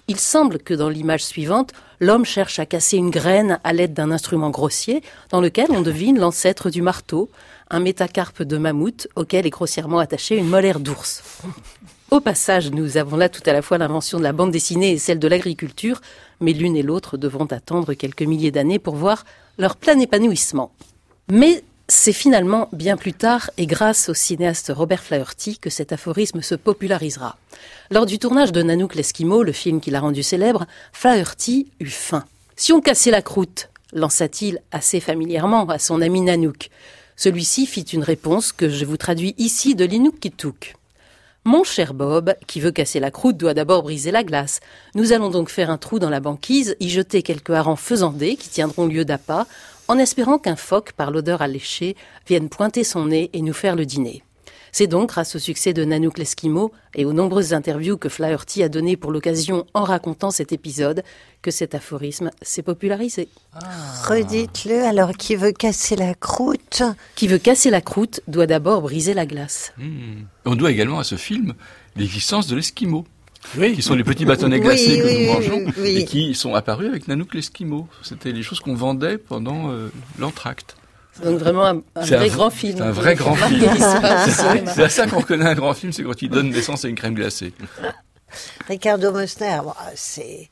Il 0.08 0.18
semble 0.18 0.58
que 0.58 0.72
dans 0.72 0.88
l'image 0.88 1.22
suivante, 1.22 1.72
l'homme 2.00 2.24
cherche 2.24 2.58
à 2.58 2.66
casser 2.66 2.96
une 2.96 3.10
graine 3.10 3.60
à 3.62 3.74
l'aide 3.74 3.92
d'un 3.92 4.10
instrument 4.10 4.48
grossier 4.48 5.02
dans 5.28 5.42
lequel 5.42 5.66
on 5.70 5.82
devine 5.82 6.18
l'ancêtre 6.18 6.70
du 6.70 6.80
marteau, 6.80 7.28
un 7.70 7.78
métacarpe 7.78 8.42
de 8.42 8.56
mammouth 8.56 9.06
auquel 9.14 9.46
est 9.46 9.50
grossièrement 9.50 9.98
attachée 9.98 10.38
une 10.38 10.48
molaire 10.48 10.80
d'ours. 10.80 11.22
Au 12.10 12.20
passage, 12.20 12.70
nous 12.70 12.96
avons 12.96 13.16
là 13.16 13.28
tout 13.28 13.42
à 13.46 13.52
la 13.52 13.62
fois 13.62 13.78
l'invention 13.78 14.18
de 14.18 14.24
la 14.24 14.32
bande 14.32 14.50
dessinée 14.50 14.92
et 14.92 14.98
celle 14.98 15.18
de 15.18 15.28
l'agriculture, 15.28 16.00
mais 16.40 16.52
l'une 16.52 16.76
et 16.76 16.82
l'autre 16.82 17.18
devront 17.18 17.46
attendre 17.46 17.92
quelques 17.92 18.22
milliers 18.22 18.50
d'années 18.50 18.78
pour 18.78 18.96
voir 18.96 19.24
leur 19.58 19.76
plein 19.76 19.98
épanouissement. 19.98 20.72
Mais 21.30 21.62
c'est 21.92 22.12
finalement 22.12 22.68
bien 22.72 22.96
plus 22.96 23.12
tard 23.12 23.50
et 23.58 23.66
grâce 23.66 24.08
au 24.08 24.14
cinéaste 24.14 24.72
Robert 24.74 25.02
Flaherty 25.02 25.58
que 25.58 25.68
cet 25.68 25.92
aphorisme 25.92 26.40
se 26.40 26.54
popularisera. 26.54 27.36
Lors 27.90 28.06
du 28.06 28.18
tournage 28.18 28.50
de 28.50 28.62
Nanook 28.62 28.94
l'Esquimau, 28.94 29.42
le 29.42 29.52
film 29.52 29.80
qui 29.80 29.90
l'a 29.90 30.00
rendu 30.00 30.22
célèbre, 30.22 30.66
Flaherty 30.92 31.68
eut 31.80 31.90
faim. 31.90 32.24
Si 32.56 32.72
on 32.72 32.80
cassait 32.80 33.10
la 33.10 33.20
croûte, 33.20 33.68
lança-t-il 33.92 34.60
assez 34.72 35.00
familièrement 35.00 35.66
à 35.66 35.78
son 35.78 36.00
ami 36.00 36.22
Nanook. 36.22 36.70
Celui-ci 37.16 37.66
fit 37.66 37.82
une 37.82 38.02
réponse 38.02 38.52
que 38.52 38.70
je 38.70 38.86
vous 38.86 38.96
traduis 38.96 39.34
ici 39.36 39.74
de 39.74 39.84
l'Inuktitut. 39.84 40.74
Mon 41.44 41.64
cher 41.64 41.92
Bob, 41.92 42.36
qui 42.46 42.60
veut 42.60 42.70
casser 42.70 43.00
la 43.00 43.10
croûte, 43.10 43.36
doit 43.36 43.52
d'abord 43.52 43.82
briser 43.82 44.12
la 44.12 44.22
glace. 44.22 44.60
Nous 44.94 45.12
allons 45.12 45.28
donc 45.28 45.50
faire 45.50 45.70
un 45.70 45.78
trou 45.78 45.98
dans 45.98 46.08
la 46.08 46.20
banquise, 46.20 46.76
y 46.78 46.88
jeter 46.88 47.22
quelques 47.22 47.50
harengs 47.50 47.76
faisandés 47.76 48.36
qui 48.36 48.48
tiendront 48.48 48.86
lieu 48.86 49.04
d'appât, 49.04 49.46
en 49.92 49.98
espérant 49.98 50.38
qu'un 50.38 50.56
phoque, 50.56 50.92
par 50.92 51.10
l'odeur 51.10 51.42
alléchée, 51.42 51.96
vienne 52.26 52.48
pointer 52.48 52.82
son 52.82 53.04
nez 53.08 53.28
et 53.34 53.42
nous 53.42 53.52
faire 53.52 53.76
le 53.76 53.84
dîner. 53.84 54.22
C'est 54.74 54.86
donc 54.86 55.10
grâce 55.10 55.36
au 55.36 55.38
succès 55.38 55.74
de 55.74 55.84
Nanook 55.84 56.16
l'Esquimau 56.16 56.72
et 56.94 57.04
aux 57.04 57.12
nombreuses 57.12 57.52
interviews 57.52 57.98
que 57.98 58.08
Flaherty 58.08 58.62
a 58.62 58.70
données 58.70 58.96
pour 58.96 59.12
l'occasion 59.12 59.66
en 59.74 59.84
racontant 59.84 60.30
cet 60.30 60.50
épisode 60.50 61.02
que 61.42 61.50
cet 61.50 61.74
aphorisme 61.74 62.30
s'est 62.40 62.62
popularisé. 62.62 63.28
Ah. 63.52 63.60
Redites-le, 64.08 64.82
alors 64.82 65.12
qui 65.12 65.36
veut 65.36 65.52
casser 65.52 65.94
la 65.94 66.14
croûte? 66.14 66.82
Qui 67.14 67.28
veut 67.28 67.36
casser 67.36 67.68
la 67.68 67.82
croûte 67.82 68.22
doit 68.28 68.46
d'abord 68.46 68.80
briser 68.80 69.12
la 69.12 69.26
glace. 69.26 69.74
Hmm. 69.76 70.22
On 70.46 70.54
doit 70.54 70.70
également 70.70 71.00
à 71.00 71.04
ce 71.04 71.16
film 71.16 71.52
l'existence 71.96 72.46
de 72.46 72.56
l'Esquimau. 72.56 73.04
Oui. 73.58 73.74
qui 73.74 73.82
sont 73.82 73.94
les 73.94 74.04
petits 74.04 74.24
bâtonnets 74.24 74.60
glacés 74.60 74.98
que 74.98 75.26
nous 75.26 75.32
mangeons 75.32 75.84
et 75.84 76.04
qui 76.04 76.34
sont 76.34 76.54
apparus 76.54 76.88
avec 76.88 77.08
Nanook 77.08 77.34
l'Esquimau. 77.34 77.88
C'était 78.02 78.32
les 78.32 78.42
choses 78.42 78.60
qu'on 78.60 78.74
vendait 78.74 79.18
pendant 79.18 79.70
euh, 79.70 79.90
l'entracte. 80.18 80.76
Donc 81.22 81.38
vraiment 81.38 81.64
un, 81.66 81.82
vrai 81.94 82.30
grand 82.30 82.50
film. 82.50 82.78
C'est 82.78 82.82
un 82.82 82.90
vrai 82.90 83.14
grand 83.14 83.34
film. 83.48 83.66
c'est 84.66 84.82
à 84.82 84.88
ça 84.88 85.06
qu'on 85.06 85.18
reconnaît 85.18 85.46
un 85.46 85.54
grand 85.54 85.74
film, 85.74 85.92
c'est 85.92 86.02
quand 86.02 86.22
il 86.22 86.30
donne 86.30 86.50
naissance 86.50 86.84
à 86.84 86.88
une 86.88 86.94
crème 86.94 87.14
glacée. 87.14 87.52
Ricardo 88.68 89.12
Mosner, 89.12 89.60
c'est 89.94 90.48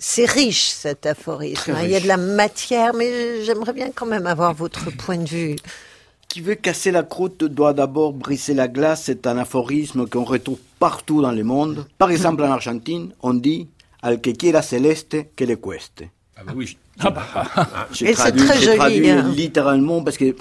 c'est 0.00 0.24
riche 0.24 0.68
cet 0.68 1.06
aphorisme. 1.06 1.72
Hein. 1.72 1.82
Il 1.84 1.90
y 1.90 1.94
a 1.94 2.00
de 2.00 2.08
la 2.08 2.16
matière, 2.16 2.94
mais 2.94 3.44
j'aimerais 3.44 3.74
bien 3.74 3.90
quand 3.94 4.06
même 4.06 4.26
avoir 4.26 4.54
votre 4.54 4.90
point 4.90 5.18
de 5.18 5.28
vue. 5.28 5.56
Qui 6.30 6.40
veut 6.42 6.54
casser 6.54 6.92
la 6.92 7.02
croûte 7.02 7.42
doit 7.42 7.72
d'abord 7.72 8.12
briser 8.12 8.54
la 8.54 8.68
glace. 8.68 9.02
C'est 9.06 9.26
un 9.26 9.36
aphorisme 9.36 10.06
qu'on 10.06 10.22
retrouve 10.22 10.60
partout 10.78 11.20
dans 11.20 11.32
le 11.32 11.42
monde. 11.42 11.86
Par 11.98 12.12
exemple, 12.12 12.44
en 12.44 12.52
Argentine, 12.52 13.10
on 13.20 13.34
dit 13.34 13.66
Al 14.00 14.20
que 14.20 14.30
quiera 14.30 14.62
celeste, 14.62 15.16
que 15.34 15.44
le 15.44 15.56
cueste. 15.56 16.04
Ah 16.36 16.42
bah 16.46 16.52
oui, 16.54 16.78
ah 17.00 17.10
bah. 17.10 17.26
J'ai 17.92 18.12
traduit, 18.12 18.46
traduit 18.46 19.10
hein. 19.10 19.28
littéralement 19.28 20.04
parce 20.04 20.16
que 20.16 20.36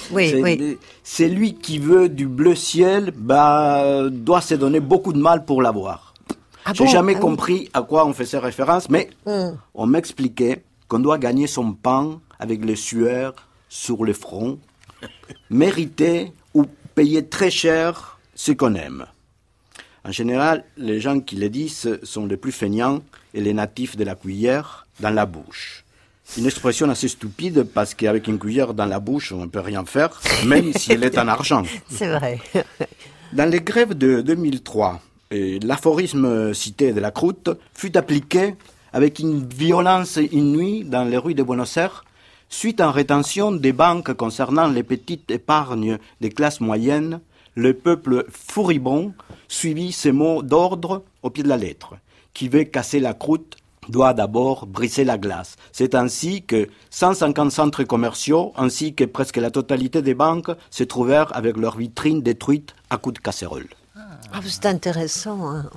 c'est 1.03 1.27
lui 1.27 1.55
qui 1.55 1.79
veut 1.79 2.07
du 2.07 2.27
bleu 2.27 2.53
ciel, 2.53 3.11
bah, 3.17 4.09
doit 4.11 4.41
se 4.41 4.53
donner 4.53 4.81
beaucoup 4.81 5.11
de 5.11 5.19
mal 5.19 5.43
pour 5.43 5.63
l'avoir. 5.63 6.13
Ah 6.65 6.71
J'ai 6.75 6.87
jamais 6.87 7.15
ah 7.17 7.19
compris 7.19 7.67
à 7.73 7.81
quoi 7.81 8.05
on 8.05 8.13
faisait 8.13 8.37
référence, 8.37 8.91
mais 8.91 9.09
hmm. 9.25 9.57
on 9.73 9.87
m'expliquait 9.87 10.61
qu'on 10.87 10.99
doit 10.99 11.17
gagner 11.17 11.47
son 11.47 11.73
pain 11.73 12.19
avec 12.37 12.63
les 12.63 12.75
sueurs 12.75 13.33
sur 13.69 14.05
le 14.05 14.13
front, 14.13 14.59
mériter 15.49 16.31
ou 16.53 16.65
payer 16.95 17.25
très 17.25 17.51
cher 17.51 18.19
ce 18.35 18.51
qu'on 18.51 18.75
aime. 18.75 19.05
En 20.05 20.11
général, 20.11 20.63
les 20.77 20.99
gens 20.99 21.19
qui 21.19 21.35
le 21.35 21.49
disent 21.49 21.99
sont 22.03 22.25
les 22.25 22.37
plus 22.37 22.51
feignants 22.51 23.01
et 23.33 23.41
les 23.41 23.53
natifs 23.53 23.97
de 23.97 24.03
la 24.03 24.15
cuillère 24.15 24.87
dans 24.99 25.09
la 25.09 25.25
bouche 25.25 25.83
une 26.37 26.45
expression 26.45 26.89
assez 26.89 27.07
stupide 27.07 27.63
parce 27.63 27.93
qu'avec 27.93 28.27
une 28.27 28.37
cuillère 28.37 28.73
dans 28.73 28.85
la 28.85 28.99
bouche, 28.99 29.31
on 29.31 29.41
ne 29.41 29.47
peut 29.47 29.59
rien 29.59 29.85
faire, 29.85 30.21
même 30.45 30.73
si 30.75 30.91
elle 30.91 31.03
est 31.03 31.17
en 31.17 31.27
argent. 31.27 31.63
C'est 31.89 32.07
vrai. 32.07 32.39
Dans 33.33 33.47
les 33.47 33.59
grèves 33.59 33.93
de 33.93 34.21
2003, 34.21 35.01
l'aphorisme 35.61 36.51
cité 36.55 36.93
de 36.93 36.99
la 36.99 37.11
croûte 37.11 37.49
fut 37.75 37.95
appliqué 37.95 38.55
avec 38.91 39.19
une 39.19 39.47
violence 39.47 40.17
inouïe 40.31 40.83
dans 40.83 41.03
les 41.03 41.17
rues 41.17 41.35
de 41.35 41.43
Buenos 41.43 41.77
Aires 41.77 42.05
suite 42.49 42.81
en 42.81 42.91
rétention 42.91 43.51
des 43.51 43.73
banques 43.73 44.13
concernant 44.13 44.67
les 44.67 44.83
petites 44.83 45.31
épargnes 45.31 45.99
des 46.19 46.29
classes 46.29 46.59
moyennes. 46.59 47.21
Le 47.55 47.73
peuple 47.73 48.25
furibond 48.29 49.13
suivit 49.47 49.91
ces 49.91 50.11
mots 50.11 50.41
d'ordre 50.41 51.03
au 51.23 51.29
pied 51.29 51.43
de 51.43 51.49
la 51.49 51.57
lettre. 51.57 51.95
Qui 52.33 52.47
veut 52.47 52.63
casser 52.63 52.99
la 52.99 53.13
croûte 53.13 53.57
doit 53.89 54.13
d'abord 54.13 54.67
briser 54.67 55.03
la 55.03 55.17
glace. 55.17 55.55
C'est 55.71 55.95
ainsi 55.95 56.43
que 56.43 56.69
150 56.91 57.51
centres 57.51 57.83
commerciaux 57.83 58.53
ainsi 58.55 58.93
que 58.93 59.03
presque 59.03 59.37
la 59.37 59.51
totalité 59.51 60.01
des 60.01 60.13
banques 60.13 60.51
se 60.69 60.83
trouvèrent 60.83 61.35
avec 61.35 61.57
leurs 61.57 61.77
vitrines 61.77 62.21
détruites 62.21 62.75
à 62.89 62.97
coups 62.97 63.15
de 63.15 63.19
casserole. 63.19 63.67
Ah, 64.31 64.39
c'est 64.45 64.65
intéressant. 64.65 65.49
Hein. 65.49 65.69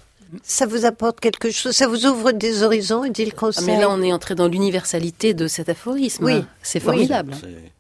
Ça 0.43 0.67
vous 0.67 0.85
apporte 0.85 1.21
quelque 1.21 1.51
chose, 1.51 1.73
ça 1.73 1.87
vous 1.87 2.07
ouvre 2.07 2.33
des 2.33 2.63
horizons, 2.63 3.07
dit 3.09 3.25
le 3.25 3.33
conseil. 3.33 3.65
Ah, 3.69 3.73
mais 3.73 3.81
là, 3.81 3.91
on 3.91 4.03
est 4.03 4.13
entré 4.13 4.35
dans 4.35 4.49
l'universalité 4.49 5.35
de 5.35 5.47
cet 5.47 5.69
aphorisme. 5.69 6.25
Oui, 6.25 6.45
c'est 6.63 6.81
formidable. 6.81 7.35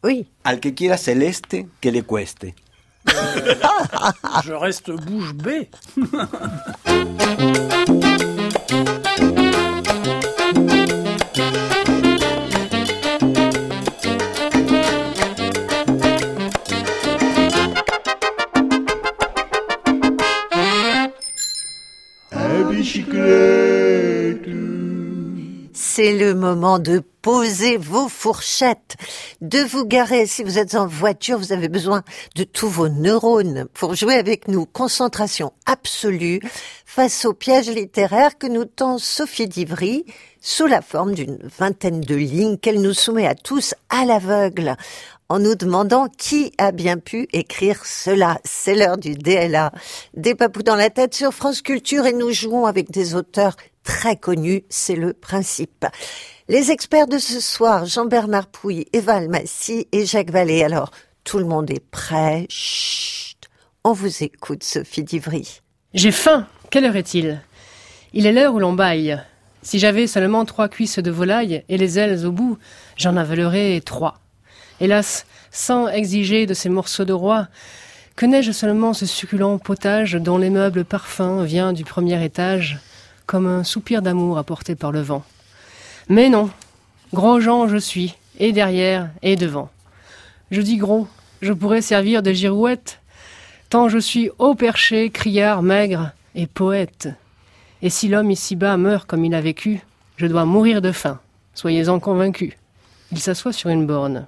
Oui. 0.04 0.26
Al 0.44 0.60
que 0.60 0.68
quiera 0.68 0.96
celeste, 0.96 1.56
que 1.80 1.88
le 1.88 2.02
cueste. 2.02 2.46
Je 4.44 4.52
reste 4.52 4.90
bouche 4.90 5.34
bée. 5.34 5.68
C'est 25.94 26.14
le 26.14 26.34
moment 26.34 26.78
de 26.78 27.02
poser 27.20 27.76
vos 27.76 28.08
fourchettes, 28.08 28.96
de 29.42 29.58
vous 29.58 29.84
garer. 29.84 30.24
Si 30.24 30.42
vous 30.42 30.58
êtes 30.58 30.74
en 30.74 30.86
voiture, 30.86 31.36
vous 31.36 31.52
avez 31.52 31.68
besoin 31.68 32.02
de 32.34 32.44
tous 32.44 32.70
vos 32.70 32.88
neurones 32.88 33.66
pour 33.74 33.94
jouer 33.94 34.14
avec 34.14 34.48
nous. 34.48 34.64
Concentration 34.64 35.52
absolue 35.66 36.40
face 36.86 37.26
au 37.26 37.34
piège 37.34 37.68
littéraire 37.68 38.38
que 38.38 38.46
nous 38.46 38.64
tend 38.64 38.96
Sophie 38.96 39.48
Divry 39.48 40.06
sous 40.40 40.66
la 40.66 40.80
forme 40.80 41.12
d'une 41.12 41.38
vingtaine 41.58 42.00
de 42.00 42.14
lignes 42.14 42.56
qu'elle 42.56 42.80
nous 42.80 42.94
soumet 42.94 43.26
à 43.26 43.34
tous 43.34 43.74
à 43.90 44.06
l'aveugle 44.06 44.76
en 45.32 45.38
nous 45.38 45.54
demandant 45.54 46.08
qui 46.08 46.52
a 46.58 46.72
bien 46.72 46.98
pu 46.98 47.26
écrire 47.32 47.86
cela. 47.86 48.38
C'est 48.44 48.74
l'heure 48.74 48.98
du 48.98 49.14
DLA. 49.14 49.72
Des 50.14 50.34
papous 50.34 50.62
dans 50.62 50.76
la 50.76 50.90
tête 50.90 51.14
sur 51.14 51.32
France 51.32 51.62
Culture 51.62 52.04
et 52.04 52.12
nous 52.12 52.32
jouons 52.32 52.66
avec 52.66 52.90
des 52.90 53.14
auteurs 53.14 53.56
très 53.84 54.16
connus, 54.16 54.64
c'est 54.68 54.96
le 54.96 55.12
principe. 55.12 55.86
Les 56.48 56.70
experts 56.70 57.06
de 57.06 57.18
ce 57.18 57.40
soir, 57.40 57.86
Jean-Bernard 57.86 58.48
Pouille, 58.48 58.86
Eva 58.92 59.14
Almassi 59.14 59.86
et 59.92 60.06
Jacques 60.06 60.30
Vallée. 60.30 60.64
Alors, 60.64 60.90
tout 61.24 61.38
le 61.38 61.44
monde 61.44 61.70
est 61.70 61.84
prêt? 61.90 62.46
Chut. 62.48 63.38
On 63.84 63.92
vous 63.92 64.22
écoute, 64.22 64.64
Sophie 64.64 65.04
Divry. 65.04 65.60
J'ai 65.94 66.12
faim. 66.12 66.46
Quelle 66.70 66.84
heure 66.84 66.96
est-il? 66.96 67.40
Il 68.12 68.26
est 68.26 68.32
l'heure 68.32 68.54
où 68.54 68.58
l'on 68.58 68.72
baille. 68.72 69.20
Si 69.62 69.78
j'avais 69.78 70.06
seulement 70.06 70.44
trois 70.44 70.68
cuisses 70.68 70.98
de 70.98 71.10
volaille 71.10 71.64
et 71.68 71.78
les 71.78 71.98
ailes 71.98 72.26
au 72.26 72.32
bout, 72.32 72.58
j'en 72.96 73.16
avalerais 73.16 73.80
trois. 73.80 74.18
Hélas, 74.80 75.26
sans 75.50 75.86
exiger 75.88 76.46
de 76.46 76.54
ces 76.54 76.68
morceaux 76.68 77.04
de 77.04 77.12
roi, 77.12 77.48
que 78.16 78.26
n'ai-je 78.26 78.52
seulement 78.52 78.94
ce 78.94 79.06
succulent 79.06 79.58
potage 79.58 80.14
dont 80.14 80.38
meubles 80.38 80.84
parfum 80.84 81.44
vient 81.44 81.72
du 81.72 81.84
premier 81.84 82.22
étage, 82.24 82.78
comme 83.32 83.46
un 83.46 83.64
soupir 83.64 84.02
d'amour 84.02 84.36
apporté 84.36 84.74
par 84.74 84.92
le 84.92 85.00
vent. 85.00 85.24
Mais 86.10 86.28
non, 86.28 86.50
gros 87.14 87.40
Jean 87.40 87.66
je 87.66 87.78
suis, 87.78 88.14
et 88.38 88.52
derrière 88.52 89.08
et 89.22 89.36
devant. 89.36 89.70
Je 90.50 90.60
dis 90.60 90.76
gros, 90.76 91.08
je 91.40 91.54
pourrais 91.54 91.80
servir 91.80 92.22
de 92.22 92.30
girouette, 92.30 93.00
tant 93.70 93.88
je 93.88 93.96
suis 93.96 94.28
haut 94.38 94.54
perché, 94.54 95.08
criard, 95.08 95.62
maigre 95.62 96.10
et 96.34 96.46
poète. 96.46 97.08
Et 97.80 97.88
si 97.88 98.08
l'homme 98.08 98.30
ici-bas 98.30 98.76
meurt 98.76 99.08
comme 99.08 99.24
il 99.24 99.34
a 99.34 99.40
vécu, 99.40 99.80
je 100.18 100.26
dois 100.26 100.44
mourir 100.44 100.82
de 100.82 100.92
faim, 100.92 101.18
soyez-en 101.54 102.00
convaincus. 102.00 102.52
Il 103.12 103.18
s'assoit 103.18 103.54
sur 103.54 103.70
une 103.70 103.86
borne. 103.86 104.26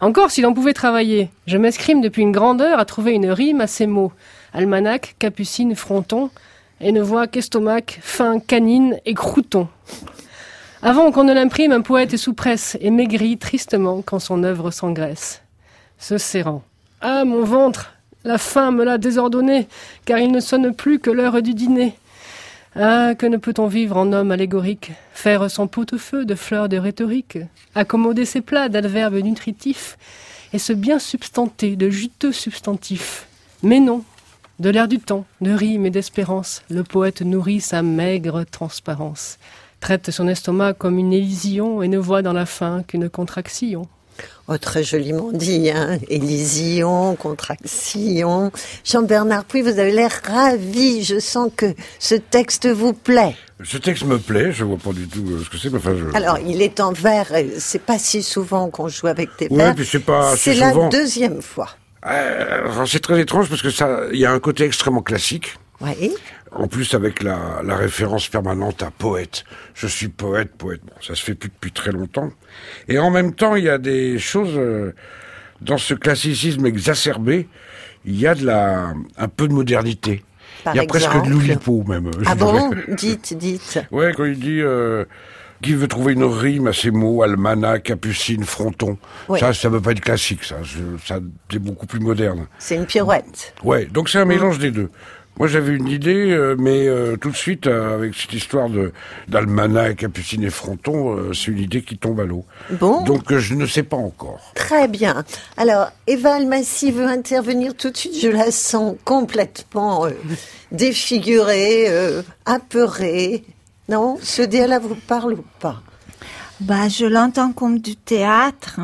Encore 0.00 0.30
si 0.30 0.40
l'on 0.40 0.54
pouvait 0.54 0.72
travailler. 0.72 1.28
Je 1.46 1.58
m'escrime 1.58 2.00
depuis 2.00 2.22
une 2.22 2.32
grande 2.32 2.62
heure 2.62 2.78
à 2.78 2.86
trouver 2.86 3.12
une 3.12 3.30
rime 3.30 3.60
à 3.60 3.66
ces 3.66 3.86
mots. 3.86 4.12
Almanach, 4.54 5.14
capucine, 5.18 5.74
fronton, 5.74 6.30
et 6.80 6.92
ne 6.92 7.00
voit 7.00 7.26
qu'estomac, 7.26 7.98
fin, 8.00 8.40
canine 8.40 8.98
et 9.04 9.14
crouton. 9.14 9.68
Avant 10.82 11.12
qu'on 11.12 11.24
ne 11.24 11.32
l'imprime, 11.32 11.72
un 11.72 11.80
poète 11.80 12.12
est 12.12 12.18
sous 12.18 12.34
presse 12.34 12.76
et 12.80 12.90
maigrit 12.90 13.38
tristement 13.38 14.02
quand 14.04 14.18
son 14.18 14.44
œuvre 14.44 14.70
s'engraisse. 14.70 15.42
Se 15.98 16.18
serrant. 16.18 16.62
Ah, 17.00 17.24
mon 17.24 17.42
ventre 17.42 17.94
La 18.24 18.38
faim 18.38 18.70
me 18.70 18.84
l'a 18.84 18.98
désordonné, 18.98 19.66
car 20.04 20.18
il 20.18 20.30
ne 20.30 20.40
sonne 20.40 20.74
plus 20.74 20.98
que 20.98 21.10
l'heure 21.10 21.40
du 21.40 21.54
dîner. 21.54 21.94
Ah, 22.76 23.14
que 23.14 23.26
ne 23.26 23.36
peut-on 23.36 23.66
vivre 23.66 23.96
en 23.96 24.12
homme 24.12 24.32
allégorique 24.32 24.92
Faire 25.12 25.50
son 25.50 25.68
pot-au-feu 25.68 26.24
de 26.24 26.34
fleurs 26.34 26.68
de 26.68 26.76
rhétorique 26.76 27.38
Accommoder 27.74 28.24
ses 28.24 28.40
plats 28.40 28.68
d'adverbes 28.68 29.22
nutritifs 29.22 29.96
Et 30.52 30.58
se 30.58 30.72
bien 30.72 30.98
substanter 30.98 31.76
de 31.76 31.88
juteux 31.88 32.32
substantifs? 32.32 33.26
Mais 33.62 33.78
non, 33.78 34.02
de 34.58 34.70
l'air 34.70 34.88
du 34.88 34.98
temps, 34.98 35.24
de 35.40 35.50
rime 35.52 35.86
et 35.86 35.90
d'espérance, 35.90 36.62
le 36.70 36.82
poète 36.84 37.22
nourrit 37.22 37.60
sa 37.60 37.82
maigre 37.82 38.44
transparence, 38.50 39.38
traite 39.80 40.10
son 40.10 40.28
estomac 40.28 40.74
comme 40.74 40.98
une 40.98 41.12
élision 41.12 41.82
et 41.82 41.88
ne 41.88 41.98
voit 41.98 42.22
dans 42.22 42.32
la 42.32 42.46
faim 42.46 42.82
qu'une 42.86 43.08
contraction. 43.08 43.86
Oh, 44.46 44.58
très 44.58 44.84
joliment 44.84 45.32
dit, 45.32 45.70
hein. 45.70 45.98
Élision, 46.08 47.16
contraction. 47.16 48.52
Jean-Bernard 48.84 49.44
Puy, 49.44 49.62
vous 49.62 49.78
avez 49.78 49.90
l'air 49.90 50.20
ravi. 50.24 51.02
Je 51.02 51.18
sens 51.18 51.50
que 51.56 51.74
ce 51.98 52.14
texte 52.14 52.68
vous 52.68 52.92
plaît. 52.92 53.34
Ce 53.64 53.78
texte 53.78 54.04
me 54.04 54.18
plaît, 54.18 54.52
je 54.52 54.64
vois 54.64 54.76
pas 54.76 54.92
du 54.92 55.08
tout 55.08 55.24
euh, 55.30 55.42
ce 55.42 55.48
que 55.48 55.56
c'est, 55.56 55.70
mais 55.70 55.78
enfin, 55.78 55.96
je... 55.96 56.16
Alors, 56.16 56.38
il 56.38 56.60
est 56.60 56.80
en 56.80 56.92
vers, 56.92 57.32
c'est 57.58 57.80
pas 57.82 57.98
si 57.98 58.22
souvent 58.22 58.68
qu'on 58.68 58.88
joue 58.88 59.06
avec 59.06 59.30
des 59.38 59.48
ouais, 59.48 59.56
vers. 59.56 59.74
puis 59.74 59.86
c'est 59.86 60.00
pas 60.00 60.36
C'est 60.36 60.54
la 60.54 60.72
deuxième 60.88 61.40
fois. 61.40 61.70
Euh, 62.06 62.84
c'est 62.86 63.00
très 63.00 63.20
étrange 63.20 63.48
parce 63.48 63.62
que 63.62 63.70
ça, 63.70 64.02
il 64.12 64.18
y 64.18 64.26
a 64.26 64.32
un 64.32 64.40
côté 64.40 64.64
extrêmement 64.64 65.02
classique. 65.02 65.56
Oui. 65.80 66.14
En 66.52 66.68
plus, 66.68 66.94
avec 66.94 67.22
la, 67.22 67.60
la, 67.64 67.76
référence 67.76 68.28
permanente 68.28 68.82
à 68.82 68.90
poète. 68.90 69.44
Je 69.74 69.86
suis 69.86 70.08
poète, 70.08 70.52
poète. 70.56 70.80
Bon, 70.84 70.94
ça 71.00 71.14
se 71.14 71.24
fait 71.24 71.34
plus 71.34 71.48
depuis 71.48 71.72
très 71.72 71.90
longtemps. 71.90 72.30
Et 72.88 72.98
en 72.98 73.10
même 73.10 73.34
temps, 73.34 73.56
il 73.56 73.64
y 73.64 73.68
a 73.68 73.78
des 73.78 74.18
choses 74.18 74.56
euh, 74.56 74.92
dans 75.60 75.78
ce 75.78 75.94
classicisme 75.94 76.64
exacerbé. 76.66 77.48
Il 78.04 78.18
y 78.18 78.26
a 78.26 78.34
de 78.34 78.44
la, 78.44 78.92
un 79.16 79.28
peu 79.28 79.48
de 79.48 79.52
modernité. 79.52 80.22
Par 80.62 80.74
il 80.74 80.76
y 80.76 80.80
a 80.80 80.84
exemple. 80.84 81.04
presque 81.04 81.26
de 81.26 81.30
l'oulipo 81.30 81.82
même. 81.88 82.10
Ah 82.26 82.34
bon? 82.34 82.70
Dites, 82.88 83.36
dites. 83.36 83.80
Ouais, 83.90 84.12
quand 84.14 84.24
il 84.24 84.38
dit 84.38 84.60
euh, 84.60 85.04
qui 85.64 85.74
veut 85.74 85.88
trouver 85.88 86.12
une 86.12 86.24
rime 86.24 86.66
à 86.66 86.72
ces 86.72 86.90
mots, 86.90 87.22
almanach, 87.22 87.82
capucine, 87.82 88.44
fronton. 88.44 88.98
Ouais. 89.28 89.40
Ça, 89.40 89.54
ça 89.54 89.68
veut 89.68 89.80
pas 89.80 89.92
être 89.92 90.00
classique, 90.00 90.44
ça. 90.44 90.56
Ça 91.04 91.18
c'est 91.50 91.58
beaucoup 91.58 91.86
plus 91.86 92.00
moderne. 92.00 92.46
C'est 92.58 92.76
une 92.76 92.86
pirouette. 92.86 93.54
Ouais, 93.64 93.86
donc 93.86 94.08
c'est 94.08 94.18
un 94.18 94.26
mélange 94.26 94.58
des 94.58 94.70
deux. 94.70 94.90
Moi, 95.36 95.48
j'avais 95.48 95.72
une 95.72 95.88
idée, 95.88 96.30
euh, 96.30 96.54
mais 96.56 96.86
euh, 96.86 97.16
tout 97.16 97.30
de 97.30 97.36
suite, 97.36 97.66
euh, 97.66 97.96
avec 97.96 98.14
cette 98.14 98.32
histoire 98.32 98.68
de 98.68 98.92
d'almanach, 99.26 99.96
capucine 99.96 100.44
et 100.44 100.50
fronton, 100.50 101.16
euh, 101.16 101.32
c'est 101.32 101.50
une 101.50 101.58
idée 101.58 101.82
qui 101.82 101.98
tombe 101.98 102.20
à 102.20 102.24
l'eau. 102.24 102.44
Bon. 102.70 103.02
Donc, 103.02 103.36
je 103.36 103.54
ne 103.54 103.66
sais 103.66 103.82
pas 103.82 103.96
encore. 103.96 104.52
Très 104.54 104.86
bien. 104.86 105.24
Alors, 105.56 105.90
Eva 106.06 106.34
Almassi 106.34 106.92
veut 106.92 107.06
intervenir 107.06 107.74
tout 107.74 107.90
de 107.90 107.96
suite. 107.96 108.16
Je 108.20 108.28
la 108.28 108.52
sens 108.52 108.94
complètement 109.04 110.06
défigurée, 110.70 111.88
apeurée. 112.46 113.42
Non 113.88 114.18
Ce 114.22 114.42
dialogue 114.42 114.82
vous 114.82 114.94
parle 114.94 115.34
ou 115.34 115.44
pas? 115.60 115.82
Bah, 116.60 116.88
je 116.88 117.04
l'entends 117.04 117.52
comme 117.52 117.80
du 117.80 117.96
théâtre. 117.96 118.80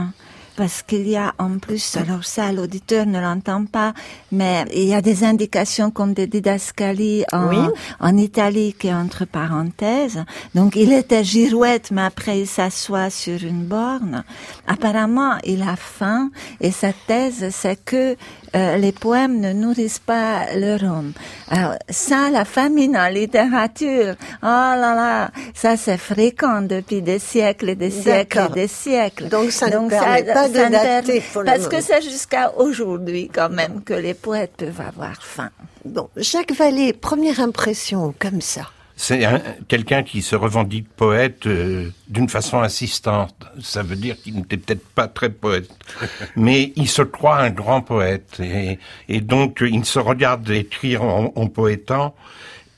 Parce 0.57 0.83
qu'il 0.83 1.09
y 1.09 1.17
a 1.17 1.33
en 1.39 1.59
plus, 1.59 1.97
alors 1.97 2.25
ça, 2.25 2.53
l'auditeur 2.53 3.07
ne 3.07 3.21
l'entend 3.21 3.65
pas, 3.65 3.95
mais 4.31 4.65
il 4.75 4.85
y 4.89 4.95
a 4.95 5.01
des 5.01 5.25
indications 5.25 5.91
comme 5.91 6.13
des 6.13 6.27
didascalies 6.27 7.25
en, 7.33 7.49
Oui. 7.49 7.57
en 8.01 8.17
italique 8.17 8.85
et 8.85 8.93
entre 8.93 9.25
parenthèses. 9.25 10.23
Donc 10.55 10.77
il 10.77 10.93
était 10.93 11.25
girouette, 11.25 11.91
mais 11.93 12.03
après 12.03 12.41
il 12.41 12.47
s'assoit 12.47 13.11
sur 13.11 13.43
une 13.43 13.65
borne. 13.65 14.25
Apparemment, 14.67 15.35
il 15.45 15.63
a 15.63 15.77
faim 15.77 16.31
et 16.61 16.73
sa 16.73 16.93
thèse, 16.93 17.49
c'est 17.51 17.83
que 17.85 18.17
euh, 18.57 18.77
les 18.77 18.93
poèmes 18.93 19.41
ne 19.41 19.53
nourrissent 19.53 20.01
pas 20.01 20.53
leur 20.57 20.83
homme. 20.83 21.13
Alors 21.49 21.75
ça, 21.89 22.31
la 22.31 22.45
famine 22.45 22.97
en 22.97 23.09
littérature, 23.09 24.15
oh 24.43 24.47
là 24.83 24.95
là, 24.95 25.31
ça 25.55 25.77
c'est 25.77 25.97
fréquent 25.99 26.61
depuis 26.63 27.01
des 27.03 27.19
siècles 27.19 27.71
et 27.71 27.75
des 27.77 27.91
siècles 27.91 28.49
et 28.51 28.55
des 28.55 28.69
siècles. 28.69 29.29
Donc, 29.29 29.51
ça 29.53 29.67
ne 29.69 29.89
permet 29.89 30.25
pas 30.25 30.39
de 30.49 30.70
dater 30.70 31.22
Parce 31.45 31.68
que 31.68 31.80
c'est 31.80 32.03
jusqu'à 32.03 32.53
aujourd'hui 32.57 33.30
quand 33.32 33.51
même 33.51 33.82
que 33.82 33.95
les 33.95 34.14
poètes 34.14 34.53
peuvent 34.59 34.80
avoir 34.80 35.22
faim. 35.22 35.51
Bon, 35.84 36.09
Jacques 36.16 36.53
Vallée, 36.53 36.93
première 36.93 37.41
impression 37.41 38.14
comme 38.18 38.41
ça. 38.41 38.70
C'est 38.97 39.24
un- 39.24 39.41
quelqu'un 39.66 40.03
qui 40.03 40.20
se 40.20 40.36
revendique 40.36 40.86
poète 40.95 41.47
euh, 41.47 41.88
d'une 42.09 42.28
façon 42.28 42.61
insistante. 42.61 43.34
Ça 43.62 43.82
veut 43.82 43.97
dire 43.97 44.20
qu'il 44.20 44.34
n'était 44.36 44.59
peut-être 44.59 44.86
pas 44.88 45.09
très 45.09 45.30
poète, 45.30 45.70
mais 46.36 46.72
il 46.76 46.86
se 46.86 47.01
croit 47.01 47.38
un 47.38 47.49
grand 47.49 47.80
poète 47.80 48.38
et, 48.41 48.78
et 49.09 49.22
donc 49.22 49.62
il 49.66 49.86
se 49.86 49.99
regarde 49.99 50.51
écrire 50.51 51.03
en, 51.03 51.32
en 51.34 51.47
poétant. 51.47 52.14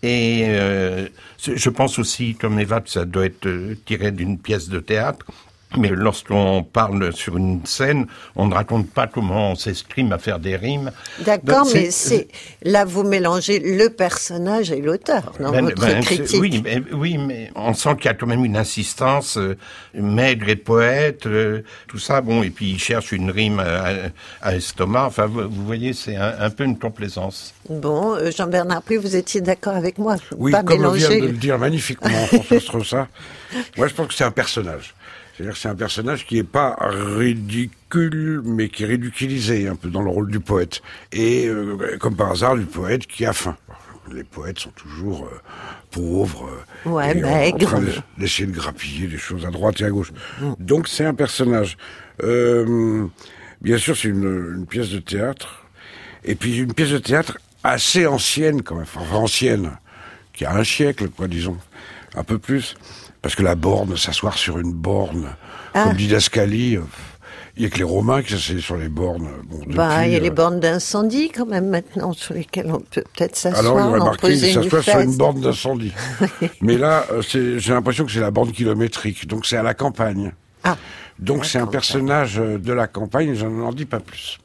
Et 0.05 0.45
euh, 0.47 1.09
je 1.39 1.71
pense 1.71 1.99
aussi, 1.99 2.35
comme 2.35 2.59
Eva, 2.61 2.81
que 2.81 2.91
ça 2.91 3.05
doit 3.05 3.25
être 3.27 3.47
euh, 3.47 3.77
tiré 3.85 4.11
d'une 4.13 4.39
pièce 4.39 4.69
de 4.69 4.79
théâtre. 4.81 5.27
Mais 5.79 5.89
lorsqu'on 5.89 6.63
parle 6.63 7.13
sur 7.13 7.37
une 7.37 7.65
scène, 7.65 8.07
on 8.37 8.47
ne 8.47 8.55
raconte 8.55 8.91
pas 8.91 9.07
comment 9.07 9.53
on 9.53 9.55
s'escrime 9.55 10.13
à 10.13 10.19
faire 10.19 10.39
des 10.39 10.57
rimes. 10.57 10.91
D'accord, 11.21 11.67
mais 11.73 11.91
c'est 11.91 12.29
là 12.63 12.85
vous 12.85 13.03
mélangez 13.03 13.59
le 13.59 13.89
personnage 13.89 14.71
et 14.71 14.81
l'auteur 14.81 15.33
dans 15.41 15.51
Ben, 15.51 15.65
votre 15.65 15.81
ben, 15.81 16.03
critique. 16.03 16.41
Oui, 16.41 16.61
mais, 16.63 16.83
oui, 16.93 17.19
mais 17.19 17.51
on 17.55 17.73
sent 17.75 17.97
qu'il 17.97 18.07
y 18.07 18.09
a 18.09 18.15
quand 18.15 18.27
même 18.27 18.45
une 18.45 18.57
insistance, 18.57 19.37
euh, 19.39 19.57
maigre 19.95 20.49
et 20.49 20.57
poète, 20.57 21.27
euh, 21.27 21.63
tout 21.89 21.99
ça. 21.99 22.21
Bon, 22.21 22.43
et 22.43 22.51
puis 22.51 22.71
il 22.73 22.79
cherche 22.79 23.13
une 23.13 23.31
rime 23.31 23.61
à, 23.61 23.93
à 24.43 24.55
estomac. 24.57 25.07
Enfin, 25.07 25.27
vous, 25.27 25.49
vous 25.49 25.65
voyez, 25.67 25.93
c'est 25.93 26.17
un, 26.17 26.35
un 26.39 26.51
peu 26.51 26.65
une 26.65 26.79
complaisance. 26.79 27.55
Bon, 27.69 28.15
euh, 28.15 28.31
Jean-Bernard 28.31 28.83
Puy, 28.83 28.97
vous 28.97 29.17
étiez 29.17 29.41
d'accord 29.41 29.75
avec 29.75 29.99
moi 29.99 30.17
Oui, 30.37 30.53
Pas 30.53 30.63
comme 30.63 30.79
vient 30.79 30.93
mélanger. 30.93 31.21
de 31.21 31.27
le 31.27 31.33
dire 31.33 31.59
magnifiquement 31.59 32.27
François 32.27 32.61
Strossa, 32.61 33.09
moi 33.77 33.87
je 33.89 33.95
pense 33.95 34.09
que 34.09 34.15
c'est 34.15 34.25
un 34.25 34.31
personnage. 34.31 34.95
C'est-à-dire 35.35 35.55
que 35.55 35.59
c'est 35.59 35.69
un 35.69 35.75
personnage 35.75 36.27
qui 36.27 36.35
n'est 36.37 36.43
pas 36.45 36.77
ridicule, 36.81 38.43
mais 38.45 38.69
qui 38.69 38.83
est 38.85 38.87
ridiculisé 38.87 39.69
un 39.69 39.77
peu 39.77 39.89
dans 39.89 40.03
le 40.03 40.11
rôle 40.11 40.31
du 40.31 40.41
poète. 40.41 40.83
Et 41.13 41.47
euh, 41.49 41.97
comme 41.99 42.17
par 42.17 42.31
hasard, 42.33 42.57
du 42.57 42.65
poète 42.65 43.07
qui 43.07 43.25
a 43.25 43.33
faim. 43.33 43.57
Les 44.13 44.25
poètes 44.25 44.59
sont 44.59 44.71
toujours 44.71 45.25
euh, 45.27 45.39
pauvres, 45.91 46.51
euh, 46.87 46.91
Ouais, 46.91 47.17
et 47.17 47.25
en- 47.25 47.59
train 47.59 47.81
de- 47.81 47.93
d'essayer 48.19 48.47
de 48.47 48.53
grappiller 48.55 49.07
des 49.07 49.17
choses 49.17 49.47
à 49.47 49.51
droite 49.51 49.81
et 49.81 49.85
à 49.85 49.91
gauche. 49.91 50.13
Donc 50.59 50.89
c'est 50.89 51.05
un 51.05 51.15
personnage. 51.15 51.77
Euh, 52.23 53.07
bien 53.61 53.79
sûr, 53.79 53.97
c'est 53.97 54.09
une, 54.09 54.55
une 54.59 54.67
pièce 54.67 54.91
de 54.91 54.99
théâtre. 54.99 55.65
Et 56.25 56.35
puis 56.35 56.59
une 56.59 56.75
pièce 56.75 56.91
de 56.91 56.99
théâtre 56.99 57.39
assez 57.65 58.07
ancienne 58.07 58.63
quand 58.63 58.75
même, 58.75 58.87
enfin 58.97 59.17
ancienne, 59.17 59.71
qui 60.33 60.45
a 60.45 60.55
un 60.55 60.65
siècle, 60.65 61.09
quoi, 61.09 61.27
disons, 61.29 61.57
un 62.15 62.25
peu 62.25 62.39
plus. 62.39 62.77
Parce 63.23 63.35
que 63.37 63.43
la 63.43 63.55
borne, 63.55 63.97
s'asseoir 63.97 64.37
sur 64.37 64.59
une 64.59 64.73
borne, 64.73 65.29
Ah. 65.75 65.85
comme 65.85 65.95
didascalie, 65.97 66.77
euh, 66.77 66.83
il 67.57 67.63
y 67.63 67.67
a 67.67 67.71
que 67.71 67.79
les 67.79 67.85
Romains 67.85 68.23
qui 68.23 68.33
s'asseyaient 68.33 68.61
sur 68.61 68.77
les 68.77 68.89
bornes. 68.89 69.29
Bon, 69.49 69.59
Bah, 69.69 70.07
il 70.07 70.13
y 70.13 70.17
a 70.17 70.19
les 70.19 70.29
euh, 70.31 70.33
bornes 70.33 70.59
d'incendie 70.59 71.31
quand 71.31 71.47
même 71.47 71.69
maintenant 71.69 72.13
sur 72.13 72.35
lesquelles 72.35 72.67
on 72.73 72.81
peut 72.81 73.05
peut-être 73.15 73.47
alors, 73.47 73.57
il 73.57 73.57
s'asseoir, 73.63 73.89
aurait 73.91 73.99
marqué, 74.01 74.33
il 74.33 74.53
s'assoit 74.53 74.83
sur 74.83 74.99
une 75.01 75.17
borne 75.17 75.41
d'incendie. 75.41 75.93
Mais 76.61 76.77
là, 76.77 77.05
euh, 77.13 77.23
c'est- 77.23 77.59
j'ai 77.59 77.73
l'impression 77.73 78.05
que 78.05 78.11
c'est 78.13 78.21
la 78.21 78.31
borne 78.31 78.51
kilométrique, 78.53 79.27
donc 79.29 79.47
c'est 79.47 79.57
à 79.57 79.63
la 79.63 79.75
campagne. 79.75 80.33
Ah, 80.65 80.77
donc 81.19 81.45
c'est 81.45 81.59
un 81.59 81.67
personnage 81.67 82.37
de 82.37 82.73
la 82.73 82.87
campagne, 82.89 83.35
je 83.35 83.47
n'en 83.47 83.73
dis 83.73 83.85
pas 83.85 84.01
plus. 84.01 84.39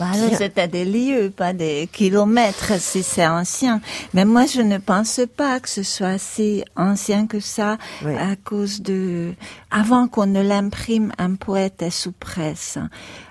Bah 0.00 0.06
alors, 0.14 0.34
c'était 0.38 0.66
des 0.66 0.86
lieues, 0.86 1.28
pas 1.30 1.52
des 1.52 1.86
kilomètres 1.92 2.80
si 2.80 3.02
c'est 3.02 3.26
ancien. 3.26 3.82
Mais 4.14 4.24
moi, 4.24 4.46
je 4.46 4.62
ne 4.62 4.78
pense 4.78 5.20
pas 5.36 5.60
que 5.60 5.68
ce 5.68 5.82
soit 5.82 6.16
si 6.18 6.64
ancien 6.74 7.26
que 7.26 7.38
ça 7.38 7.76
Oui. 8.04 8.14
à 8.16 8.34
cause 8.42 8.80
de... 8.80 9.34
Avant 9.70 10.08
qu'on 10.08 10.26
ne 10.26 10.42
l'imprime, 10.42 11.12
un 11.18 11.34
poète 11.34 11.82
est 11.82 11.90
sous 11.90 12.10
presse. 12.12 12.78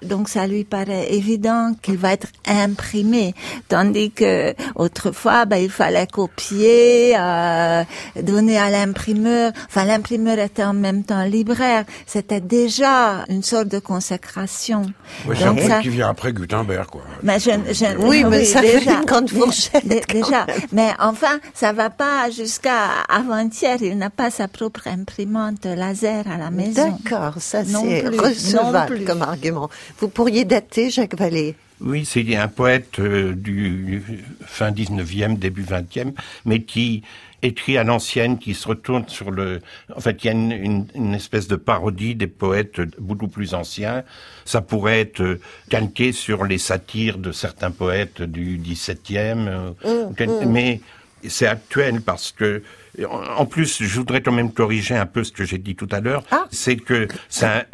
Donc 0.04 0.30
ça 0.30 0.46
lui 0.48 0.64
paraît 0.64 1.12
évident 1.14 1.74
qu'il 1.82 1.98
va 1.98 2.14
être 2.14 2.28
imprimé. 2.48 3.34
Tandis 3.68 4.12
que 4.12 4.54
autrefois, 4.76 5.46
bah, 5.46 5.60
il 5.60 5.70
fallait 5.72 6.08
copier, 6.08 7.16
euh, 7.20 7.84
donner 8.22 8.58
à 8.58 8.70
l'imprimeur. 8.70 9.52
Enfin, 9.66 9.86
l'imprimeur 9.86 10.40
était 10.40 10.64
en 10.64 10.74
même 10.74 11.04
temps 11.04 11.24
libraire. 11.24 11.84
C'était 12.06 12.40
déjà 12.42 13.26
une 13.28 13.44
sorte 13.44 13.68
de 13.68 13.80
consécration. 13.80 14.84
Ouais, 15.28 15.36
c'est 15.36 15.44
un 15.46 15.58
ça- 15.68 15.82
qui 15.82 15.90
vient 15.90 16.10
après 16.10 16.32
Quoi. 16.66 17.02
mais 17.24 17.40
je, 17.40 17.50
je- 17.72 17.98
Oui, 17.98 18.24
mais 18.30 18.46
ça 18.46 18.62
fait 18.62 18.80
déjà, 18.80 19.00
une 19.00 19.06
grande 19.06 19.30
fourchette, 19.30 19.86
Déjà, 20.12 20.46
mais 20.72 20.90
enfin, 21.00 21.40
ça 21.54 21.74
va 21.74 21.90
pas 21.90 22.30
jusqu'à 22.30 22.90
avant-hier. 23.08 23.78
Il 23.82 23.98
n'a 23.98 24.10
pas 24.10 24.30
sa 24.32 24.48
propre 24.48 24.88
imprimante 24.88 25.66
laser 25.66 26.26
à 26.28 26.38
la 26.38 26.50
maison. 26.52 26.98
D'accord, 27.04 27.36
ça 27.42 27.64
c'est 27.66 28.08
recevable 28.08 28.96
plus. 28.98 29.06
comme 29.06 29.22
argument. 29.22 29.70
Vous 30.00 30.08
pourriez 30.10 30.46
dater 30.46 30.90
Jacques 30.90 31.16
Vallée 31.16 31.56
Oui, 31.82 32.06
c'est 32.06 32.36
un 32.36 32.48
poète 32.48 33.00
euh, 33.00 33.34
du 33.34 34.02
fin 34.46 34.72
19e, 34.72 35.38
début 35.38 35.64
20e, 35.64 36.14
mais 36.46 36.62
qui 36.64 37.04
écrit 37.42 37.78
à 37.78 37.84
l'ancienne 37.84 38.38
qui 38.38 38.54
se 38.54 38.68
retourne 38.68 39.08
sur 39.08 39.32
le... 39.32 39.62
En 39.96 40.00
fait, 40.00 40.24
il 40.24 40.28
y 40.28 40.30
a 40.30 40.34
une, 40.34 40.88
une, 40.96 41.14
espèce 41.14 41.48
de 41.48 41.56
parodie 41.56 42.16
des 42.16 42.28
poètes 42.28 42.82
beaucoup 43.00 43.28
plus 43.28 43.54
anciens. 43.54 44.04
Ça 44.46 44.62
pourrait 44.62 45.02
être 45.02 45.22
euh, 45.22 45.40
calqué 45.70 46.12
sur 46.12 46.46
les 46.46 46.58
satires 46.58 47.18
de 47.18 47.32
certains 47.32 47.72
poètes 47.72 48.22
du 48.22 48.58
XVIIe. 48.58 49.36
Mmh, 49.36 50.24
mmh. 50.24 50.46
Mais 50.48 50.82
c'est 51.28 51.48
actuel 51.48 52.02
parce 52.02 52.32
que 52.32 52.62
en 53.06 53.46
plus, 53.46 53.84
je 53.84 53.98
voudrais 54.00 54.22
quand 54.22 54.32
même 54.32 54.52
corriger 54.52 54.96
un 54.96 55.06
peu 55.06 55.24
ce 55.24 55.32
que 55.32 55.46
j'ai 55.46 55.58
dit 55.58 55.76
tout 55.76 55.88
à 55.92 56.00
l'heure. 56.00 56.24
Ah. 56.32 56.48
C'est 56.52 56.76
que 56.76 57.08
c'est 57.30 57.66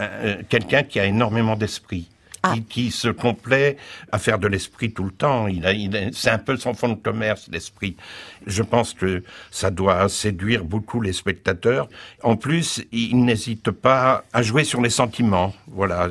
quelqu'un 0.49 0.83
qui 0.83 0.99
a 0.99 1.05
énormément 1.05 1.55
d'esprit. 1.55 2.09
Ah. 2.47 2.55
Qui, 2.69 2.91
se 2.91 3.07
complaît 3.07 3.77
à 4.11 4.19
faire 4.19 4.37
de 4.37 4.47
l'esprit 4.47 4.93
tout 4.93 5.03
le 5.03 5.11
temps. 5.11 5.47
Il 5.47 5.65
c'est 6.13 6.29
un 6.29 6.37
peu 6.37 6.55
son 6.57 6.73
fond 6.73 6.89
de 6.89 6.95
commerce, 6.95 7.49
l'esprit. 7.51 7.95
Je 8.45 8.61
pense 8.61 8.93
que 8.93 9.23
ça 9.49 9.71
doit 9.71 10.07
séduire 10.09 10.63
beaucoup 10.63 11.01
les 11.01 11.13
spectateurs. 11.13 11.89
En 12.21 12.35
plus, 12.35 12.83
il 12.91 13.25
n'hésite 13.25 13.71
pas 13.71 14.23
à 14.31 14.43
jouer 14.43 14.63
sur 14.63 14.81
les 14.81 14.91
sentiments. 14.91 15.53
Voilà. 15.67 16.07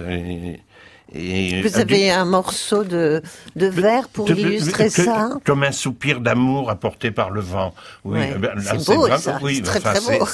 Vous 1.15 1.79
avez 1.79 2.11
un 2.11 2.25
morceau 2.25 2.85
de, 2.85 3.23
de 3.55 3.67
verre 3.67 4.09
pour 4.09 4.29
illustrer 4.31 4.91
ça 4.91 5.31
Comme 5.45 5.62
un 5.62 5.73
soupir 5.73 6.21
d'amour 6.21 6.71
apporté 6.71 7.11
par 7.11 7.31
le 7.31 7.41
vent. 7.41 7.75
Oui, 8.05 8.19
ben, 8.39 8.51
c'est 8.61 8.95
beau, 8.95 9.09
ça. 9.17 9.39
Oui, 9.43 9.62
très, 9.62 9.81
très 9.81 10.01
beau. 10.01 10.27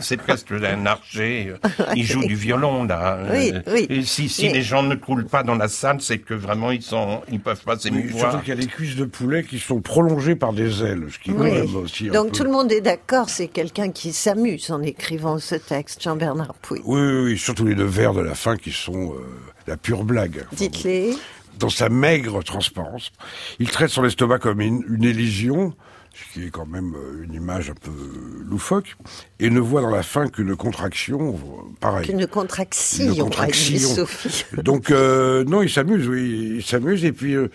C'est 0.00 0.16
presque 0.16 0.52
un 0.52 0.86
archer. 0.86 1.54
Il 1.94 2.04
joue 2.04 2.24
du 2.24 2.34
violon, 2.34 2.84
là. 2.84 3.18
Oui, 3.30 3.52
oui. 3.72 3.86
Et 3.90 4.02
si, 4.02 4.28
si 4.28 4.48
les 4.48 4.62
gens 4.62 4.82
ne 4.82 4.94
coulent 4.94 5.26
pas 5.26 5.42
dans 5.42 5.56
la 5.56 5.68
salle, 5.68 6.00
c'est 6.00 6.18
que 6.18 6.34
vraiment, 6.34 6.70
ils 6.70 6.82
sont, 6.82 7.20
ils 7.30 7.40
peuvent 7.40 7.62
pas 7.62 7.78
s'émouvoir. 7.78 8.30
Surtout 8.30 8.44
qu'il 8.44 8.54
y 8.54 8.58
a 8.58 8.60
des 8.60 8.66
cuisses 8.66 8.96
de 8.96 9.04
poulet 9.04 9.44
qui 9.44 9.58
sont 9.58 9.80
prolongées 9.80 10.36
par 10.36 10.52
des 10.52 10.82
ailes, 10.82 11.06
ce 11.10 11.18
qui 11.18 11.32
aussi 11.76 12.08
Donc 12.08 12.32
tout 12.32 12.44
le 12.44 12.50
monde 12.50 12.72
est 12.72 12.80
d'accord, 12.80 13.28
c'est 13.28 13.48
quelqu'un 13.48 13.90
qui 13.90 14.12
s'amuse 14.12 14.70
en 14.70 14.82
écrivant 14.82 15.38
ce 15.38 15.54
texte, 15.54 16.02
Jean-Bernard 16.02 16.54
Pouy. 16.54 16.80
Oui, 16.84 17.00
oui, 17.00 17.22
oui, 17.24 17.38
surtout 17.38 17.64
les 17.64 17.74
deux 17.74 17.84
vers 17.84 18.14
de 18.14 18.20
la 18.20 18.34
fin 18.34 18.56
qui 18.56 18.72
sont... 18.72 19.14
Euh, 19.14 19.18
la 19.66 19.76
pure 19.76 20.04
blague. 20.04 20.44
Dites-les. 20.52 21.16
Dans 21.58 21.70
sa 21.70 21.88
maigre 21.88 22.42
transparence, 22.42 23.12
il 23.58 23.70
traite 23.70 23.90
son 23.90 24.04
estomac 24.04 24.38
comme 24.38 24.60
une, 24.60 24.82
une 24.88 25.04
élision, 25.04 25.74
ce 26.14 26.32
qui 26.32 26.46
est 26.46 26.50
quand 26.50 26.66
même 26.66 26.94
euh, 26.94 27.24
une 27.24 27.34
image 27.34 27.70
un 27.70 27.74
peu 27.74 27.90
loufoque, 28.48 28.96
et 29.38 29.50
ne 29.50 29.60
voit 29.60 29.82
dans 29.82 29.90
la 29.90 30.02
fin 30.02 30.28
qu'une 30.28 30.56
contraction, 30.56 31.38
pareil. 31.78 32.06
Qu'une 32.06 32.26
contraction, 32.26 33.12
une 33.12 33.18
contraction. 33.18 33.78
Sophie. 33.78 34.44
Donc 34.62 34.90
euh, 34.90 35.44
non, 35.44 35.62
il 35.62 35.70
s'amuse, 35.70 36.08
oui, 36.08 36.54
il 36.56 36.62
s'amuse, 36.64 37.04
et 37.04 37.12
puis 37.12 37.34
euh, 37.34 37.48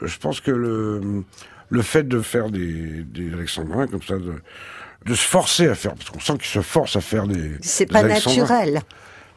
je 0.00 0.16
pense 0.16 0.40
que 0.40 0.50
le, 0.50 1.22
le 1.68 1.82
fait 1.82 2.08
de 2.08 2.20
faire 2.20 2.50
des, 2.50 3.04
des 3.04 3.32
alexandrins 3.34 3.86
comme 3.86 4.02
ça, 4.02 4.16
de, 4.16 4.34
de 5.04 5.14
se 5.14 5.26
forcer 5.26 5.68
à 5.68 5.74
faire, 5.74 5.94
parce 5.94 6.10
qu'on 6.10 6.20
sent 6.20 6.34
qu'il 6.38 6.46
se 6.46 6.62
force 6.62 6.96
à 6.96 7.00
faire 7.00 7.26
des. 7.26 7.52
C'est 7.60 7.86
pas 7.86 8.02
naturel. 8.02 8.80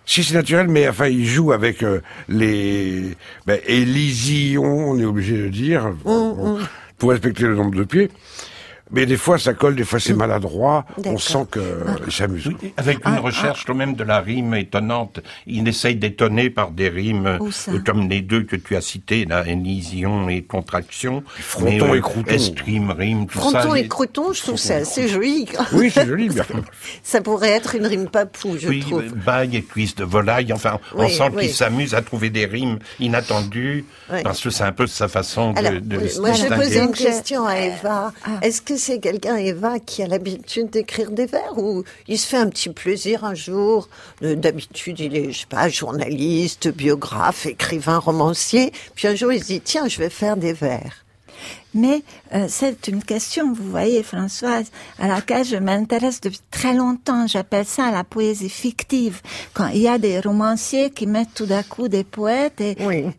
Si 0.05 0.23
c'est 0.23 0.35
naturel, 0.35 0.67
mais 0.67 0.87
enfin, 0.87 1.07
il 1.07 1.25
joue 1.25 1.51
avec 1.51 1.83
euh, 1.83 2.01
les 2.29 3.15
ben, 3.47 3.59
Élysion, 3.65 4.63
on 4.63 4.99
est 4.99 5.05
obligé 5.05 5.37
de 5.37 5.47
dire, 5.47 5.93
mmh, 6.05 6.11
mmh. 6.11 6.67
pour 6.97 7.09
respecter 7.09 7.43
le 7.43 7.55
nombre 7.55 7.75
de 7.75 7.83
pieds. 7.83 8.09
Mais 8.91 9.05
des 9.05 9.17
fois, 9.17 9.39
ça 9.39 9.53
colle, 9.53 9.75
des 9.75 9.83
fois, 9.83 9.99
c'est 9.99 10.13
maladroit. 10.13 10.85
On 11.05 11.17
sent 11.17 11.47
qu'il 11.51 11.61
ah. 11.87 12.11
s'amuse. 12.11 12.51
avec 12.77 12.97
une 13.05 13.15
ah, 13.15 13.19
recherche 13.19 13.61
ah. 13.63 13.67
quand 13.67 13.75
même 13.75 13.95
de 13.95 14.03
la 14.03 14.19
rime 14.19 14.53
étonnante. 14.53 15.21
Il 15.47 15.67
essaye 15.67 15.95
d'étonner 15.95 16.51
par 16.51 16.69
des 16.71 16.89
rimes 16.89 17.25
euh, 17.25 17.79
comme 17.83 18.07
les 18.07 18.21
deux 18.21 18.43
que 18.43 18.55
tu 18.55 18.75
as 18.75 18.81
cités, 18.81 19.25
la 19.25 19.47
élision 19.47 20.29
et 20.29 20.43
contraction. 20.43 21.23
Fronton 21.25 21.95
et 21.95 22.01
crouton. 22.01 22.31
Escrime, 22.31 22.91
rime, 22.91 23.25
tout 23.25 23.39
ça. 23.39 23.61
Fronton 23.61 23.75
et 23.75 23.87
crouton, 23.87 24.33
je 24.33 24.41
trouve 24.43 24.57
ça 24.57 24.75
assez 24.75 25.07
joli. 25.07 25.47
Oui, 25.73 25.89
c'est 25.91 26.05
joli, 26.05 26.29
bien. 26.29 26.45
ça 27.03 27.21
pourrait 27.21 27.51
être 27.51 27.75
une 27.75 27.87
rime 27.87 28.07
papou, 28.07 28.57
je 28.59 28.79
trouve. 28.81 29.03
Oui, 29.03 29.21
bail 29.25 29.55
et 29.55 29.63
cuisse 29.63 29.95
de 29.95 30.03
volaille. 30.03 30.53
Enfin, 30.53 30.79
on 30.93 31.09
sent 31.09 31.31
qu'il 31.39 31.49
s'amuse 31.49 31.95
à 31.95 32.03
trouver 32.03 32.29
des 32.29 32.45
rimes 32.45 32.77
inattendues. 32.99 33.85
Parce 34.23 34.41
que 34.41 34.51
c'est 34.51 34.63
un 34.63 34.71
peu 34.71 34.85
sa 34.85 35.07
façon 35.07 35.53
de, 35.53 35.79
de 35.79 35.97
Moi, 36.19 36.33
je 36.33 36.53
posais 36.53 36.83
une 36.83 36.91
question 36.91 37.47
à 37.47 37.57
Eva. 37.57 38.13
Est-ce 38.41 38.61
que 38.61 38.74
c'est 38.77 38.99
quelqu'un, 38.99 39.37
Eva, 39.37 39.79
qui 39.79 40.03
a 40.03 40.07
l'habitude 40.07 40.69
d'écrire 40.69 41.11
des 41.11 41.25
vers 41.25 41.57
ou 41.57 41.83
il 42.07 42.17
se 42.17 42.27
fait 42.27 42.37
un 42.37 42.49
petit 42.49 42.69
plaisir 42.69 43.23
un 43.23 43.35
jour? 43.35 43.89
D'habitude, 44.21 44.99
il 44.99 45.15
est, 45.15 45.31
je 45.31 45.41
sais 45.41 45.45
pas, 45.47 45.69
journaliste, 45.69 46.67
biographe, 46.69 47.45
écrivain, 47.45 47.97
romancier. 47.97 48.71
Puis 48.95 49.07
un 49.07 49.15
jour, 49.15 49.31
il 49.31 49.41
se 49.41 49.47
dit, 49.47 49.61
tiens, 49.61 49.87
je 49.87 49.99
vais 49.99 50.09
faire 50.09 50.37
des 50.37 50.53
vers. 50.53 51.05
Mais 51.75 52.03
euh, 52.33 52.45
c'est 52.47 52.87
une 52.87 53.03
question, 53.03 53.53
vous 53.53 53.69
voyez, 53.69 54.01
Françoise, 54.01 54.71
à 54.97 55.07
laquelle 55.07 55.43
je 55.43 55.57
m'intéresse 55.57 56.21
depuis 56.21 56.39
très 56.49 56.73
longtemps. 56.73 57.27
J'appelle 57.27 57.65
ça 57.65 57.91
la 57.91 58.05
poésie 58.05 58.49
fictive. 58.49 59.21
Quand 59.53 59.67
il 59.67 59.81
y 59.81 59.89
a 59.89 59.97
des 59.97 60.21
romanciers 60.21 60.89
qui 60.89 61.05
mettent 61.05 61.33
tout 61.35 61.45
d'un 61.45 61.63
coup 61.63 61.89
des 61.89 62.05
poètes 62.05 62.61
et 62.61 62.77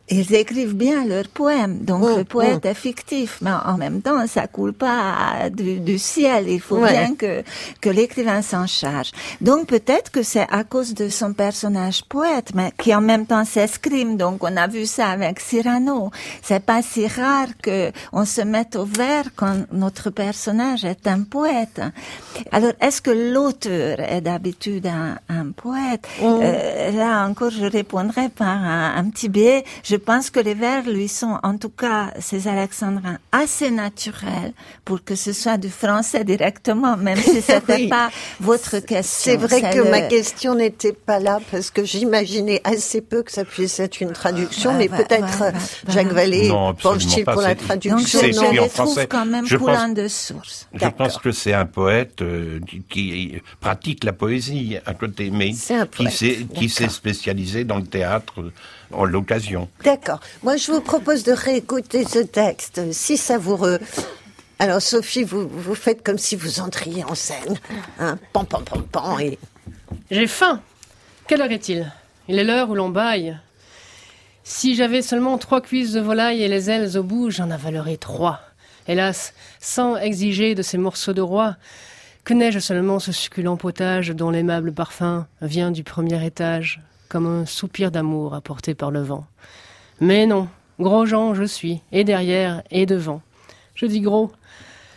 ils 0.09 0.34
écrivent 0.34 0.74
bien 0.74 1.04
leurs 1.04 1.28
poèmes. 1.28 1.80
Donc 1.84 2.16
le 2.16 2.24
poète 2.24 2.64
est 2.64 2.74
fictif, 2.74 3.38
mais 3.42 3.50
en 3.50 3.76
même 3.76 4.00
temps, 4.00 4.26
ça 4.26 4.46
coule 4.46 4.72
pas 4.72 5.50
du, 5.50 5.98
ciel. 5.98 6.48
Il 6.48 6.61
faut 6.61 6.80
bien 6.80 7.14
que 7.14 7.42
que 7.82 7.90
l'écrivain 7.90 8.40
s'en 8.40 8.66
charge. 8.66 9.12
Donc 9.42 9.66
peut-être 9.66 10.11
que 10.11 10.22
c'est 10.22 10.46
à 10.50 10.64
cause 10.64 10.94
de 10.94 11.11
son 11.11 11.34
personnage 11.34 12.04
poète, 12.04 12.52
mais 12.54 12.72
qui 12.78 12.94
en 12.94 13.02
même 13.02 13.26
temps 13.26 13.44
s'escrime. 13.44 14.16
Donc 14.16 14.42
on 14.42 14.57
a 14.57 14.66
vu 14.66 14.86
ça 14.86 15.09
avec 15.09 15.40
Cyrano. 15.40 16.11
C'est 16.42 16.64
pas 16.64 16.80
si 16.80 17.07
rare 17.07 17.48
que 17.62 17.92
on 18.12 18.24
se 18.24 18.45
mette 18.47 18.76
au 18.76 18.84
vert 18.84 19.26
quand 19.34 19.57
notre 19.72 20.11
personnage 20.11 20.84
est 20.84 21.07
un 21.07 21.22
poète. 21.22 21.80
Alors, 22.53 22.72
est-ce 22.80 23.01
que 23.01 23.11
l'auteur 23.11 24.01
est 24.01 24.20
d'habitude 24.20 24.86
un, 24.86 25.18
un 25.28 25.51
poète? 25.51 26.07
Oh. 26.22 26.40
euh, 26.42 26.90
Là 26.92 27.26
encore, 27.26 27.51
je 27.51 27.66
répondrai 27.66 28.28
par 28.28 28.57
un, 28.64 29.05
petit 29.11 29.28
biais. 29.28 29.64
Je 29.82 29.97
pense 29.97 30.30
que 30.30 30.40
les 30.40 30.55
vers 30.55 30.88
lui 30.88 31.09
sont, 31.09 31.38
en 31.42 31.57
tout 31.57 31.68
cas, 31.68 32.12
ces 32.20 32.49
alexandrins, 32.49 33.18
assez 33.32 33.70
naturels 33.70 34.53
pour 34.84 35.05
que 35.05 35.14
ce 35.14 35.32
soit 35.32 35.57
du 35.57 35.68
français 35.68 36.24
directement, 36.24 36.97
même 36.97 37.18
si 37.18 37.42
ce 37.42 37.53
n'était 37.68 37.88
pas 37.88 38.11
votre 38.40 38.78
question. 38.78 39.32
C'est 39.32 39.36
vrai 39.36 39.61
que 39.61 39.90
ma 39.90 40.03
question 40.03 40.55
n'était 40.55 40.92
pas 40.92 41.18
là 41.18 41.40
parce 41.51 41.70
que 41.70 41.84
j'imaginais 41.84 42.61
assez 42.64 43.01
peu 43.01 43.22
que 43.22 43.32
ça 43.32 43.44
puisse 43.44 43.78
être 43.80 44.01
une 44.01 44.12
traduction, 44.12 44.74
mais 44.74 44.88
peut-être 44.88 45.42
Jacques 45.88 46.12
Vallée 46.12 46.51
penche-t-il 46.82 47.24
pour 47.24 47.42
la 47.42 47.55
traduction 47.55 48.20
je 48.41 48.61
en 48.61 48.68
français. 48.68 49.07
quand 49.07 49.26
même 49.26 49.47
je 49.47 49.57
pense, 49.57 49.95
de 49.95 50.09
source. 50.09 50.68
Je 50.72 50.87
pense 50.89 51.18
que 51.18 51.32
c'est 51.32 51.53
un 51.53 51.66
poète 51.66 52.22
euh, 52.22 52.61
qui, 52.89 53.41
pratique 53.61 54.05
la 54.05 54.12
poésie 54.12 54.78
à 54.87 54.95
côté, 54.95 55.30
mais 55.30 55.53
qui 55.53 56.68
s'est 56.68 56.89
spécialisé 56.89 57.64
dans 57.64 57.78
le 57.78 57.87
théâtre 57.87 58.53
en 58.93 59.05
l'occasion. 59.05 59.68
D'accord. 59.84 60.20
Moi, 60.43 60.57
je 60.57 60.70
vous 60.72 60.80
propose 60.80 61.24
de 61.24 61.32
réécouter 61.32 62.05
ce 62.05 62.20
texte, 62.20 62.93
si 62.93 63.16
savoureux. 63.16 63.78
Alors, 64.59 64.80
Sophie, 64.80 65.24
vous, 65.24 65.49
vous 65.49 65.74
faites 65.74 66.03
comme 66.03 66.18
si 66.18 66.37
vous 66.37 66.61
entriez 66.61 67.05
en 67.05 67.14
scène. 67.14 67.59
Hein, 67.99 68.18
pan, 68.32 68.45
pan, 68.45 68.62
pan, 68.62 68.80
pan, 68.91 69.18
et... 69.18 69.39
J'ai 70.11 70.26
faim. 70.26 70.61
Quelle 71.26 71.43
heure 71.43 71.51
est-il? 71.51 71.93
Il 72.28 72.39
est 72.39 72.45
l'heure 72.45 72.70
où 72.70 72.74
l'on 72.74 72.89
baille. 72.89 73.37
Si 74.49 74.76
j'avais 74.76 75.03
seulement 75.03 75.38
trois 75.38 75.61
cuisses 75.61 75.90
de 75.90 76.01
volaille 76.01 76.40
et 76.40 76.47
les 76.47 76.70
ailes 76.70 76.97
au 76.97 77.03
bout, 77.03 77.30
j'en 77.30 77.51
avalerais 77.51 77.97
trois. 77.97 78.38
Hélas, 78.86 79.34
sans 79.59 79.97
exiger 79.97 80.55
de 80.55 80.62
ces 80.62 80.78
morceaux 80.78 81.12
de 81.12 81.20
roi, 81.20 81.57
que 82.22 82.32
n'ai-je 82.32 82.61
seulement 82.61 83.01
ce 83.01 83.11
succulent 83.11 83.57
potage 83.57 84.11
dont 84.11 84.30
l'aimable 84.30 84.72
parfum 84.72 85.26
vient 85.42 85.72
du 85.72 85.82
premier 85.82 86.24
étage, 86.24 86.80
comme 87.09 87.26
un 87.26 87.44
soupir 87.44 87.90
d'amour 87.90 88.34
apporté 88.34 88.76
par 88.76 88.92
le 88.92 89.03
vent. 89.03 89.26
Mais 90.01 90.26
non, 90.26 90.47
gros 90.78 91.07
Jean 91.07 91.34
je 91.34 91.42
suis, 91.42 91.80
et 91.90 92.05
derrière 92.05 92.62
et 92.70 92.86
devant. 92.86 93.22
Je 93.74 93.86
dis 93.86 94.01
gros, 94.01 94.30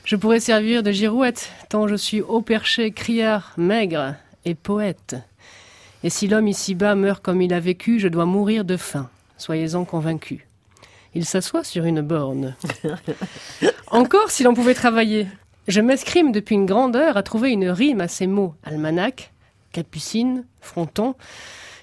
je 0.05 0.15
pourrais 0.15 0.39
servir 0.39 0.83
de 0.83 0.91
girouette, 0.91 1.49
tant 1.69 1.87
je 1.87 1.95
suis 1.95 2.21
haut 2.21 2.41
perché, 2.41 2.91
criard, 2.91 3.53
maigre 3.57 4.13
et 4.45 4.53
poète. 4.53 5.15
Et 6.03 6.11
si 6.11 6.27
l'homme 6.27 6.47
ici-bas 6.47 6.93
meurt 6.93 7.23
comme 7.23 7.41
il 7.41 7.51
a 7.51 7.59
vécu, 7.59 7.99
je 7.99 8.09
dois 8.09 8.25
mourir 8.25 8.63
de 8.63 8.77
faim 8.77 9.09
soyez-en 9.39 9.85
convaincus. 9.85 10.41
Il 11.15 11.25
s'assoit 11.25 11.63
sur 11.63 11.85
une 11.85 12.01
borne. 12.01 12.55
Encore 13.87 14.29
si 14.29 14.43
l'on 14.43 14.53
pouvait 14.53 14.75
travailler. 14.75 15.27
Je 15.67 15.81
m'escrime 15.81 16.31
depuis 16.31 16.55
une 16.55 16.65
grande 16.65 16.95
heure 16.95 17.17
à 17.17 17.23
trouver 17.23 17.51
une 17.51 17.69
rime 17.69 18.01
à 18.01 18.07
ces 18.07 18.27
mots 18.27 18.53
almanach, 18.63 19.31
capucine, 19.71 20.45
fronton, 20.61 21.15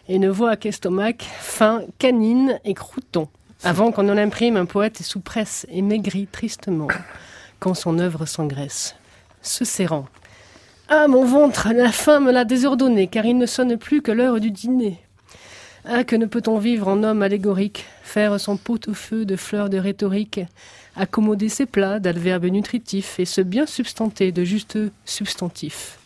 et 0.08 0.18
ne 0.18 0.28
voix 0.28 0.56
qu'estomac, 0.56 1.22
fin, 1.40 1.82
canine 1.98 2.60
et 2.64 2.74
crouton, 2.74 3.28
avant 3.64 3.90
qu'on 3.90 4.08
en 4.08 4.16
imprime 4.16 4.56
un 4.56 4.66
poète 4.66 5.02
sous 5.02 5.20
presse 5.20 5.66
et 5.68 5.82
maigri 5.82 6.26
tristement, 6.26 6.88
quand 7.58 7.74
son 7.74 7.98
œuvre 7.98 8.26
s'engraisse, 8.26 8.94
se 9.42 9.64
serrant. 9.64 10.06
Ah, 10.88 11.08
mon 11.08 11.24
ventre, 11.24 11.68
la 11.74 11.90
faim 11.90 12.20
me 12.20 12.30
l'a 12.30 12.44
désordonné, 12.44 13.08
car 13.08 13.24
il 13.24 13.38
ne 13.38 13.46
sonne 13.46 13.76
plus 13.76 14.02
que 14.02 14.12
l'heure 14.12 14.38
du 14.38 14.52
dîner. 14.52 15.00
Ah, 15.88 16.02
que 16.02 16.16
ne 16.16 16.26
peut-on 16.26 16.58
vivre 16.58 16.88
en 16.88 17.04
homme 17.04 17.22
allégorique, 17.22 17.84
faire 18.02 18.40
son 18.40 18.56
pot 18.56 18.88
au 18.88 18.92
feu 18.92 19.24
de 19.24 19.36
fleurs 19.36 19.70
de 19.70 19.78
rhétorique, 19.78 20.40
accommoder 20.96 21.48
ses 21.48 21.64
plats 21.64 22.00
d'adverbes 22.00 22.46
nutritifs 22.46 23.20
et 23.20 23.24
se 23.24 23.40
bien 23.40 23.66
substanter 23.66 24.32
de 24.32 24.42
justes 24.42 24.80
substantifs? 25.04 26.00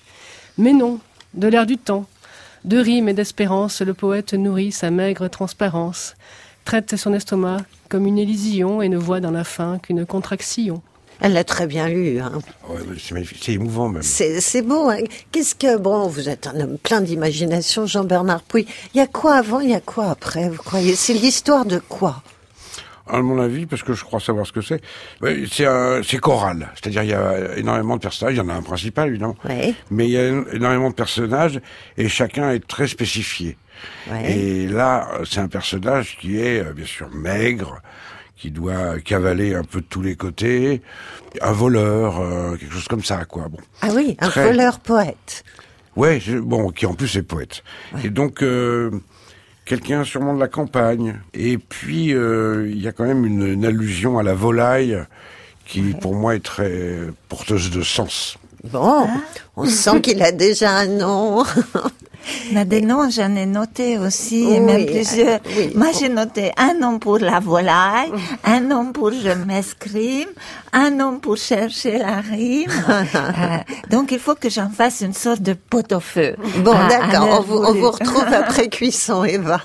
Mais 0.58 0.74
non, 0.74 1.00
de 1.32 1.48
l'air 1.48 1.64
du 1.64 1.78
temps, 1.78 2.04
de 2.66 2.76
rimes 2.76 3.08
et 3.08 3.14
d'espérance, 3.14 3.80
le 3.80 3.94
poète 3.94 4.34
nourrit 4.34 4.70
sa 4.70 4.90
maigre 4.90 5.28
transparence, 5.28 6.14
traite 6.66 6.96
son 6.96 7.14
estomac 7.14 7.62
comme 7.88 8.06
une 8.06 8.18
élision 8.18 8.82
et 8.82 8.90
ne 8.90 8.98
voit 8.98 9.20
dans 9.20 9.30
la 9.30 9.44
faim 9.44 9.78
qu'une 9.82 10.04
contraction. 10.04 10.82
Elle 11.20 11.34
l'a 11.34 11.44
très 11.44 11.66
bien 11.66 11.88
lu. 11.88 12.18
Hein. 12.18 12.32
c'est 12.98 13.12
magnifique, 13.12 13.38
c'est 13.42 13.52
émouvant 13.52 13.88
même. 13.88 14.02
C'est 14.02 14.62
beau. 14.62 14.88
Hein. 14.88 14.98
Qu'est-ce 15.32 15.54
que 15.54 15.76
bon, 15.76 16.06
vous 16.06 16.28
êtes 16.28 16.46
un 16.46 16.58
homme 16.60 16.78
plein 16.78 17.00
d'imagination, 17.00 17.86
Jean-Bernard 17.86 18.42
Pouy. 18.42 18.66
Il 18.94 18.98
y 18.98 19.00
a 19.00 19.06
quoi 19.06 19.34
avant, 19.34 19.60
il 19.60 19.70
y 19.70 19.74
a 19.74 19.80
quoi 19.80 20.10
après 20.10 20.48
Vous 20.48 20.62
croyez? 20.62 20.94
C'est 20.94 21.14
l'histoire 21.14 21.66
de 21.66 21.78
quoi? 21.78 22.22
À 23.06 23.22
mon 23.22 23.40
avis, 23.40 23.66
parce 23.66 23.82
que 23.82 23.92
je 23.92 24.04
crois 24.04 24.20
savoir 24.20 24.46
ce 24.46 24.52
que 24.52 24.60
c'est, 24.60 24.80
c'est 25.20 26.18
choral. 26.18 26.68
C'est-à-dire, 26.74 27.02
il 27.02 27.10
y 27.10 27.14
a 27.14 27.56
énormément 27.56 27.96
de 27.96 28.00
personnages. 28.00 28.34
Il 28.34 28.38
y 28.38 28.40
en 28.40 28.48
a 28.48 28.54
un 28.54 28.62
principal, 28.62 29.08
évidemment. 29.08 29.36
Mais 29.90 30.06
il 30.06 30.12
y 30.12 30.16
a 30.16 30.28
énormément 30.52 30.90
de 30.90 30.94
personnages 30.94 31.60
et 31.96 32.08
chacun 32.08 32.52
est 32.52 32.66
très 32.66 32.86
spécifié. 32.86 33.56
Et 34.24 34.68
là, 34.68 35.08
c'est 35.24 35.40
un 35.40 35.48
personnage 35.48 36.18
qui 36.20 36.38
est, 36.38 36.60
euh, 36.60 36.72
bien 36.72 36.84
sûr, 36.84 37.08
maigre, 37.10 37.80
qui 38.40 38.50
doit 38.50 38.98
cavaler 39.00 39.54
un 39.54 39.64
peu 39.64 39.82
de 39.82 39.86
tous 39.86 40.00
les 40.00 40.16
côtés, 40.16 40.80
un 41.42 41.52
voleur, 41.52 42.20
euh, 42.20 42.56
quelque 42.56 42.72
chose 42.72 42.88
comme 42.88 43.04
ça, 43.04 43.26
quoi. 43.26 43.48
Bon. 43.48 43.58
Ah 43.82 43.88
oui, 43.94 44.16
un 44.18 44.28
voleur 44.30 44.80
poète. 44.80 45.44
Ouais, 45.94 46.22
bon, 46.40 46.70
qui 46.70 46.86
en 46.86 46.94
plus 46.94 47.14
est 47.16 47.22
poète. 47.22 47.62
Et 48.02 48.08
donc, 48.08 48.42
euh, 48.42 48.90
quelqu'un 49.66 50.04
sûrement 50.04 50.34
de 50.34 50.40
la 50.40 50.48
campagne. 50.48 51.20
Et 51.34 51.58
puis, 51.58 52.14
euh, 52.14 52.66
il 52.70 52.80
y 52.80 52.88
a 52.88 52.92
quand 52.92 53.04
même 53.04 53.26
une, 53.26 53.64
allusion 53.66 54.18
à 54.18 54.22
la 54.22 54.32
volaille 54.32 54.98
qui, 55.66 55.94
pour 56.00 56.14
moi, 56.14 56.34
est 56.34 56.44
très 56.44 56.98
porteuse 57.28 57.70
de 57.70 57.82
sens. 57.82 58.38
Bon, 58.64 59.06
on 59.56 59.66
sent 59.66 60.00
qu'il 60.00 60.22
a 60.22 60.32
déjà 60.32 60.78
un 60.78 60.86
nom. 60.86 61.44
Mais 62.52 62.64
des 62.64 62.80
noms, 62.80 63.08
j'en 63.10 63.34
ai 63.36 63.46
noté 63.46 63.98
aussi, 63.98 64.44
et 64.52 64.60
même 64.60 64.86
plusieurs. 64.86 65.40
Moi, 65.74 65.88
j'ai 65.98 66.08
noté 66.08 66.52
un 66.56 66.74
nom 66.74 66.98
pour 66.98 67.18
la 67.18 67.40
volaille, 67.40 68.12
un 68.44 68.60
nom 68.60 68.92
pour 68.92 69.12
je 69.12 69.30
m'escrime, 69.46 70.28
un 70.72 70.90
nom 70.90 71.18
pour 71.18 71.36
chercher 71.36 71.98
la 71.98 72.20
rime. 72.20 72.70
Euh, 72.90 73.58
donc, 73.90 74.12
il 74.12 74.18
faut 74.18 74.34
que 74.34 74.50
j'en 74.50 74.70
fasse 74.70 75.00
une 75.00 75.14
sorte 75.14 75.40
de 75.42 75.52
pot 75.54 75.92
au 75.92 76.00
feu. 76.00 76.34
Bon, 76.64 76.74
d'accord, 76.88 77.44
on, 77.48 77.54
on 77.54 77.72
vous 77.72 77.90
retrouve 77.90 78.24
après 78.32 78.68
cuisson, 78.68 79.24
Eva. 79.24 79.60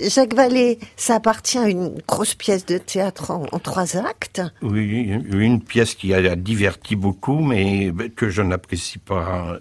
Jacques 0.00 0.34
Vallée, 0.34 0.78
ça 0.96 1.16
appartient 1.16 1.58
à 1.58 1.68
une 1.68 1.98
grosse 2.06 2.34
pièce 2.34 2.64
de 2.64 2.78
théâtre 2.78 3.30
en, 3.30 3.58
trois 3.58 3.96
actes. 3.96 4.42
Oui, 4.62 5.10
une 5.32 5.60
pièce 5.60 5.94
qui 5.94 6.14
a 6.14 6.36
diverti 6.36 6.96
beaucoup, 6.96 7.40
mais 7.40 7.92
que 8.14 8.28
je 8.28 8.42
n'apprécie 8.42 8.98
pas. 8.98 9.58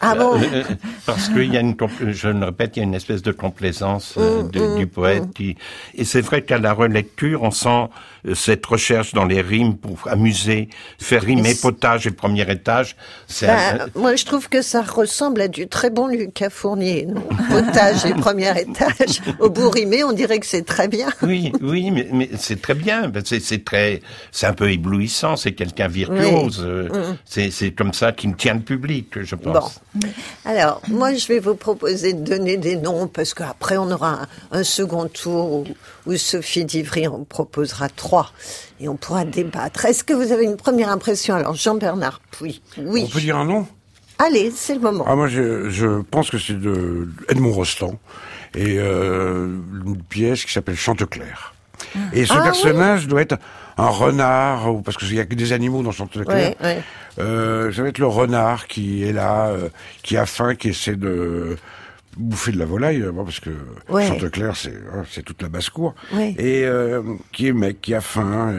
Ah 0.00 0.14
bon 0.14 0.40
euh, 0.40 0.62
Parce 1.04 1.28
qu'il 1.28 1.52
y 1.52 1.56
a 1.56 1.60
une, 1.60 1.76
je 2.08 2.28
le 2.28 2.44
répète, 2.46 2.76
il 2.76 2.80
y 2.80 2.82
a 2.82 2.84
une 2.84 2.94
espèce 2.94 3.22
de 3.22 3.32
complaisance 3.32 4.14
euh, 4.18 4.42
mm, 4.42 4.46
mm, 4.46 4.76
du 4.78 4.86
poète. 4.86 5.24
Mm. 5.24 5.32
Qui, 5.32 5.56
et 5.94 6.04
c'est 6.04 6.20
vrai 6.20 6.42
qu'à 6.42 6.58
la 6.58 6.72
relecture, 6.72 7.42
on 7.42 7.50
sent 7.50 7.68
euh, 7.68 7.86
cette 8.34 8.64
recherche 8.66 9.12
dans 9.12 9.24
les 9.24 9.40
rimes 9.40 9.76
pour 9.76 10.08
amuser, 10.08 10.68
faire 10.98 11.22
rimer 11.22 11.54
potage 11.54 12.06
et 12.06 12.10
premier 12.10 12.50
étage. 12.50 12.96
Ben, 13.42 13.86
moi, 13.94 14.16
je 14.16 14.24
trouve 14.24 14.48
que 14.48 14.62
ça 14.62 14.82
ressemble 14.82 15.40
à 15.40 15.48
du 15.48 15.68
très 15.68 15.90
bon 15.90 16.06
Lucas 16.06 16.50
Fournier, 16.50 17.06
non? 17.06 17.22
Potage 17.50 18.04
et 18.04 18.14
premier 18.14 18.58
étage. 18.60 19.20
Au 19.40 19.50
bout 19.50 19.70
rimé, 19.70 20.04
on 20.04 20.12
dirait 20.12 20.38
que 20.38 20.46
c'est 20.46 20.64
très 20.64 20.88
bien. 20.88 21.08
Oui, 21.22 21.52
oui, 21.60 21.90
mais, 21.90 22.08
mais 22.12 22.30
c'est 22.36 22.60
très 22.60 22.74
bien. 22.74 23.10
C'est 23.24 23.64
très, 23.64 24.02
c'est 24.32 24.46
un 24.46 24.52
peu 24.52 24.70
éblouissant. 24.70 25.36
C'est 25.36 25.52
quelqu'un 25.52 25.88
virtuose. 25.88 26.60
Mm. 26.64 27.16
C'est 27.50 27.70
comme 27.72 27.92
ça 27.92 28.12
qui 28.12 28.28
me 28.28 28.34
tient 28.34 28.54
le 28.54 28.60
public, 28.60 29.22
je 29.22 29.34
pense. 29.34 29.80
Bon. 29.94 30.08
Alors, 30.44 30.80
moi, 30.88 31.14
je 31.14 31.26
vais 31.26 31.38
vous 31.38 31.54
proposer 31.54 32.12
de 32.12 32.24
donner 32.24 32.56
des 32.56 32.76
noms 32.76 33.06
parce 33.06 33.34
qu'après, 33.34 33.76
on 33.76 33.90
aura 33.90 34.20
un, 34.50 34.64
second 34.64 35.08
tour 35.08 35.52
où, 35.52 35.64
Sophie 36.14 36.64
Divry 36.64 37.08
en 37.08 37.24
proposera 37.24 37.88
trois 37.88 38.30
et 38.78 38.88
on 38.88 38.96
pourra 38.96 39.24
débattre. 39.24 39.86
Est-ce 39.86 40.04
que 40.04 40.12
vous 40.12 40.30
avez 40.30 40.44
une 40.44 40.56
première 40.56 40.90
impression? 40.90 41.34
Alors, 41.34 41.54
Jean-Bernard 41.54 42.20
oui. 42.40 42.62
oui. 42.78 43.04
On 43.08 43.10
peut 43.10 43.20
dire 43.20 43.36
un 43.36 43.44
nom? 43.44 43.66
Allez, 44.18 44.52
c'est 44.54 44.74
le 44.74 44.80
moment. 44.80 45.04
Ah, 45.08 45.16
moi, 45.16 45.26
je, 45.26 45.68
je 45.68 46.00
pense 46.02 46.30
que 46.30 46.38
c'est 46.38 46.58
de 46.58 47.08
Edmond 47.28 47.52
Rostand 47.52 47.98
et 48.54 48.76
euh, 48.78 49.58
une 49.84 50.00
pièce 50.02 50.44
qui 50.44 50.52
s'appelle 50.52 50.76
Chanteclair. 50.76 51.54
Et 52.12 52.24
ce 52.24 52.32
ah 52.34 52.42
personnage 52.42 53.06
doit 53.06 53.20
être 53.20 53.36
un 53.76 53.88
renard, 53.88 54.74
ou 54.74 54.80
parce 54.80 54.96
qu'il 54.96 55.14
y 55.14 55.20
a 55.20 55.26
que 55.26 55.34
des 55.34 55.52
animaux 55.52 55.82
dans 55.82 55.92
Chanteclair. 55.92 56.54
Ouais, 56.62 56.82
euh, 57.18 57.70
ça 57.72 57.82
va 57.82 57.88
être 57.88 57.98
le 57.98 58.06
renard 58.06 58.66
qui 58.66 59.02
est 59.02 59.12
là, 59.12 59.48
euh, 59.48 59.68
qui 60.02 60.16
a 60.16 60.24
faim, 60.24 60.54
qui 60.54 60.70
essaie 60.70 60.96
de 60.96 61.56
bouffer 62.16 62.52
de 62.52 62.58
la 62.58 62.64
volaille, 62.64 63.02
euh, 63.02 63.12
parce 63.12 63.40
que 63.40 63.50
Chanteclair, 63.88 64.56
c'est 64.56 64.74
hein, 64.92 65.04
c'est 65.10 65.22
toute 65.22 65.42
la 65.42 65.48
basse-cour, 65.48 65.94
et 66.12 66.64
euh, 66.64 67.02
qui 67.32 67.48
est 67.48 67.52
mec, 67.52 67.80
qui 67.80 67.94
a 67.94 68.00
faim, 68.00 68.54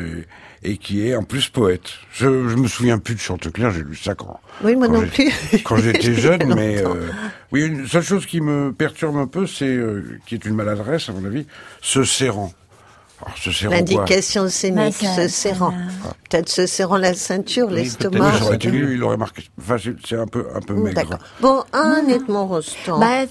et, 0.64 0.72
et, 0.72 0.78
qui 0.78 1.08
est 1.08 1.16
en 1.16 1.24
plus 1.24 1.50
poète. 1.50 1.90
Je, 2.12 2.50
je 2.50 2.56
me 2.56 2.68
souviens 2.68 2.98
plus 2.98 3.16
de 3.16 3.20
Chanteclair, 3.20 3.72
j'ai 3.72 3.84
lu 3.84 3.96
ça 3.96 4.16
quand... 4.16 4.40
Oui, 4.64 4.76
moi 4.76 4.88
non 4.88 5.06
plus. 5.08 5.32
quand 5.64 5.78
j'étais 5.78 6.14
jeune, 6.14 6.54
mais... 6.56 6.84
Euh, 6.84 7.08
oui, 7.52 7.66
une 7.66 7.88
seule 7.88 8.04
chose 8.04 8.26
qui 8.26 8.42
me 8.42 8.74
perturbe 8.74 9.18
un 9.18 9.28
peu, 9.28 9.48
c'est, 9.48 9.80
qui 10.26 10.36
est 10.36 10.46
une 10.46 10.56
maladresse, 10.56 11.10
à 11.10 11.14
mon 11.14 11.26
avis, 11.26 11.46
ce 11.82 12.04
serrant. 12.04 12.54
L'indication 13.70 14.48
scénique, 14.48 14.94
se 14.94 15.28
serrant. 15.28 15.74
Peut-être 16.30 16.50
se 16.50 16.68
serrant 16.68 16.98
la 16.98 17.14
ceinture, 17.14 17.70
l'estomac. 17.70 18.34
il 18.62 19.04
aurait 19.04 19.18
marqué. 19.18 19.44
Enfin, 19.60 19.78
c'est 20.06 20.18
un 20.18 20.28
peu, 20.28 20.46
un 20.54 20.60
peu 20.60 20.76
maigre. 20.76 21.18
Bon, 21.42 21.64
un 21.74 22.06
Edmond 22.08 22.48
Rostand. 22.48 23.00
Bah, 23.00 23.26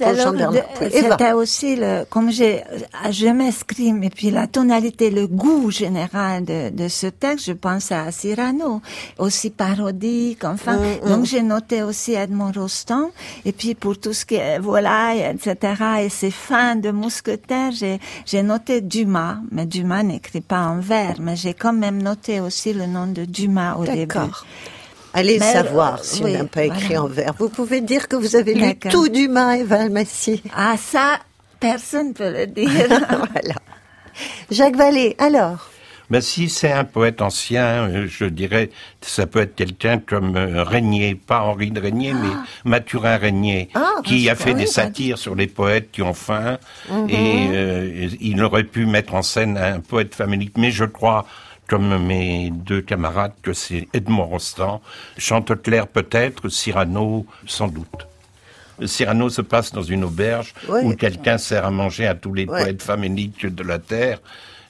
C'était 0.91 1.33
aussi 1.33 1.77
le, 1.77 2.05
comme 2.09 2.33
j'ai, 2.33 2.63
je 3.11 3.29
m'exprime, 3.29 4.03
et 4.03 4.11
puis 4.11 4.31
la 4.31 4.47
tonalité, 4.47 5.11
le 5.11 5.27
goût 5.27 5.71
général 5.71 6.45
de, 6.45 6.71
de 6.71 6.89
ce 6.89 7.07
texte, 7.07 7.47
je 7.47 7.53
pense 7.53 7.93
à 7.93 8.11
Cyrano, 8.11 8.81
aussi 9.19 9.51
parodique, 9.51 10.45
enfin. 10.45 10.79
Mm, 10.79 11.05
mm. 11.05 11.09
Donc, 11.09 11.25
j'ai 11.27 11.43
noté 11.43 11.83
aussi 11.83 12.15
Edmond 12.15 12.53
Rostand, 12.57 13.11
et 13.45 13.53
puis 13.53 13.75
pour 13.75 13.99
tout 13.99 14.13
ce 14.13 14.25
qui 14.25 14.35
est 14.35 14.59
volaille, 14.59 15.21
etc., 15.21 15.75
et 16.01 16.09
ses 16.09 16.31
fins 16.31 16.77
de 16.77 16.91
mousquetaire, 16.91 17.71
j'ai 17.73 18.43
noté 18.43 18.81
Dumas, 18.81 19.37
mais 19.53 19.67
Dumas 19.67 19.76
n'écrit 19.83 20.41
pas 20.41 20.61
en 20.61 20.81
vers, 20.81 21.17
mais 21.21 21.37
j'ai 21.37 21.55
quand 21.55 21.73
même 21.73 22.03
noté 22.03 22.41
aussi 22.41 22.73
le 22.73 22.87
nom 22.87 23.07
de 23.07 23.25
Dumas 23.25 23.77
au 23.77 23.85
début. 23.85 24.07
D'accord. 24.07 24.47
Allez 25.15 25.39
savoir 25.39 26.05
si 26.05 26.23
on 26.23 26.29
n'a 26.29 26.45
pas 26.45 26.65
écrit 26.65 26.99
en 26.99 27.07
vers. 27.07 27.33
Vous 27.39 27.49
pouvez 27.49 27.81
dire 27.81 28.07
que 28.09 28.17
vous 28.17 28.37
avez 28.37 28.55
lu 28.55 28.77
tout 28.77 29.09
Dumas 29.09 29.57
et 29.57 29.63
Valmassi. 29.63 30.43
Ah 30.55 30.77
ça, 30.77 31.19
personne 31.59 32.09
ne 32.09 32.13
peut 32.13 32.31
le 32.31 32.47
dire. 32.47 32.69
voilà. 33.33 33.55
Jacques 34.51 34.77
Vallée, 34.77 35.17
alors 35.19 35.71
mais 36.11 36.21
si 36.21 36.49
c'est 36.49 36.73
un 36.73 36.85
poète 36.85 37.21
ancien, 37.23 38.07
je 38.07 38.25
dirais, 38.25 38.71
ça 39.01 39.27
peut 39.27 39.41
être 39.41 39.55
quelqu'un 39.55 39.99
comme 39.99 40.37
euh, 40.37 40.63
Régnier, 40.63 41.15
pas 41.15 41.43
Henri 41.43 41.71
de 41.71 41.81
Régnier, 41.81 42.13
mais 42.15 42.29
ah. 42.33 42.45
Mathurin 42.65 43.17
Régnier, 43.17 43.69
ah, 43.75 43.95
qui 44.05 44.29
a 44.31 44.35
fait 44.35 44.55
des 44.55 44.67
satires 44.67 45.19
sur 45.19 45.35
les 45.35 45.47
poètes 45.47 45.91
qui 45.91 46.03
ont 46.03 46.15
faim, 46.15 46.59
mhm. 46.91 47.11
et 47.11 47.49
euh, 47.51 48.09
il 48.21 48.43
aurait 48.43 48.65
pu 48.65 48.87
mettre 48.87 49.15
en 49.15 49.23
scène 49.23 49.59
un 49.59 49.81
poète 49.81 50.15
familier. 50.15 50.51
Mais 50.57 50.71
je 50.71 50.85
crois, 50.85 51.27
comme 51.67 52.05
mes 52.05 52.51
deux 52.51 52.81
camarades, 52.81 53.33
que 53.43 53.53
c'est 53.53 53.89
Edmond 53.93 54.27
Rostand, 54.27 54.81
Chanteclair 55.19 55.89
peut-être, 55.89 56.49
Cyrano 56.49 57.27
sans 57.47 57.69
doute. 57.69 58.07
Cyrano 58.85 59.31
se 59.31 59.41
passe 59.41 59.73
dans 59.73 59.83
une 59.83 60.05
auberge 60.05 60.55
où 60.69 60.93
quelqu'un 60.95 61.39
sert 61.39 61.65
à 61.65 61.71
manger 61.71 62.07
à 62.07 62.15
tous 62.15 62.35
les 62.35 62.47
poètes 62.47 62.83
faméliques 62.83 63.47
de 63.47 63.63
la 63.63 63.79
terre. 63.79 64.21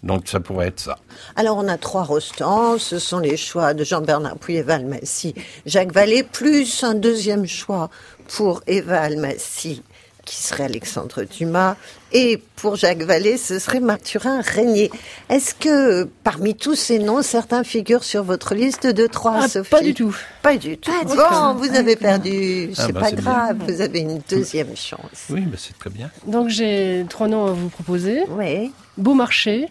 Donc 0.02 0.28
ça 0.28 0.40
pourrait 0.40 0.68
être 0.68 0.80
ça. 0.80 0.98
Alors 1.36 1.56
on 1.56 1.68
a 1.68 1.78
trois 1.78 2.02
rostants, 2.02 2.78
ce 2.78 2.98
sont 2.98 3.18
les 3.18 3.36
choix 3.36 3.74
de 3.74 3.84
Jean-Bernard 3.84 4.38
Pouy 4.38 4.56
et 4.56 4.62
Valmassy, 4.62 5.34
Jacques 5.64 5.92
Vallée, 5.92 6.22
plus 6.22 6.84
un 6.84 6.94
deuxième 6.94 7.46
choix 7.46 7.90
pour 8.28 8.62
Eva 8.66 9.00
Almassi, 9.00 9.82
qui 10.24 10.36
serait 10.42 10.64
Alexandre 10.64 11.22
Dumas, 11.24 11.76
et 12.12 12.42
pour 12.56 12.76
Jacques 12.76 13.02
Vallée, 13.02 13.36
ce 13.36 13.58
serait 13.58 13.80
Mathurin 13.80 14.40
Régnier. 14.40 14.90
Est-ce 15.28 15.54
que 15.54 16.04
parmi 16.24 16.54
tous 16.54 16.74
ces 16.74 16.98
noms, 16.98 17.22
certains 17.22 17.64
figurent 17.64 18.04
sur 18.04 18.24
votre 18.24 18.54
liste 18.54 18.86
de 18.86 19.06
trois, 19.06 19.40
ah, 19.42 19.48
Sophie 19.48 19.70
Pas 19.70 19.80
du 19.80 19.94
tout. 19.94 20.16
Pas 20.42 20.56
du 20.56 20.76
tout. 20.78 20.90
bon, 21.04 21.54
vous 21.54 21.74
avez 21.74 21.96
perdu. 21.96 22.70
Ah, 22.76 22.82
c'est 22.86 22.92
bah, 22.92 23.00
pas 23.00 23.12
grave, 23.12 23.58
vous 23.66 23.80
avez 23.80 24.00
une 24.00 24.20
deuxième 24.28 24.76
chance. 24.76 25.26
Oui, 25.30 25.44
mais 25.48 25.56
c'est 25.56 25.78
très 25.78 25.90
bien. 25.90 26.10
Donc 26.26 26.48
j'ai 26.48 27.06
trois 27.08 27.28
noms 27.28 27.46
à 27.46 27.52
vous 27.52 27.68
proposer. 27.68 28.22
Oui. 28.28 28.72
Beaumarchais, 28.96 29.68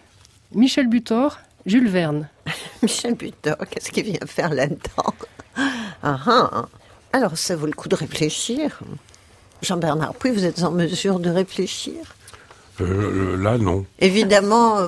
Michel 0.56 0.88
Butor, 0.88 1.38
Jules 1.66 1.88
Verne. 1.88 2.28
Michel 2.82 3.14
Butor, 3.14 3.58
qu'est-ce 3.70 3.90
qu'il 3.90 4.04
vient 4.04 4.18
faire 4.26 4.54
là-dedans 4.54 5.14
ah, 6.02 6.18
ah. 6.26 6.68
Alors, 7.12 7.36
ça 7.36 7.56
vaut 7.56 7.66
le 7.66 7.72
coup 7.72 7.88
de 7.88 7.94
réfléchir. 7.94 8.80
Jean-Bernard 9.62 10.14
puis 10.14 10.30
vous 10.30 10.44
êtes 10.46 10.62
en 10.62 10.70
mesure 10.70 11.20
de 11.20 11.28
réfléchir 11.28 11.94
euh, 12.80 13.36
Là, 13.36 13.58
non. 13.58 13.84
Évidemment, 13.98 14.86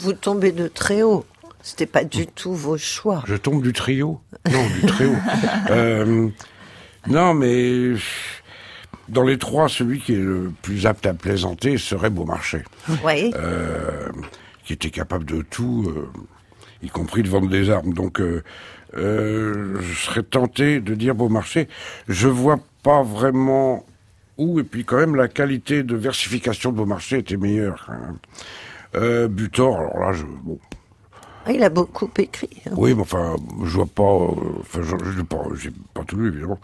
vous 0.00 0.12
tombez 0.12 0.50
de 0.50 0.66
très 0.66 1.02
haut. 1.02 1.24
C'était 1.62 1.86
pas 1.86 2.02
du 2.02 2.26
tout 2.26 2.54
vos 2.54 2.76
choix. 2.76 3.22
Je 3.26 3.36
tombe 3.36 3.62
du 3.62 3.72
trio 3.72 4.20
Non, 4.50 4.66
du 4.80 4.86
très 4.86 5.06
haut. 5.06 5.70
Euh, 5.70 6.28
non, 7.06 7.32
mais 7.34 7.94
dans 9.08 9.22
les 9.22 9.38
trois, 9.38 9.68
celui 9.68 10.00
qui 10.00 10.14
est 10.14 10.18
le 10.18 10.52
plus 10.62 10.86
apte 10.86 11.06
à 11.06 11.14
plaisanter 11.14 11.78
serait 11.78 12.10
Beaumarchais. 12.10 12.64
Oui. 13.04 13.32
Euh, 13.36 14.10
qui 14.66 14.72
était 14.72 14.90
capable 14.90 15.24
de 15.24 15.42
tout, 15.42 15.84
euh, 15.86 16.10
y 16.82 16.90
compris 16.90 17.22
de 17.22 17.28
vendre 17.28 17.48
des 17.48 17.70
armes. 17.70 17.94
Donc, 17.94 18.20
euh, 18.20 18.42
euh, 18.94 19.80
je 19.80 19.94
serais 19.94 20.24
tenté 20.24 20.80
de 20.80 20.94
dire 20.94 21.14
Beaumarchais. 21.14 21.68
Je 22.08 22.28
vois 22.28 22.58
pas 22.82 23.02
vraiment 23.02 23.86
où, 24.36 24.60
et 24.60 24.64
puis 24.64 24.84
quand 24.84 24.96
même, 24.96 25.14
la 25.14 25.28
qualité 25.28 25.84
de 25.84 25.96
versification 25.96 26.72
de 26.72 26.76
Beaumarchais 26.76 27.20
était 27.20 27.36
meilleure. 27.36 27.90
Euh, 28.96 29.28
Butor, 29.28 29.78
alors 29.78 30.00
là, 30.00 30.12
je, 30.12 30.24
bon, 30.24 30.58
ah, 31.48 31.52
il 31.52 31.62
a 31.62 31.68
beaucoup 31.68 32.10
écrit. 32.18 32.50
Hein. 32.66 32.72
Oui, 32.76 32.92
mais 32.92 33.02
enfin, 33.02 33.36
je 33.62 33.76
vois 33.76 33.86
pas. 33.86 34.02
Euh, 34.02 34.58
enfin, 34.60 34.80
je 34.82 35.18
n'ai 35.18 35.24
pas, 35.24 35.44
pas 35.94 36.02
tout 36.02 36.16
lu, 36.16 36.28
évidemment. 36.28 36.58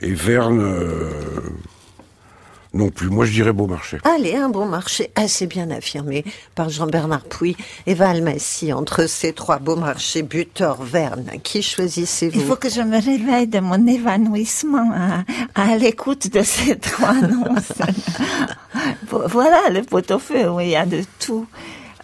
Et 0.00 0.14
Verne. 0.14 0.60
Euh, 0.60 1.10
non 2.74 2.90
plus. 2.90 3.08
Moi, 3.08 3.24
je 3.24 3.32
dirais 3.32 3.52
Beaumarchais. 3.52 3.98
Allez, 4.04 4.36
un 4.36 4.50
Beaumarchais 4.50 5.10
assez 5.14 5.46
bien 5.46 5.70
affirmé 5.70 6.24
par 6.54 6.68
Jean-Bernard 6.68 7.24
Pouy 7.24 7.56
et 7.86 7.94
Valmassy. 7.94 8.72
Entre 8.72 9.06
ces 9.08 9.32
trois 9.32 9.58
Beaumarchais, 9.58 10.22
Butor, 10.22 10.82
Verne, 10.82 11.30
qui 11.42 11.62
choisissez-vous 11.62 12.38
Il 12.38 12.46
faut 12.46 12.56
que 12.56 12.68
je 12.68 12.82
me 12.82 13.02
réveille 13.02 13.46
de 13.46 13.60
mon 13.60 13.86
évanouissement 13.86 14.92
à, 15.54 15.76
l'écoute 15.76 16.30
de 16.32 16.42
ces 16.42 16.76
trois 16.78 17.14
noms. 17.14 17.54
voilà 19.10 19.70
le 19.70 19.82
pot-au-feu 19.82 20.50
où 20.50 20.60
il 20.60 20.70
y 20.70 20.76
a 20.76 20.84
de 20.84 21.02
tout. 21.18 21.46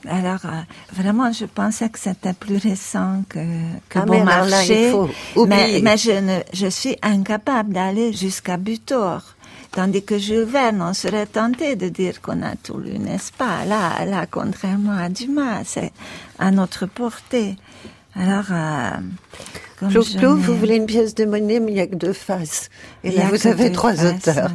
Alors, 0.08 0.40
euh, 0.44 0.60
vraiment, 0.92 1.32
je 1.32 1.46
pensais 1.46 1.88
que 1.88 1.98
c'était 1.98 2.34
plus 2.34 2.56
récent 2.56 3.22
que, 3.28 3.38
que 3.88 3.98
ah, 3.98 4.04
Beaumarchais. 4.04 4.92
Mais, 5.46 5.80
mais, 5.82 5.96
je, 5.96 6.10
ne, 6.10 6.40
je 6.52 6.66
suis 6.66 6.96
incapable 7.02 7.72
d'aller 7.72 8.12
jusqu'à 8.12 8.56
Butor. 8.56 9.33
Tandis 9.74 10.04
que 10.04 10.18
Jules 10.18 10.44
Verne, 10.44 10.80
on 10.82 10.94
serait 10.94 11.26
tenté 11.26 11.74
de 11.74 11.88
dire 11.88 12.20
qu'on 12.22 12.42
a 12.42 12.54
tout 12.54 12.78
lu, 12.78 12.96
n'est-ce 12.98 13.32
pas? 13.32 13.64
Là, 13.64 14.04
là, 14.04 14.24
contrairement 14.30 14.96
à 14.96 15.08
Dumas, 15.08 15.64
c'est 15.64 15.92
à 16.38 16.52
notre 16.52 16.86
portée. 16.86 17.56
Alors, 18.14 18.44
euh, 18.52 18.90
comme 19.80 20.38
vous 20.38 20.56
voulez 20.56 20.76
une 20.76 20.86
pièce 20.86 21.16
de 21.16 21.24
monnaie, 21.24 21.58
mais 21.58 21.72
il 21.72 21.74
n'y 21.74 21.80
a 21.80 21.88
que 21.88 21.96
deux 21.96 22.12
faces. 22.12 22.70
Et 23.02 23.10
là, 23.10 23.24
vous 23.28 23.48
avez 23.48 23.72
trois 23.72 24.04
auteurs. 24.04 24.52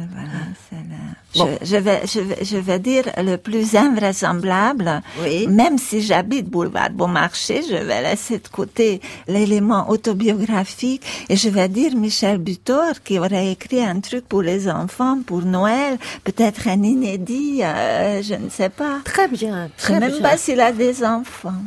Je, 1.34 1.76
vais, 1.76 2.02
je, 2.06 2.20
vais, 2.20 2.44
je 2.44 2.56
vais 2.56 2.78
dire 2.78 3.04
le 3.16 3.36
plus 3.36 3.74
invraisemblable. 3.76 5.02
Oui. 5.22 5.46
Même 5.46 5.78
si 5.78 6.02
j'habite 6.02 6.48
boulevard 6.48 6.90
Beaumarchais, 6.90 7.62
je 7.68 7.76
vais 7.76 8.02
laisser 8.02 8.38
de 8.38 8.48
côté 8.48 9.00
l'élément 9.28 9.88
autobiographique 9.90 11.02
et 11.28 11.36
je 11.36 11.48
vais 11.48 11.68
dire 11.68 11.94
Michel 11.96 12.38
Butor 12.38 13.02
qui 13.04 13.18
aurait 13.18 13.52
écrit 13.52 13.82
un 13.82 14.00
truc 14.00 14.26
pour 14.26 14.42
les 14.42 14.68
enfants, 14.68 15.18
pour 15.24 15.42
Noël, 15.42 15.98
peut-être 16.24 16.68
un 16.68 16.82
inédit, 16.82 17.62
euh, 17.62 18.22
je 18.22 18.34
ne 18.34 18.48
sais 18.48 18.68
pas. 18.70 19.00
Très 19.04 19.28
bien. 19.28 19.70
Très 19.76 19.94
je 19.94 19.98
ne 19.98 20.00
sais 20.04 20.10
même 20.10 20.22
pas 20.22 20.36
s'il 20.36 20.60
a 20.60 20.72
des 20.72 21.04
enfants. 21.04 21.62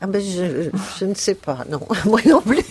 Ah 0.00 0.06
ben 0.06 0.20
je, 0.20 0.70
je, 0.98 1.04
ne 1.04 1.14
sais 1.14 1.34
pas, 1.34 1.64
non. 1.70 1.80
Moi 2.04 2.20
non 2.26 2.40
plus. 2.40 2.64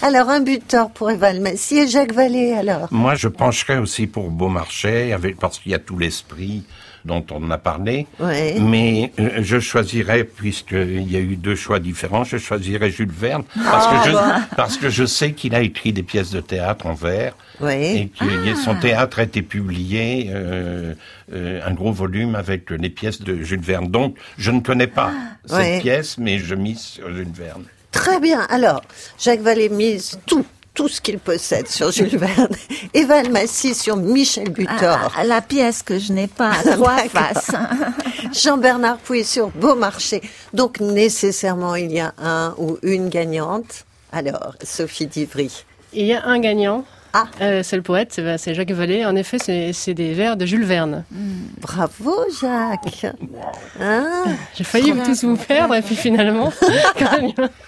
Alors, 0.00 0.28
un 0.28 0.40
buteur 0.40 0.90
pour 0.90 1.10
Eval 1.10 1.40
Massy 1.40 1.78
et 1.78 1.88
Jacques 1.88 2.12
Vallée, 2.12 2.52
alors 2.52 2.88
Moi, 2.90 3.14
je 3.14 3.28
pencherais 3.28 3.78
aussi 3.78 4.06
pour 4.06 4.30
Beaumarchais, 4.30 5.12
avec, 5.12 5.38
parce 5.38 5.58
qu'il 5.58 5.72
y 5.72 5.74
a 5.74 5.78
tout 5.78 5.98
l'esprit 5.98 6.64
dont 7.04 7.24
on 7.30 7.50
a 7.50 7.58
parlé. 7.58 8.06
Mais 8.20 9.12
euh, 9.18 9.40
je 9.40 9.60
choisirais, 9.60 10.24
puisqu'il 10.24 11.10
y 11.10 11.16
a 11.16 11.20
eu 11.20 11.36
deux 11.36 11.54
choix 11.54 11.78
différents, 11.78 12.24
je 12.24 12.36
choisirais 12.36 12.90
Jules 12.90 13.10
Verne, 13.10 13.44
parce, 13.54 13.86
que, 13.86 13.94
ah, 13.94 14.02
je, 14.06 14.12
bah. 14.12 14.40
parce 14.56 14.76
que 14.76 14.88
je 14.88 15.04
sais 15.04 15.32
qu'il 15.32 15.54
a 15.54 15.62
écrit 15.62 15.92
des 15.92 16.02
pièces 16.02 16.30
de 16.30 16.40
théâtre 16.40 16.86
en 16.86 16.94
vers. 16.94 17.34
Et 17.70 18.08
que 18.18 18.54
son 18.56 18.72
ah. 18.76 18.80
théâtre 18.80 19.20
a 19.20 19.22
été 19.22 19.42
publié, 19.42 20.30
euh, 20.30 20.94
euh, 21.32 21.60
un 21.64 21.72
gros 21.74 21.92
volume 21.92 22.34
avec 22.34 22.70
les 22.70 22.90
pièces 22.90 23.22
de 23.22 23.42
Jules 23.42 23.60
Verne. 23.60 23.88
Donc, 23.88 24.16
je 24.36 24.50
ne 24.50 24.60
connais 24.60 24.88
pas 24.88 25.12
ah, 25.48 25.58
cette 25.62 25.82
pièce, 25.82 26.18
mais 26.18 26.38
je 26.38 26.54
mise 26.54 26.80
sur 26.80 27.14
Jules 27.14 27.28
Verne. 27.32 27.64
Très 27.92 28.18
bien. 28.18 28.40
Alors, 28.48 28.82
Jacques 29.18 29.42
Vallée 29.42 29.68
mise 29.68 30.18
tout 30.26 30.46
tout 30.74 30.88
ce 30.88 31.00
qu'il 31.00 31.18
possède 31.18 31.68
sur 31.68 31.90
Jules 31.90 32.16
Verne 32.16 32.54
et 32.94 33.04
Valmassy 33.04 33.74
sur 33.74 33.96
Michel 33.96 34.50
Butor. 34.50 35.12
Ah, 35.16 35.24
la 35.24 35.42
pièce 35.42 35.82
que 35.82 35.98
je 35.98 36.12
n'ai 36.12 36.26
pas 36.26 36.50
à 36.50 36.62
trois 36.76 36.96
faces. 37.08 37.52
Jean-Bernard 38.32 38.98
Pouy 38.98 39.24
sur 39.24 39.48
Beaumarchais. 39.50 40.22
Donc 40.54 40.80
nécessairement 40.80 41.74
il 41.74 41.92
y 41.92 42.00
a 42.00 42.14
un 42.18 42.54
ou 42.58 42.78
une 42.82 43.08
gagnante. 43.08 43.84
Alors, 44.12 44.56
Sophie 44.62 45.06
Divry. 45.06 45.64
Il 45.92 46.06
y 46.06 46.14
a 46.14 46.24
un 46.24 46.38
gagnant. 46.38 46.84
Ah. 47.14 47.26
Euh, 47.40 47.62
c'est 47.62 47.76
le 47.76 47.82
poète, 47.82 48.20
c'est 48.38 48.54
Jacques 48.54 48.70
Vallée. 48.70 49.04
En 49.04 49.16
effet, 49.16 49.38
c'est 49.38 49.94
des 49.94 50.14
vers 50.14 50.36
de 50.36 50.46
Jules 50.46 50.64
Verne. 50.64 51.04
Bravo, 51.60 52.14
Jacques. 52.40 53.06
Hein 53.80 54.24
J'ai 54.54 54.64
failli 54.64 54.92
vous 54.92 55.04
tous 55.04 55.24
vous 55.24 55.36
perdre, 55.36 55.74
et 55.74 55.82
puis 55.82 55.96
finalement. 55.96 56.52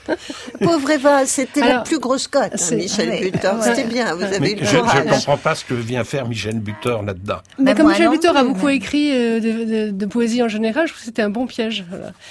Pauvre 0.60 0.90
Eva, 0.90 1.26
c'était 1.26 1.60
la 1.60 1.80
plus 1.80 1.98
grosse 1.98 2.28
cote, 2.28 2.52
hein, 2.54 2.74
Michel 2.74 3.20
Butor. 3.20 3.62
C'était 3.62 3.84
bien, 3.84 4.14
vous 4.14 4.22
avez 4.22 4.52
eu 4.52 4.56
le 4.56 4.64
Je 4.64 4.76
ne 4.76 5.10
comprends 5.10 5.36
pas 5.36 5.54
ce 5.54 5.64
que 5.64 5.74
vient 5.74 6.04
faire 6.04 6.28
Michel 6.28 6.60
Butor 6.60 7.02
là-dedans. 7.02 7.38
Mais 7.58 7.74
comme 7.74 7.88
Michel 7.88 8.10
Butor 8.10 8.36
a 8.36 8.44
beaucoup 8.44 8.68
écrit 8.68 9.10
euh, 9.12 9.90
de, 9.90 10.06
poésie 10.06 10.42
en 10.42 10.48
général, 10.48 10.86
je 10.86 10.92
trouve 10.92 11.00
que 11.00 11.06
c'était 11.06 11.22
un 11.22 11.30
bon 11.30 11.46
piège. 11.46 11.84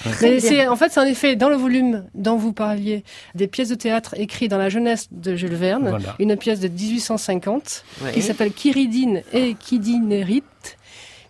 en 0.06 0.12
fait, 0.12 0.40
c'est 0.40 1.00
en 1.00 1.06
effet 1.06 1.36
dans 1.36 1.50
le 1.50 1.56
volume 1.56 2.06
dont 2.14 2.38
vous 2.38 2.54
parliez, 2.54 3.04
des 3.36 3.48
pièces 3.48 3.70
de 3.70 3.76
théâtre 3.76 4.16
écrites 4.18 4.52
dans 4.52 4.58
la 4.58 4.70
jeunesse 4.70 5.08
de 5.12 5.36
Jules 5.36 5.56
Verne, 5.56 6.00
une 6.20 6.38
pièce 6.38 6.60
de 6.60 6.68
18 6.68 7.00
1850, 7.12 7.84
qui 8.14 8.22
s'appelle 8.22 8.52
Kiridine 8.52 9.22
et 9.34 9.56
Kidinerit. 9.56 10.44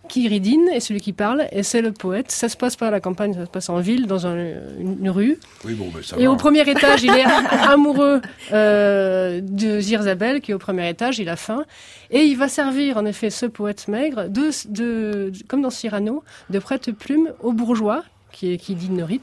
Kiridine 0.10 0.68
est 0.70 0.82
celui 0.82 1.00
qui 1.00 1.14
parle 1.14 1.48
et 1.52 1.64
c'est 1.64 1.82
le 1.82 1.92
poète. 1.92 2.30
Ça 2.30 2.50
se 2.50 2.58
passe 2.58 2.76
pas 2.76 2.90
à 2.90 2.92
la 2.92 3.00
campagne, 3.00 3.34
ça 3.34 3.46
se 3.46 3.50
passe 3.50 3.70
en 3.70 3.80
ville, 3.80 4.06
dans 4.06 4.28
une 4.28 5.10
rue. 5.10 5.40
Oui, 5.66 5.74
bon, 5.74 5.90
ça 6.04 6.18
et 6.20 6.28
au 6.28 6.36
premier 6.36 6.70
étage, 6.70 7.04
il 7.04 7.10
est 7.10 7.24
amoureux 7.52 8.22
euh, 8.52 9.40
de 9.42 9.80
Zirzabel, 9.80 10.42
qui 10.42 10.52
est 10.52 10.54
au 10.54 10.60
premier 10.60 10.90
étage, 10.90 11.20
il 11.20 11.30
a 11.30 11.36
faim. 11.36 11.66
Et 12.12 12.24
il 12.24 12.38
va 12.38 12.48
servir, 12.48 12.98
en 12.98 13.06
effet, 13.06 13.30
ce 13.30 13.46
poète 13.46 13.88
maigre, 13.88 14.28
de, 14.28 14.50
de, 14.70 15.32
comme 15.48 15.62
dans 15.62 15.70
Cyrano, 15.70 16.24
de 16.50 16.60
prête-plume 16.60 17.30
aux 17.42 17.54
bourgeois, 17.54 18.04
qui, 18.32 18.54
est, 18.54 18.58
qui 18.58 18.76
dit 18.76 18.90
Norit, 18.90 19.22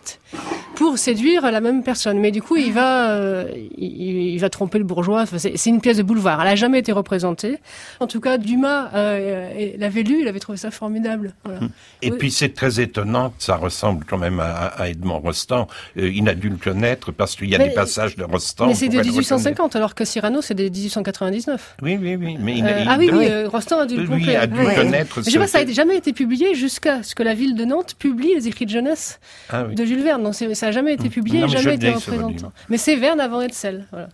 pour 0.80 0.96
séduire 0.96 1.42
la 1.42 1.60
même 1.60 1.82
personne. 1.82 2.18
Mais 2.18 2.30
du 2.30 2.40
coup, 2.40 2.56
il 2.56 2.72
va, 2.72 3.10
euh, 3.10 3.44
il, 3.76 4.38
va 4.38 4.48
tromper 4.48 4.78
le 4.78 4.84
bourgeois. 4.84 5.26
c'est 5.26 5.66
une 5.66 5.82
pièce 5.82 5.98
de 5.98 6.02
boulevard. 6.02 6.40
Elle 6.40 6.48
a 6.48 6.54
jamais 6.54 6.78
été 6.78 6.90
représentée. 6.90 7.58
En 8.00 8.06
tout 8.06 8.18
cas, 8.18 8.38
Dumas 8.38 8.88
euh, 8.94 9.74
l'avait 9.76 10.02
lu, 10.02 10.22
il 10.22 10.28
avait 10.28 10.38
trouvé 10.38 10.56
ça 10.56 10.70
formidable. 10.70 11.34
Voilà. 11.44 11.60
Et 12.00 12.10
puis 12.12 12.30
c'est 12.30 12.54
très 12.54 12.80
étonnant, 12.80 13.34
ça 13.38 13.56
ressemble 13.56 14.06
quand 14.08 14.16
même 14.16 14.40
à, 14.40 14.88
Edmond 14.88 15.18
Rostand. 15.18 15.68
Euh, 15.98 16.10
il 16.10 16.26
a 16.30 16.34
dû 16.34 16.48
le 16.48 16.56
connaître 16.56 17.12
parce 17.12 17.36
qu'il 17.36 17.50
y 17.50 17.54
a 17.54 17.58
des 17.58 17.74
passages 17.74 18.16
de 18.16 18.24
Rostand. 18.24 18.68
Mais 18.68 18.74
c'est 18.74 18.88
de 18.88 19.02
1850, 19.02 19.76
alors 19.76 19.94
que 19.94 20.06
Cyrano, 20.06 20.40
c'est 20.40 20.54
de 20.54 20.62
1899. 20.62 21.76
Oui, 21.82 21.98
oui, 22.00 22.16
oui. 22.16 22.38
Mais 22.40 22.62
ah 22.88 22.96
oui, 22.98 23.10
oui, 23.12 23.44
Rostand 23.44 23.80
a 23.80 23.86
dû 23.86 23.96
le 23.96 24.04
Lui 24.04 24.34
a 24.34 24.46
dû 24.46 24.56
connaître. 24.56 25.20
Je 25.22 25.28
sais 25.28 25.38
pas, 25.38 25.46
ça 25.46 25.62
n'a 25.62 25.70
jamais 25.72 25.98
été 25.98 26.14
publié 26.14 26.54
jusqu'à 26.54 27.02
ce 27.02 27.14
que 27.14 27.22
la 27.22 27.34
ville 27.34 27.54
de 27.54 27.66
Nantes 27.66 27.96
publie 27.98 28.34
les 28.34 28.48
écrits 28.48 28.64
de 28.64 28.70
jeunesse 28.70 29.20
ah 29.50 29.64
de 29.64 29.84
Jules 29.84 30.02
Verne. 30.02 30.22
Donc 30.22 30.34
ça 30.34 30.69
n'a 30.70 30.74
jamais 30.74 30.94
été 30.94 31.08
publié, 31.08 31.46
jamais 31.48 31.74
été 31.74 31.90
représenté. 31.90 32.44
Mais 32.68 32.78
c'est 32.78 32.96
Verne 32.96 33.20
avant 33.20 33.40
Hetzel. 33.40 33.86
Voilà. 33.90 34.08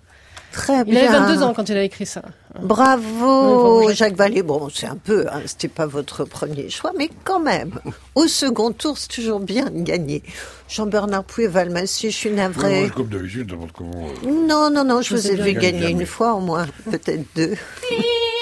Très 0.53 0.85
bien. 0.85 1.03
Il 1.03 1.07
avait 1.07 1.19
22 1.19 1.43
ans 1.43 1.53
quand 1.55 1.69
il 1.69 1.77
a 1.77 1.83
écrit 1.83 2.07
ça. 2.07 2.23
Bravo, 2.61 3.93
Jacques 3.93 4.17
Vallée. 4.17 4.43
Bon, 4.43 4.69
c'est 4.73 4.87
un 4.87 4.97
peu, 4.97 5.27
hein, 5.31 5.43
c'était 5.45 5.69
pas 5.69 5.85
votre 5.85 6.25
premier 6.25 6.71
choix, 6.71 6.93
mais 6.97 7.11
quand 7.25 7.41
même, 7.41 7.79
au 8.15 8.27
second 8.27 8.73
tour, 8.73 8.97
c'est 8.97 9.09
toujours 9.09 9.41
bien 9.41 9.67
de 9.67 9.83
gagner. 9.83 10.23
Jean-Bernard 10.69 11.25
Pouy 11.25 11.47
Valmassy, 11.47 12.11
je 12.11 12.17
suis 12.17 12.31
navrée. 12.31 12.91
comme 12.95 13.09
d'habitude, 13.09 13.53
comment. 13.75 14.09
Euh, 14.25 14.31
non, 14.31 14.71
non, 14.71 14.85
non, 14.85 15.03
je, 15.03 15.15
vous 15.15 15.29
ai 15.29 15.35
vu 15.37 15.53
gagner 15.53 15.91
une 15.91 16.07
fois 16.07 16.33
au 16.33 16.41
moins, 16.41 16.67
peut-être 16.91 17.25
deux. 17.35 17.55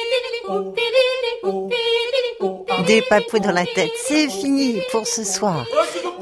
Des 2.86 3.00
papous 3.02 3.40
dans 3.40 3.52
la 3.52 3.64
tête, 3.64 3.90
c'est 4.06 4.28
fini 4.28 4.80
pour 4.92 5.06
ce 5.06 5.24
soir. 5.24 5.66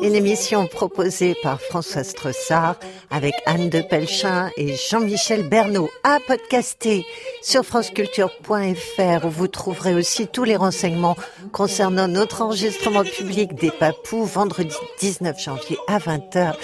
Une 0.01 0.15
émission 0.15 0.67
proposée 0.67 1.35
par 1.43 1.61
François 1.61 2.05
Strossard 2.05 2.77
avec 3.11 3.35
Anne 3.47 3.69
de 3.69 3.81
Pelchin 3.81 4.51
et 4.57 4.75
Jean-Michel 4.77 5.49
Bernot 5.49 5.91
à 6.05 6.19
podcaster 6.25 7.05
sur 7.43 7.65
franceculture.fr 7.65 9.25
où 9.25 9.31
vous 9.31 9.49
trouverez 9.49 9.95
aussi 9.95 10.29
tous 10.29 10.45
les 10.45 10.57
renseignements 10.57 11.17
concernant 11.53 12.07
notre 12.07 12.43
enregistrement 12.43 13.05
public 13.05 13.55
des 13.55 13.71
papous 13.71 14.25
vendredi 14.25 14.77
19 15.01 15.41
janvier 15.41 15.79
à 15.89 15.99
20h 15.99 16.55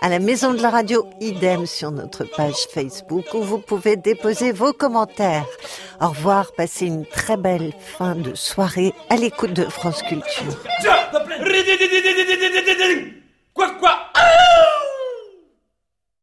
à 0.00 0.08
la 0.08 0.18
Maison 0.18 0.54
de 0.54 0.62
la 0.62 0.70
Radio, 0.70 1.06
idem 1.20 1.66
sur 1.66 1.90
notre 1.90 2.24
page 2.24 2.66
Facebook 2.72 3.24
où 3.34 3.42
vous 3.42 3.58
pouvez 3.58 3.96
déposer 3.96 4.52
vos 4.52 4.72
commentaires. 4.72 5.46
Au 6.00 6.08
revoir, 6.08 6.52
passez 6.52 6.86
une 6.86 7.06
très 7.06 7.36
belle 7.36 7.72
fin 7.78 8.14
de 8.14 8.34
soirée 8.34 8.92
à 9.10 9.16
l'écoute 9.16 9.52
de 9.52 9.64
France 9.64 10.02
Culture. 10.02 10.56